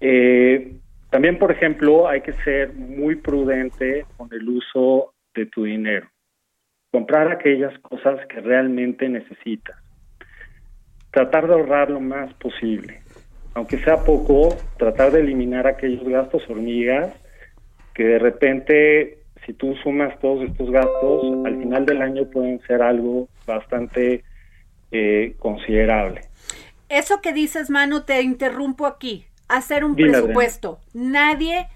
Eh, 0.00 0.76
también, 1.10 1.38
por 1.38 1.50
ejemplo, 1.50 2.08
hay 2.08 2.20
que 2.20 2.34
ser 2.44 2.74
muy 2.74 3.16
prudente 3.16 4.04
con 4.16 4.28
el 4.32 4.48
uso 4.48 5.14
de 5.34 5.46
tu 5.46 5.64
dinero. 5.64 6.08
Comprar 6.90 7.30
aquellas 7.30 7.78
cosas 7.80 8.24
que 8.26 8.40
realmente 8.40 9.08
necesitas. 9.08 9.76
Tratar 11.10 11.46
de 11.46 11.54
ahorrar 11.54 11.90
lo 11.90 12.00
más 12.00 12.32
posible. 12.34 13.00
Aunque 13.54 13.78
sea 13.78 14.04
poco, 14.04 14.56
tratar 14.76 15.10
de 15.10 15.20
eliminar 15.20 15.66
aquellos 15.66 16.04
gastos 16.04 16.48
hormigas 16.48 17.14
que 17.94 18.04
de 18.04 18.18
repente, 18.18 19.18
si 19.44 19.54
tú 19.54 19.74
sumas 19.82 20.18
todos 20.20 20.48
estos 20.48 20.70
gastos, 20.70 21.46
al 21.46 21.58
final 21.58 21.84
del 21.86 22.02
año 22.02 22.30
pueden 22.30 22.60
ser 22.60 22.82
algo 22.82 23.28
bastante 23.46 24.22
eh, 24.92 25.34
considerable. 25.38 26.20
Eso 26.88 27.20
que 27.20 27.32
dices, 27.32 27.70
Manu, 27.70 28.02
te 28.02 28.22
interrumpo 28.22 28.86
aquí 28.86 29.27
hacer 29.48 29.84
un 29.84 29.96
presupuesto. 29.96 30.80
Nadie, 30.92 31.68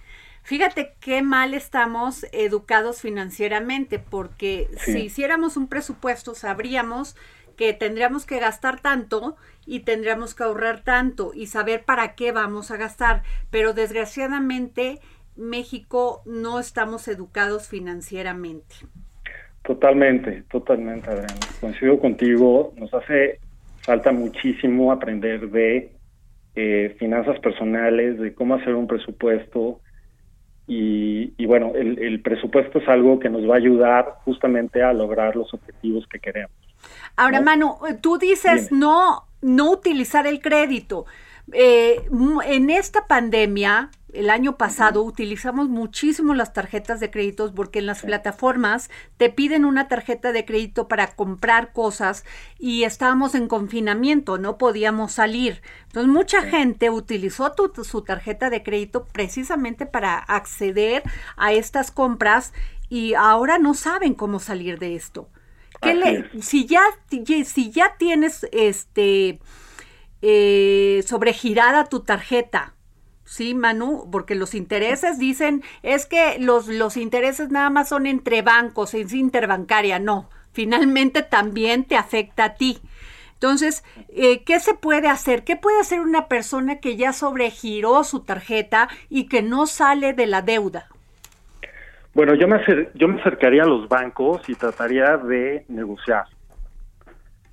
fíjate 0.42 0.94
qué 1.00 1.22
mal 1.22 1.54
estamos 1.54 2.26
educados 2.32 3.00
financieramente, 3.00 3.98
porque 3.98 4.68
si 4.76 5.04
hiciéramos 5.04 5.56
un 5.56 5.68
presupuesto 5.68 6.34
sabríamos 6.34 7.16
que 7.56 7.72
tendríamos 7.72 8.26
que 8.26 8.38
gastar 8.38 8.80
tanto 8.80 9.36
y 9.66 9.80
tendríamos 9.80 10.34
que 10.34 10.42
ahorrar 10.44 10.82
tanto 10.82 11.32
y 11.34 11.46
saber 11.46 11.84
para 11.84 12.14
qué 12.14 12.32
vamos 12.32 12.70
a 12.70 12.76
gastar. 12.76 13.22
Pero 13.50 13.74
desgraciadamente 13.74 15.00
México 15.36 16.22
no 16.26 16.58
estamos 16.58 17.08
educados 17.08 17.68
financieramente. 17.68 18.74
Totalmente, 19.62 20.42
totalmente, 20.50 21.08
Adrián. 21.08 21.38
Coincido 21.60 21.98
contigo, 22.00 22.74
nos 22.76 22.92
hace 22.94 23.38
falta 23.82 24.12
muchísimo 24.12 24.90
aprender 24.90 25.48
de 25.50 25.92
eh, 26.54 26.96
finanzas 26.98 27.38
personales, 27.40 28.18
de 28.18 28.34
cómo 28.34 28.54
hacer 28.54 28.74
un 28.74 28.86
presupuesto. 28.86 29.80
Y, 30.66 31.44
bueno, 31.44 31.72
el, 31.74 32.22
presupuesto 32.22 32.78
es 32.78 32.88
algo 32.88 33.18
que 33.18 33.28
nos 33.28 33.42
va 33.48 33.54
a 33.54 33.58
ayudar 33.58 34.14
justamente 34.24 34.82
a 34.82 34.92
lograr 34.94 35.36
los 35.36 35.52
objetivos 35.52 36.06
que 36.06 36.18
queremos. 36.18 36.56
Ahora, 37.16 37.42
Manu, 37.42 37.76
tú 38.00 38.16
dices 38.16 38.72
no, 38.72 39.24
no 39.42 39.70
utilizar 39.70 40.26
el 40.26 40.40
crédito. 40.40 41.04
Eh, 41.52 41.96
en 42.46 42.70
esta 42.70 43.06
pandemia, 43.06 43.90
el 44.12 44.28
año 44.30 44.56
pasado 44.56 45.02
utilizamos 45.02 45.68
muchísimo 45.68 46.34
las 46.34 46.52
tarjetas 46.52 47.00
de 47.00 47.10
créditos 47.10 47.52
porque 47.52 47.78
en 47.78 47.86
las 47.86 48.02
plataformas 48.02 48.90
te 49.16 49.30
piden 49.30 49.64
una 49.64 49.88
tarjeta 49.88 50.32
de 50.32 50.44
crédito 50.44 50.86
para 50.86 51.14
comprar 51.14 51.72
cosas 51.72 52.24
y 52.58 52.84
estábamos 52.84 53.34
en 53.34 53.48
confinamiento, 53.48 54.38
no 54.38 54.58
podíamos 54.58 55.12
salir. 55.12 55.62
Entonces 55.86 56.12
mucha 56.12 56.42
gente 56.42 56.90
utilizó 56.90 57.54
su 57.84 58.02
tarjeta 58.02 58.50
de 58.50 58.62
crédito 58.62 59.06
precisamente 59.06 59.86
para 59.86 60.18
acceder 60.18 61.02
a 61.36 61.52
estas 61.52 61.90
compras 61.90 62.52
y 62.88 63.14
ahora 63.14 63.58
no 63.58 63.72
saben 63.72 64.14
cómo 64.14 64.40
salir 64.40 64.78
de 64.78 64.94
esto. 64.94 65.28
Le, 65.82 66.30
si 66.42 66.66
ya 66.66 66.82
si 67.44 67.70
ya 67.72 67.96
tienes 67.98 68.46
este 68.52 69.40
eh, 70.20 71.02
sobregirada 71.04 71.86
tu 71.86 72.00
tarjeta 72.00 72.74
Sí, 73.32 73.54
Manu, 73.54 74.10
porque 74.12 74.34
los 74.34 74.54
intereses 74.54 75.18
dicen, 75.18 75.62
es 75.82 76.04
que 76.04 76.36
los, 76.38 76.68
los 76.68 76.98
intereses 76.98 77.50
nada 77.50 77.70
más 77.70 77.88
son 77.88 78.04
entre 78.04 78.42
bancos, 78.42 78.92
es 78.92 79.14
interbancaria, 79.14 79.98
no, 79.98 80.28
finalmente 80.52 81.22
también 81.22 81.84
te 81.84 81.96
afecta 81.96 82.44
a 82.44 82.54
ti. 82.56 82.80
Entonces, 83.32 83.84
eh, 84.10 84.44
¿qué 84.44 84.60
se 84.60 84.74
puede 84.74 85.08
hacer? 85.08 85.44
¿Qué 85.44 85.56
puede 85.56 85.80
hacer 85.80 86.00
una 86.00 86.28
persona 86.28 86.78
que 86.78 86.96
ya 86.96 87.14
sobregiró 87.14 88.04
su 88.04 88.20
tarjeta 88.20 88.90
y 89.08 89.28
que 89.28 89.40
no 89.40 89.66
sale 89.66 90.12
de 90.12 90.26
la 90.26 90.42
deuda? 90.42 90.88
Bueno, 92.12 92.34
yo 92.34 92.46
me, 92.46 92.60
yo 92.92 93.08
me 93.08 93.18
acercaría 93.18 93.62
a 93.62 93.66
los 93.66 93.88
bancos 93.88 94.46
y 94.46 94.56
trataría 94.56 95.16
de 95.16 95.64
negociar. 95.68 96.24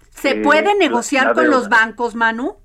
¿Se 0.10 0.36
puede 0.36 0.72
eh, 0.72 0.78
negociar 0.78 1.34
con 1.34 1.50
los 1.50 1.70
bancos, 1.70 2.16
Manu? 2.16 2.58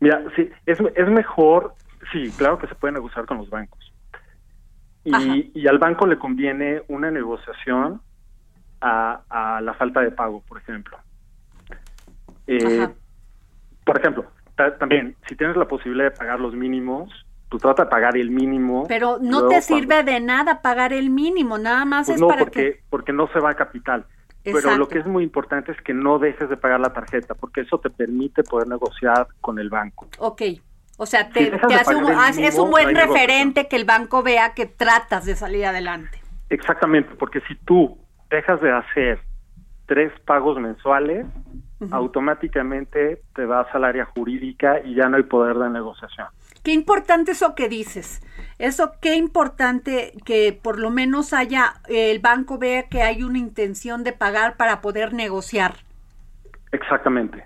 Mira, 0.00 0.22
sí, 0.36 0.50
es, 0.66 0.78
es 0.96 1.08
mejor 1.08 1.76
sí, 2.12 2.30
claro 2.36 2.58
que 2.58 2.66
se 2.66 2.74
puede 2.74 2.92
negociar 2.92 3.26
con 3.26 3.38
los 3.38 3.50
bancos. 3.50 3.92
Y, 5.04 5.50
y 5.54 5.66
al 5.66 5.78
banco 5.78 6.06
le 6.06 6.18
conviene 6.18 6.82
una 6.88 7.10
negociación 7.10 8.00
a, 8.80 9.22
a 9.28 9.60
la 9.60 9.74
falta 9.74 10.00
de 10.00 10.12
pago, 10.12 10.42
por 10.46 10.58
ejemplo. 10.58 10.96
Eh, 12.46 12.88
por 13.84 13.98
ejemplo, 13.98 14.26
también, 14.78 15.16
si 15.28 15.34
tienes 15.36 15.56
la 15.56 15.66
posibilidad 15.66 16.10
de 16.10 16.16
pagar 16.16 16.38
los 16.38 16.54
mínimos, 16.54 17.10
tú 17.48 17.58
trata 17.58 17.84
de 17.84 17.90
pagar 17.90 18.16
el 18.16 18.30
mínimo. 18.30 18.86
Pero 18.86 19.18
no 19.20 19.48
te 19.48 19.60
sirve 19.60 20.04
de 20.04 20.20
nada 20.20 20.62
pagar 20.62 20.92
el 20.92 21.10
mínimo, 21.10 21.58
nada 21.58 21.84
más 21.84 22.06
pues 22.06 22.20
es 22.20 22.26
para 22.26 22.38
porque, 22.38 22.80
porque 22.88 23.12
no 23.12 23.28
se 23.28 23.40
va 23.40 23.50
a 23.50 23.54
capital. 23.54 24.06
Pero 24.44 24.76
lo 24.76 24.88
que 24.88 24.98
es 24.98 25.06
muy 25.06 25.22
importante 25.22 25.70
es 25.70 25.80
que 25.82 25.94
no 25.94 26.18
dejes 26.18 26.48
de 26.48 26.56
pagar 26.56 26.80
la 26.80 26.92
tarjeta, 26.92 27.34
porque 27.34 27.60
eso 27.60 27.78
te 27.78 27.90
permite 27.90 28.42
poder 28.42 28.66
negociar 28.66 29.28
con 29.40 29.58
el 29.58 29.68
banco. 29.68 30.08
Ok. 30.18 30.42
O 31.02 31.06
sea, 31.06 31.30
te, 31.30 31.52
hace 31.52 31.96
un, 31.96 32.08
es 32.44 32.56
un 32.56 32.70
buen 32.70 32.94
referente 32.94 33.66
que 33.66 33.74
el 33.74 33.84
banco 33.84 34.22
vea 34.22 34.54
que 34.54 34.66
tratas 34.66 35.24
de 35.24 35.34
salir 35.34 35.66
adelante. 35.66 36.20
Exactamente, 36.48 37.16
porque 37.18 37.40
si 37.48 37.56
tú 37.56 37.98
dejas 38.30 38.60
de 38.60 38.70
hacer 38.70 39.18
tres 39.86 40.12
pagos 40.24 40.60
mensuales, 40.60 41.26
automáticamente 41.90 43.20
te 43.34 43.46
vas 43.46 43.66
al 43.74 43.82
área 43.82 44.04
jurídica 44.04 44.78
y 44.84 44.94
ya 44.94 45.08
no 45.08 45.16
hay 45.16 45.24
poder 45.24 45.56
de 45.56 45.70
negociación. 45.70 46.28
Qué 46.62 46.70
importante 46.72 47.32
eso 47.32 47.56
que 47.56 47.68
dices. 47.68 48.22
Eso 48.60 48.92
qué 49.00 49.16
importante 49.16 50.12
que 50.24 50.52
por 50.52 50.78
lo 50.78 50.90
menos 50.90 51.32
haya 51.32 51.74
el 51.88 52.20
banco 52.20 52.58
vea 52.58 52.84
que 52.88 53.02
hay 53.02 53.24
una 53.24 53.38
intención 53.38 54.04
de 54.04 54.12
pagar 54.12 54.56
para 54.56 54.80
poder 54.80 55.14
negociar. 55.14 55.74
Exactamente. 56.70 57.44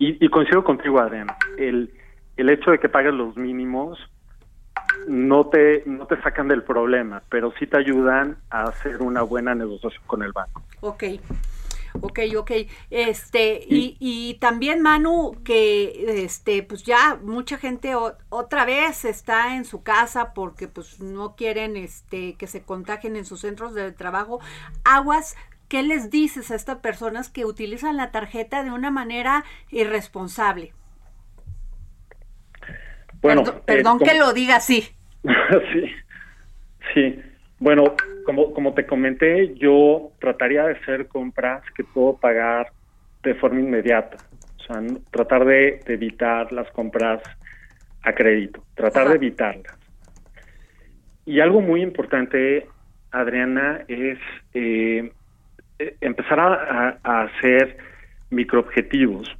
y, 0.00 0.24
y, 0.24 0.28
coincido 0.28 0.64
contigo, 0.64 0.98
Adriana. 0.98 1.36
El, 1.56 1.92
el 2.36 2.50
hecho 2.50 2.70
de 2.70 2.78
que 2.78 2.88
pagues 2.88 3.14
los 3.14 3.36
mínimos 3.36 3.98
no 5.06 5.46
te, 5.48 5.82
no 5.86 6.06
te 6.06 6.20
sacan 6.22 6.48
del 6.48 6.62
problema, 6.62 7.22
pero 7.28 7.52
sí 7.58 7.66
te 7.66 7.78
ayudan 7.78 8.38
a 8.50 8.64
hacer 8.64 9.02
una 9.02 9.22
buena 9.22 9.54
negociación 9.54 10.02
con 10.06 10.22
el 10.22 10.32
banco. 10.32 10.62
Ok. 10.80 11.04
Ok, 12.00 12.18
ok. 12.36 12.50
Este, 12.90 13.64
y, 13.68 13.96
y 14.00 14.34
también 14.40 14.82
Manu, 14.82 15.36
que 15.44 16.24
este, 16.24 16.64
pues 16.64 16.82
ya 16.82 17.20
mucha 17.22 17.56
gente 17.56 17.94
otra 18.30 18.64
vez 18.64 19.04
está 19.04 19.56
en 19.56 19.64
su 19.64 19.84
casa 19.84 20.34
porque 20.34 20.66
pues 20.66 21.00
no 21.00 21.36
quieren 21.36 21.76
este 21.76 22.34
que 22.34 22.48
se 22.48 22.62
contagien 22.62 23.14
en 23.14 23.24
sus 23.24 23.42
centros 23.42 23.74
de 23.74 23.92
trabajo. 23.92 24.40
Aguas, 24.84 25.36
¿qué 25.68 25.84
les 25.84 26.10
dices 26.10 26.50
a 26.50 26.56
estas 26.56 26.78
personas 26.78 27.30
que 27.30 27.44
utilizan 27.44 27.96
la 27.96 28.10
tarjeta 28.10 28.64
de 28.64 28.72
una 28.72 28.90
manera 28.90 29.44
irresponsable? 29.70 30.72
Bueno, 33.24 33.42
perdón, 33.64 33.98
eh, 34.02 34.04
que 34.04 34.18
lo 34.18 34.34
diga 34.34 34.56
así. 34.56 34.86
sí, 35.72 35.90
sí. 36.92 37.22
Bueno, 37.58 37.94
como, 38.26 38.52
como 38.52 38.74
te 38.74 38.84
comenté, 38.84 39.54
yo 39.54 40.10
trataría 40.20 40.64
de 40.64 40.74
hacer 40.74 41.08
compras 41.08 41.62
que 41.74 41.84
puedo 41.84 42.18
pagar 42.18 42.70
de 43.22 43.34
forma 43.36 43.60
inmediata. 43.60 44.18
O 44.58 44.62
sea, 44.64 44.82
tratar 45.10 45.46
de, 45.46 45.80
evitar 45.86 46.52
las 46.52 46.70
compras 46.72 47.22
a 48.02 48.12
crédito, 48.12 48.62
tratar 48.74 49.08
de 49.08 49.14
evitarlas. 49.14 49.74
Y 51.24 51.40
algo 51.40 51.62
muy 51.62 51.80
importante, 51.80 52.66
Adriana, 53.10 53.84
es 53.88 54.18
eh, 54.52 55.10
eh, 55.78 55.96
empezar 56.02 56.38
a, 56.38 56.98
a, 57.02 57.22
hacer 57.22 57.78
microobjetivos. 58.28 59.34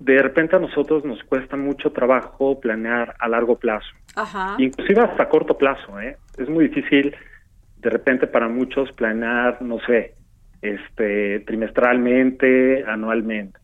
De 0.00 0.20
repente 0.20 0.56
a 0.56 0.58
nosotros 0.58 1.04
nos 1.04 1.22
cuesta 1.24 1.56
mucho 1.56 1.92
trabajo 1.92 2.58
planear 2.58 3.14
a 3.18 3.28
largo 3.28 3.58
plazo, 3.58 3.90
Ajá. 4.16 4.56
inclusive 4.58 5.02
hasta 5.02 5.28
corto 5.28 5.56
plazo. 5.56 6.00
¿eh? 6.00 6.16
Es 6.38 6.48
muy 6.48 6.68
difícil 6.68 7.14
de 7.76 7.90
repente 7.90 8.26
para 8.26 8.48
muchos 8.48 8.90
planear, 8.92 9.60
no 9.62 9.78
sé, 9.80 10.14
este 10.62 11.40
trimestralmente, 11.40 12.84
anualmente. 12.86 13.58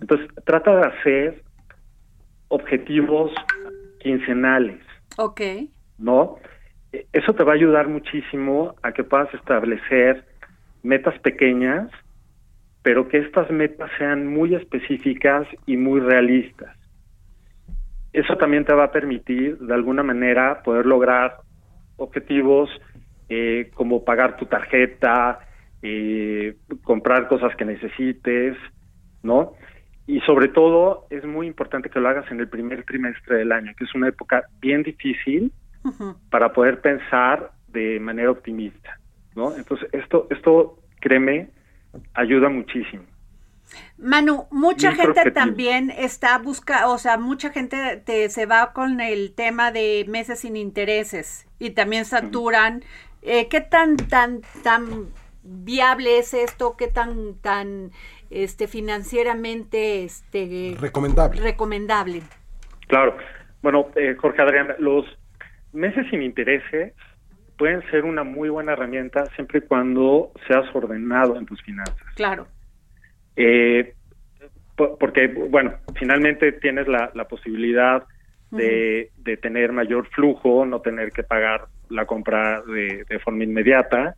Entonces, 0.00 0.28
trata 0.44 0.76
de 0.76 0.86
hacer 0.86 1.42
objetivos 2.48 3.30
quincenales. 4.00 4.80
Ok. 5.18 5.40
¿No? 5.98 6.36
E, 6.92 7.06
eso 7.12 7.34
te 7.34 7.44
va 7.44 7.52
a 7.52 7.54
ayudar 7.56 7.88
muchísimo 7.88 8.74
a 8.82 8.92
que 8.92 9.04
puedas 9.04 9.32
establecer 9.34 10.24
metas 10.82 11.18
pequeñas, 11.20 11.90
pero 12.82 13.08
que 13.08 13.18
estas 13.18 13.50
metas 13.50 13.90
sean 13.98 14.26
muy 14.26 14.54
específicas 14.54 15.46
y 15.66 15.76
muy 15.76 16.00
realistas. 16.00 16.76
Eso 18.12 18.36
también 18.36 18.64
te 18.64 18.72
va 18.72 18.84
a 18.84 18.92
permitir, 18.92 19.58
de 19.58 19.74
alguna 19.74 20.02
manera, 20.02 20.62
poder 20.62 20.86
lograr 20.86 21.36
objetivos 21.96 22.70
eh, 23.28 23.70
como 23.74 24.04
pagar 24.04 24.36
tu 24.36 24.46
tarjeta, 24.46 25.40
eh, 25.82 26.56
comprar 26.82 27.28
cosas 27.28 27.54
que 27.56 27.64
necesites, 27.64 28.56
¿no? 29.22 29.52
Y 30.06 30.20
sobre 30.20 30.48
todo 30.48 31.06
es 31.10 31.24
muy 31.26 31.46
importante 31.46 31.90
que 31.90 32.00
lo 32.00 32.08
hagas 32.08 32.30
en 32.30 32.40
el 32.40 32.48
primer 32.48 32.84
trimestre 32.84 33.36
del 33.36 33.52
año, 33.52 33.72
que 33.76 33.84
es 33.84 33.94
una 33.94 34.08
época 34.08 34.44
bien 34.60 34.82
difícil 34.82 35.52
para 36.30 36.52
poder 36.52 36.80
pensar 36.80 37.50
de 37.68 38.00
manera 38.00 38.30
optimista, 38.30 38.98
¿no? 39.36 39.54
Entonces 39.56 39.88
esto, 39.92 40.26
esto 40.30 40.78
créeme, 41.00 41.50
ayuda 42.14 42.48
muchísimo. 42.48 43.04
Manu, 43.98 44.46
mucha 44.50 44.92
gente 44.94 45.30
también 45.30 45.90
está 45.90 46.38
busca, 46.38 46.88
o 46.88 46.98
sea, 46.98 47.18
mucha 47.18 47.50
gente 47.50 47.96
te, 47.98 48.30
se 48.30 48.46
va 48.46 48.72
con 48.72 49.00
el 49.00 49.34
tema 49.34 49.72
de 49.72 50.06
meses 50.08 50.40
sin 50.40 50.56
intereses 50.56 51.46
y 51.58 51.70
también 51.70 52.04
saturan 52.04 52.82
eh, 53.22 53.48
¿Qué 53.48 53.60
tan, 53.60 53.96
tan, 53.96 54.42
tan 54.62 55.08
viable 55.42 56.18
es 56.18 56.34
esto? 56.34 56.76
¿Qué 56.78 56.88
tan, 56.88 57.34
tan 57.40 57.90
este, 58.30 58.68
financieramente 58.68 60.04
este, 60.04 60.76
recomendable? 60.78 61.40
recomendable? 61.40 62.22
Claro. 62.86 63.16
Bueno, 63.62 63.88
eh, 63.96 64.14
Jorge 64.18 64.40
Adrián, 64.40 64.68
los 64.78 65.04
meses 65.72 66.06
sin 66.10 66.22
intereses 66.22 66.94
pueden 67.58 67.82
ser 67.90 68.04
una 68.04 68.24
muy 68.24 68.48
buena 68.48 68.72
herramienta 68.72 69.26
siempre 69.34 69.58
y 69.58 69.62
cuando 69.62 70.32
seas 70.46 70.64
ordenado 70.74 71.36
en 71.36 71.44
tus 71.44 71.60
finanzas. 71.62 72.14
Claro. 72.14 72.46
Eh, 73.36 73.94
porque, 74.76 75.26
bueno, 75.26 75.74
finalmente 75.96 76.52
tienes 76.52 76.86
la, 76.86 77.10
la 77.14 77.26
posibilidad 77.26 78.04
de, 78.52 79.10
de, 79.18 79.36
tener 79.36 79.72
mayor 79.72 80.06
flujo, 80.08 80.64
no 80.64 80.80
tener 80.80 81.10
que 81.10 81.24
pagar 81.24 81.66
la 81.90 82.06
compra 82.06 82.62
de, 82.62 83.18
forma 83.24 83.44
inmediata, 83.44 84.14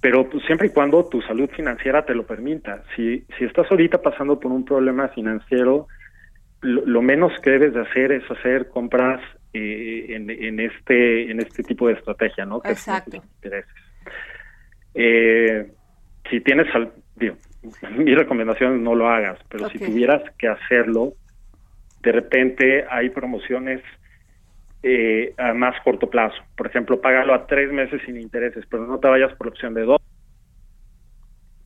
pero 0.00 0.28
pues, 0.28 0.44
siempre 0.46 0.68
y 0.68 0.70
cuando 0.70 1.04
tu 1.08 1.20
salud 1.22 1.48
financiera 1.50 2.04
te 2.04 2.14
lo 2.14 2.26
permita. 2.26 2.82
Si, 2.94 3.24
si 3.38 3.44
estás 3.44 3.70
ahorita 3.70 4.00
pasando 4.00 4.40
por 4.40 4.50
un 4.50 4.64
problema 4.64 5.08
financiero, 5.08 5.86
lo, 6.62 7.02
menos 7.02 7.32
que 7.40 7.50
debes 7.50 7.74
de 7.74 7.82
hacer 7.82 8.12
es 8.12 8.28
hacer 8.30 8.68
compras 8.68 9.20
eh, 9.52 10.06
en, 10.10 10.30
en, 10.30 10.60
este 10.60 11.30
en 11.30 11.40
este 11.40 11.62
tipo 11.62 11.88
de 11.88 11.94
estrategia, 11.94 12.44
¿no? 12.44 12.60
Que 12.60 12.70
Exacto. 12.70 13.16
Intereses. 13.16 13.70
Eh, 14.94 15.70
si 16.30 16.40
tienes, 16.40 16.66
digo, 17.16 17.36
mi 17.96 18.14
recomendación 18.14 18.76
es 18.76 18.80
no 18.80 18.94
lo 18.94 19.08
hagas, 19.08 19.38
pero 19.48 19.68
si 19.70 19.78
tuvieras 19.78 20.22
que 20.38 20.48
hacerlo, 20.48 21.12
de 22.02 22.12
repente 22.12 22.84
hay 22.88 23.10
promociones 23.10 23.82
eh, 24.82 25.34
a 25.36 25.52
más 25.52 25.74
corto 25.82 26.08
plazo. 26.08 26.36
Por 26.56 26.66
ejemplo, 26.66 27.00
págalo 27.00 27.34
a 27.34 27.46
tres 27.46 27.72
meses 27.72 28.00
sin 28.06 28.16
intereses, 28.20 28.64
pero 28.70 28.86
no 28.86 28.98
te 28.98 29.08
vayas 29.08 29.34
por 29.34 29.46
la 29.46 29.50
opción 29.50 29.74
de 29.74 29.82
dos. 29.82 30.00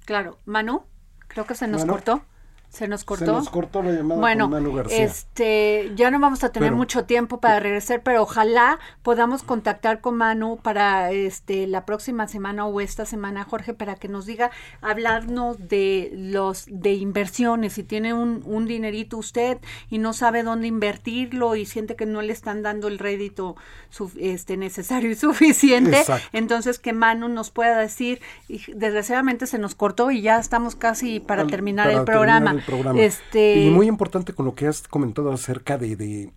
Claro. 0.07 0.39
Manu, 0.47 0.83
creo 1.29 1.47
que 1.47 1.55
se 1.55 1.69
nos 1.69 1.85
cortó. 1.85 2.23
Se 2.71 2.87
nos 2.87 3.03
cortó. 3.03 3.25
Se 3.25 3.33
nos 3.33 3.51
cortó 3.51 3.83
la 3.83 3.91
llamada 3.91 4.21
bueno, 4.21 4.45
con 4.45 4.53
Manu 4.53 4.77
García. 4.77 5.03
este, 5.05 5.91
ya 5.97 6.11
no 6.13 6.21
vamos 6.21 6.45
a 6.45 6.53
tener 6.53 6.71
mucho 6.71 7.05
tiempo 7.05 7.41
para 7.41 7.59
regresar, 7.59 8.03
pero 8.05 8.23
ojalá 8.23 8.79
podamos 9.03 9.43
contactar 9.43 10.01
con 10.01 10.17
Manu 10.17 10.57
para 10.57 11.11
este 11.11 11.67
la 11.67 11.85
próxima 11.85 12.29
semana 12.29 12.67
o 12.67 12.81
esta 12.81 13.07
semana, 13.07 13.43
Jorge, 13.43 13.75
para 13.75 13.97
que 13.97 14.07
nos 14.07 14.25
diga, 14.25 14.53
hablarnos 14.83 15.69
de 15.69 16.13
los 16.15 16.67
de 16.69 16.95
inversiones. 16.95 17.73
Si 17.73 17.83
tiene 17.83 18.15
un, 18.15 18.43
un 18.47 18.67
dinerito 18.67 19.19
usted 19.19 19.59
y 19.91 19.99
no 19.99 20.13
sabe 20.13 20.45
dónde 20.45 20.69
invertirlo 20.69 21.57
y 21.57 21.67
siente 21.67 21.97
que 21.97 22.07
no 22.07 22.23
le 22.23 22.33
están 22.33 22.63
dando 22.63 22.87
el 22.87 23.01
rédito 23.01 23.57
este 24.17 24.57
necesario 24.57 25.11
y 25.11 25.15
suficiente, 25.17 26.05
entonces 26.33 26.79
que 26.79 26.93
Manu 26.93 27.29
nos 27.29 27.51
pueda 27.51 27.81
decir, 27.81 28.21
y 28.49 28.63
desgraciadamente 28.73 29.49
se 29.49 29.59
nos 29.59 29.75
cortó 29.75 30.13
y 30.13 30.23
ya 30.23 30.39
estamos 30.39 30.77
casi 30.77 31.19
para 31.19 31.49
terminar 31.49 31.91
el 31.91 32.05
programa 32.05 32.60
el 32.60 32.60
programa. 32.63 33.01
Este... 33.01 33.57
Y 33.57 33.71
muy 33.71 33.87
importante 33.87 34.33
con 34.33 34.47
lo 34.47 34.55
que 34.55 34.67
has 34.67 34.87
comentado 34.87 35.33
acerca 35.33 35.79
de, 35.79 35.97
de, 35.97 36.31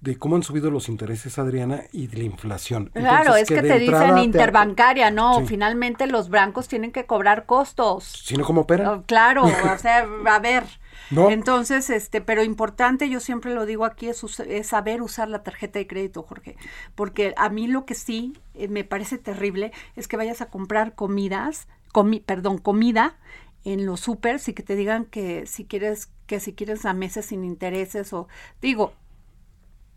de 0.00 0.18
cómo 0.18 0.36
han 0.36 0.42
subido 0.42 0.70
los 0.70 0.88
intereses, 0.88 1.38
Adriana, 1.38 1.82
y 1.92 2.08
de 2.08 2.18
la 2.18 2.24
inflación. 2.24 2.90
Claro, 2.92 3.36
es 3.36 3.48
que, 3.48 3.62
te 3.62 3.78
dicen 3.78 4.18
interbancaria, 4.18 5.10
¿no? 5.10 5.46
Finalmente 5.46 6.06
los 6.06 6.28
bancos 6.28 6.68
tienen 6.68 6.92
que 6.92 7.06
cobrar 7.06 7.46
costos. 7.46 8.04
Si 8.04 8.36
no, 8.36 8.44
¿cómo 8.44 8.62
operan? 8.62 8.86
Oh, 8.88 9.02
claro, 9.06 9.44
o 9.74 9.78
sea, 9.78 10.06
a 10.26 10.38
ver. 10.38 10.64
Entonces, 11.10 11.90
este, 11.90 12.20
pero 12.20 12.42
importante, 12.42 13.08
yo 13.08 13.20
siempre 13.20 13.54
lo 13.54 13.66
digo 13.66 13.84
aquí, 13.84 14.08
es, 14.08 14.24
es, 14.40 14.66
saber 14.66 15.02
usar 15.02 15.28
la 15.28 15.42
tarjeta 15.42 15.78
de 15.78 15.86
crédito, 15.86 16.22
Jorge. 16.22 16.56
Porque 16.94 17.34
a 17.36 17.48
mí 17.48 17.66
lo 17.66 17.84
que 17.84 17.94
sí 17.94 18.34
eh, 18.54 18.68
me 18.68 18.84
parece 18.84 19.18
terrible 19.18 19.72
es 19.96 20.08
que 20.08 20.16
vayas 20.16 20.40
a 20.40 20.46
comprar 20.46 20.94
comidas, 20.94 21.68
comi 21.92 22.20
perdón, 22.20 22.58
comida 22.58 23.18
en 23.64 23.86
los 23.86 24.00
supers 24.00 24.48
y 24.48 24.54
que 24.54 24.62
te 24.62 24.76
digan 24.76 25.04
que 25.04 25.46
si 25.46 25.64
quieres 25.64 26.10
que 26.26 26.40
si 26.40 26.52
quieres 26.52 26.84
a 26.84 26.92
meses 26.92 27.26
sin 27.26 27.44
intereses 27.44 28.12
o 28.12 28.28
digo 28.60 28.94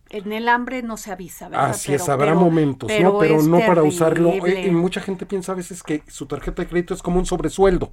en 0.10 0.32
el 0.32 0.47
hambre 0.49 0.84
no 0.84 0.97
se 0.97 1.12
avisa, 1.12 1.49
¿verdad? 1.49 1.72
Así 1.72 1.93
es, 1.93 2.08
habrá 2.10 2.36
momentos, 2.36 2.91
¿no? 3.01 3.18
Pero 3.20 3.41
no 3.41 3.60
para 3.60 3.84
usarlo. 3.84 4.30
Eh, 4.45 4.68
y 4.68 4.72
mucha 4.72 5.01
gente 5.01 5.26
piensa 5.26 5.53
a 5.53 5.56
veces 5.56 5.82
que 5.82 6.03
su 6.08 6.28
tarjeta 6.28 6.62
de 6.62 6.68
crédito 6.68 6.93
es 6.93 7.01
como 7.01 7.20
un 7.20 7.26
sobresueldo. 7.26 7.91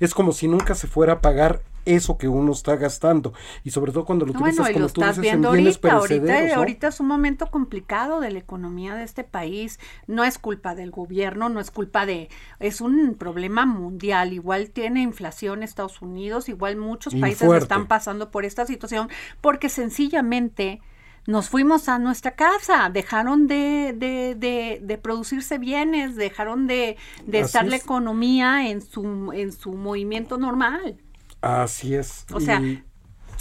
Es 0.00 0.14
como 0.14 0.32
si 0.32 0.46
nunca 0.46 0.74
se 0.74 0.86
fuera 0.86 1.14
a 1.14 1.20
pagar 1.20 1.62
eso 1.86 2.18
que 2.18 2.28
uno 2.28 2.52
está 2.52 2.76
gastando. 2.76 3.32
Y 3.62 3.70
sobre 3.70 3.92
todo 3.92 4.04
cuando 4.04 4.26
lo 4.26 4.32
utilizas 4.32 4.70
como 4.70 4.88
tú 4.88 5.00
dices, 5.00 5.18
en 5.18 5.40
bienes 5.40 5.78
ahorita, 5.82 5.92
ahorita, 5.92 6.56
ahorita 6.56 6.88
es 6.88 7.00
un 7.00 7.06
momento 7.06 7.50
complicado 7.50 8.20
de 8.20 8.30
la 8.30 8.38
economía 8.38 8.94
de 8.94 9.04
este 9.04 9.24
país. 9.24 9.78
No 10.06 10.24
es 10.24 10.38
culpa 10.38 10.74
del 10.74 10.90
gobierno, 10.90 11.48
no 11.48 11.60
es 11.60 11.70
culpa 11.70 12.06
de... 12.06 12.28
Es 12.60 12.80
un 12.80 13.14
problema 13.14 13.66
mundial. 13.66 14.32
Igual 14.32 14.70
tiene 14.70 15.02
inflación 15.02 15.62
Estados 15.62 16.02
Unidos, 16.02 16.48
igual 16.48 16.76
muchos 16.76 17.14
países 17.14 17.50
están 17.52 17.86
pasando 17.86 18.30
por 18.30 18.44
esta 18.44 18.66
situación 18.66 19.08
porque 19.40 19.68
sencillamente 19.68 20.80
nos 21.26 21.48
fuimos 21.48 21.88
a 21.88 21.98
nuestra 21.98 22.32
casa, 22.32 22.90
dejaron 22.92 23.46
de, 23.46 23.94
de, 23.96 24.80
de, 24.80 24.98
producirse 24.98 25.58
bienes, 25.58 26.16
dejaron 26.16 26.66
de, 26.66 26.96
estar 27.32 27.66
la 27.66 27.76
economía 27.76 28.68
en 28.68 28.82
su, 28.82 29.32
en 29.32 29.52
su 29.52 29.72
movimiento 29.72 30.36
normal. 30.36 30.98
Así 31.40 31.94
es. 31.94 32.26
O 32.32 32.40
sea, 32.40 32.60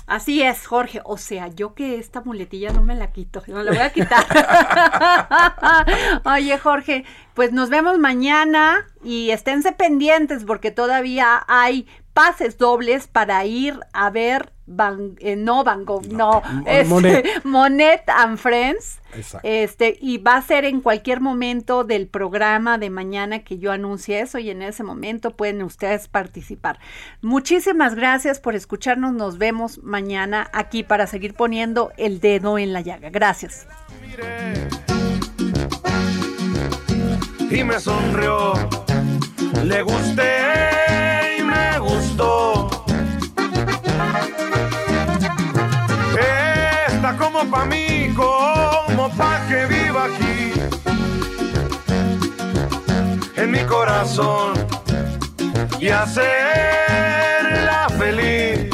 así 0.08 0.42
es, 0.42 0.66
Jorge. 0.66 1.02
O 1.04 1.18
sea, 1.18 1.48
yo 1.48 1.74
que 1.74 1.98
esta 1.98 2.22
muletilla 2.22 2.72
no 2.72 2.82
me 2.82 2.96
la 2.96 3.12
quito, 3.12 3.44
no 3.48 3.64
la 3.64 3.72
voy 3.72 3.80
a 3.80 3.92
quitar. 3.92 4.26
Oye, 6.26 6.58
Jorge, 6.58 7.06
pues 7.34 7.52
nos 7.52 7.70
vemos 7.70 8.00
mañana 8.00 8.88
y 9.04 9.32
esténse 9.32 9.72
pendientes 9.74 10.46
porque 10.46 10.72
todavía 10.72 11.44
hay 11.48 11.88
pases 12.14 12.58
dobles 12.58 13.08
para 13.08 13.46
ir 13.46 13.80
a 13.92 14.10
ver 14.10 14.52
Van, 14.66 15.16
eh, 15.20 15.36
no 15.36 15.66
Van 15.66 15.84
Gogh, 15.84 16.08
no, 16.08 16.42
este, 16.66 17.24
Monet. 17.44 18.04
and 18.08 18.38
Friends. 18.38 19.00
Este, 19.44 19.98
y 20.00 20.20
va 20.20 20.38
a 20.38 20.42
ser 20.42 20.64
en 20.64 20.80
cualquier 20.80 21.20
momento 21.20 21.84
del 21.84 22.08
programa 22.08 22.78
de 22.78 22.90
mañana 22.90 23.44
que 23.44 23.60
yo 23.60 23.72
anuncie 23.72 24.22
eso 24.22 24.40
y 24.40 24.50
en 24.50 24.62
ese 24.62 24.84
momento 24.84 25.36
pueden 25.36 25.62
ustedes 25.64 26.08
participar. 26.08 26.80
Muchísimas 27.22 27.94
gracias 27.94 28.40
por 28.40 28.56
escucharnos. 28.56 29.14
Nos 29.14 29.38
vemos 29.38 29.84
mañana 29.84 30.50
aquí 30.54 30.84
para 30.84 31.08
seguir 31.08 31.34
poniendo 31.34 31.92
el 31.98 32.22
dedo 32.22 32.58
en 32.58 32.72
la 32.72 32.82
llaga. 32.82 33.10
Gracias. 33.10 33.68
Y 37.52 37.64
me 37.64 37.80
sonrió, 37.80 38.54
le 39.64 39.82
gusté 39.84 40.73
como 47.44 47.58
pa' 47.58 47.66
mí, 47.66 48.14
como 48.16 49.10
pa' 49.18 49.46
que 49.48 49.66
viva 49.66 50.06
aquí. 50.06 50.54
En 53.36 53.52
mi 53.52 53.64
corazón 53.66 54.54
y 55.80 55.90
hacerla 55.90 56.28
feliz. 57.98 58.70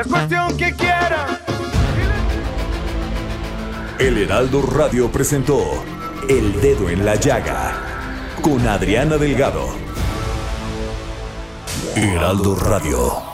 Es 0.00 0.06
cuestión 0.06 0.56
que 0.56 0.72
quiera. 0.74 1.40
El 3.98 4.18
Heraldo 4.18 4.62
Radio 4.62 5.10
presentó 5.10 5.84
El 6.28 6.60
Dedo 6.60 6.90
en 6.90 7.04
la 7.04 7.14
Llaga 7.14 7.72
con 8.42 8.66
Adriana 8.68 9.16
Delgado. 9.16 9.68
Heraldo 11.96 12.56
Radio. 12.56 13.33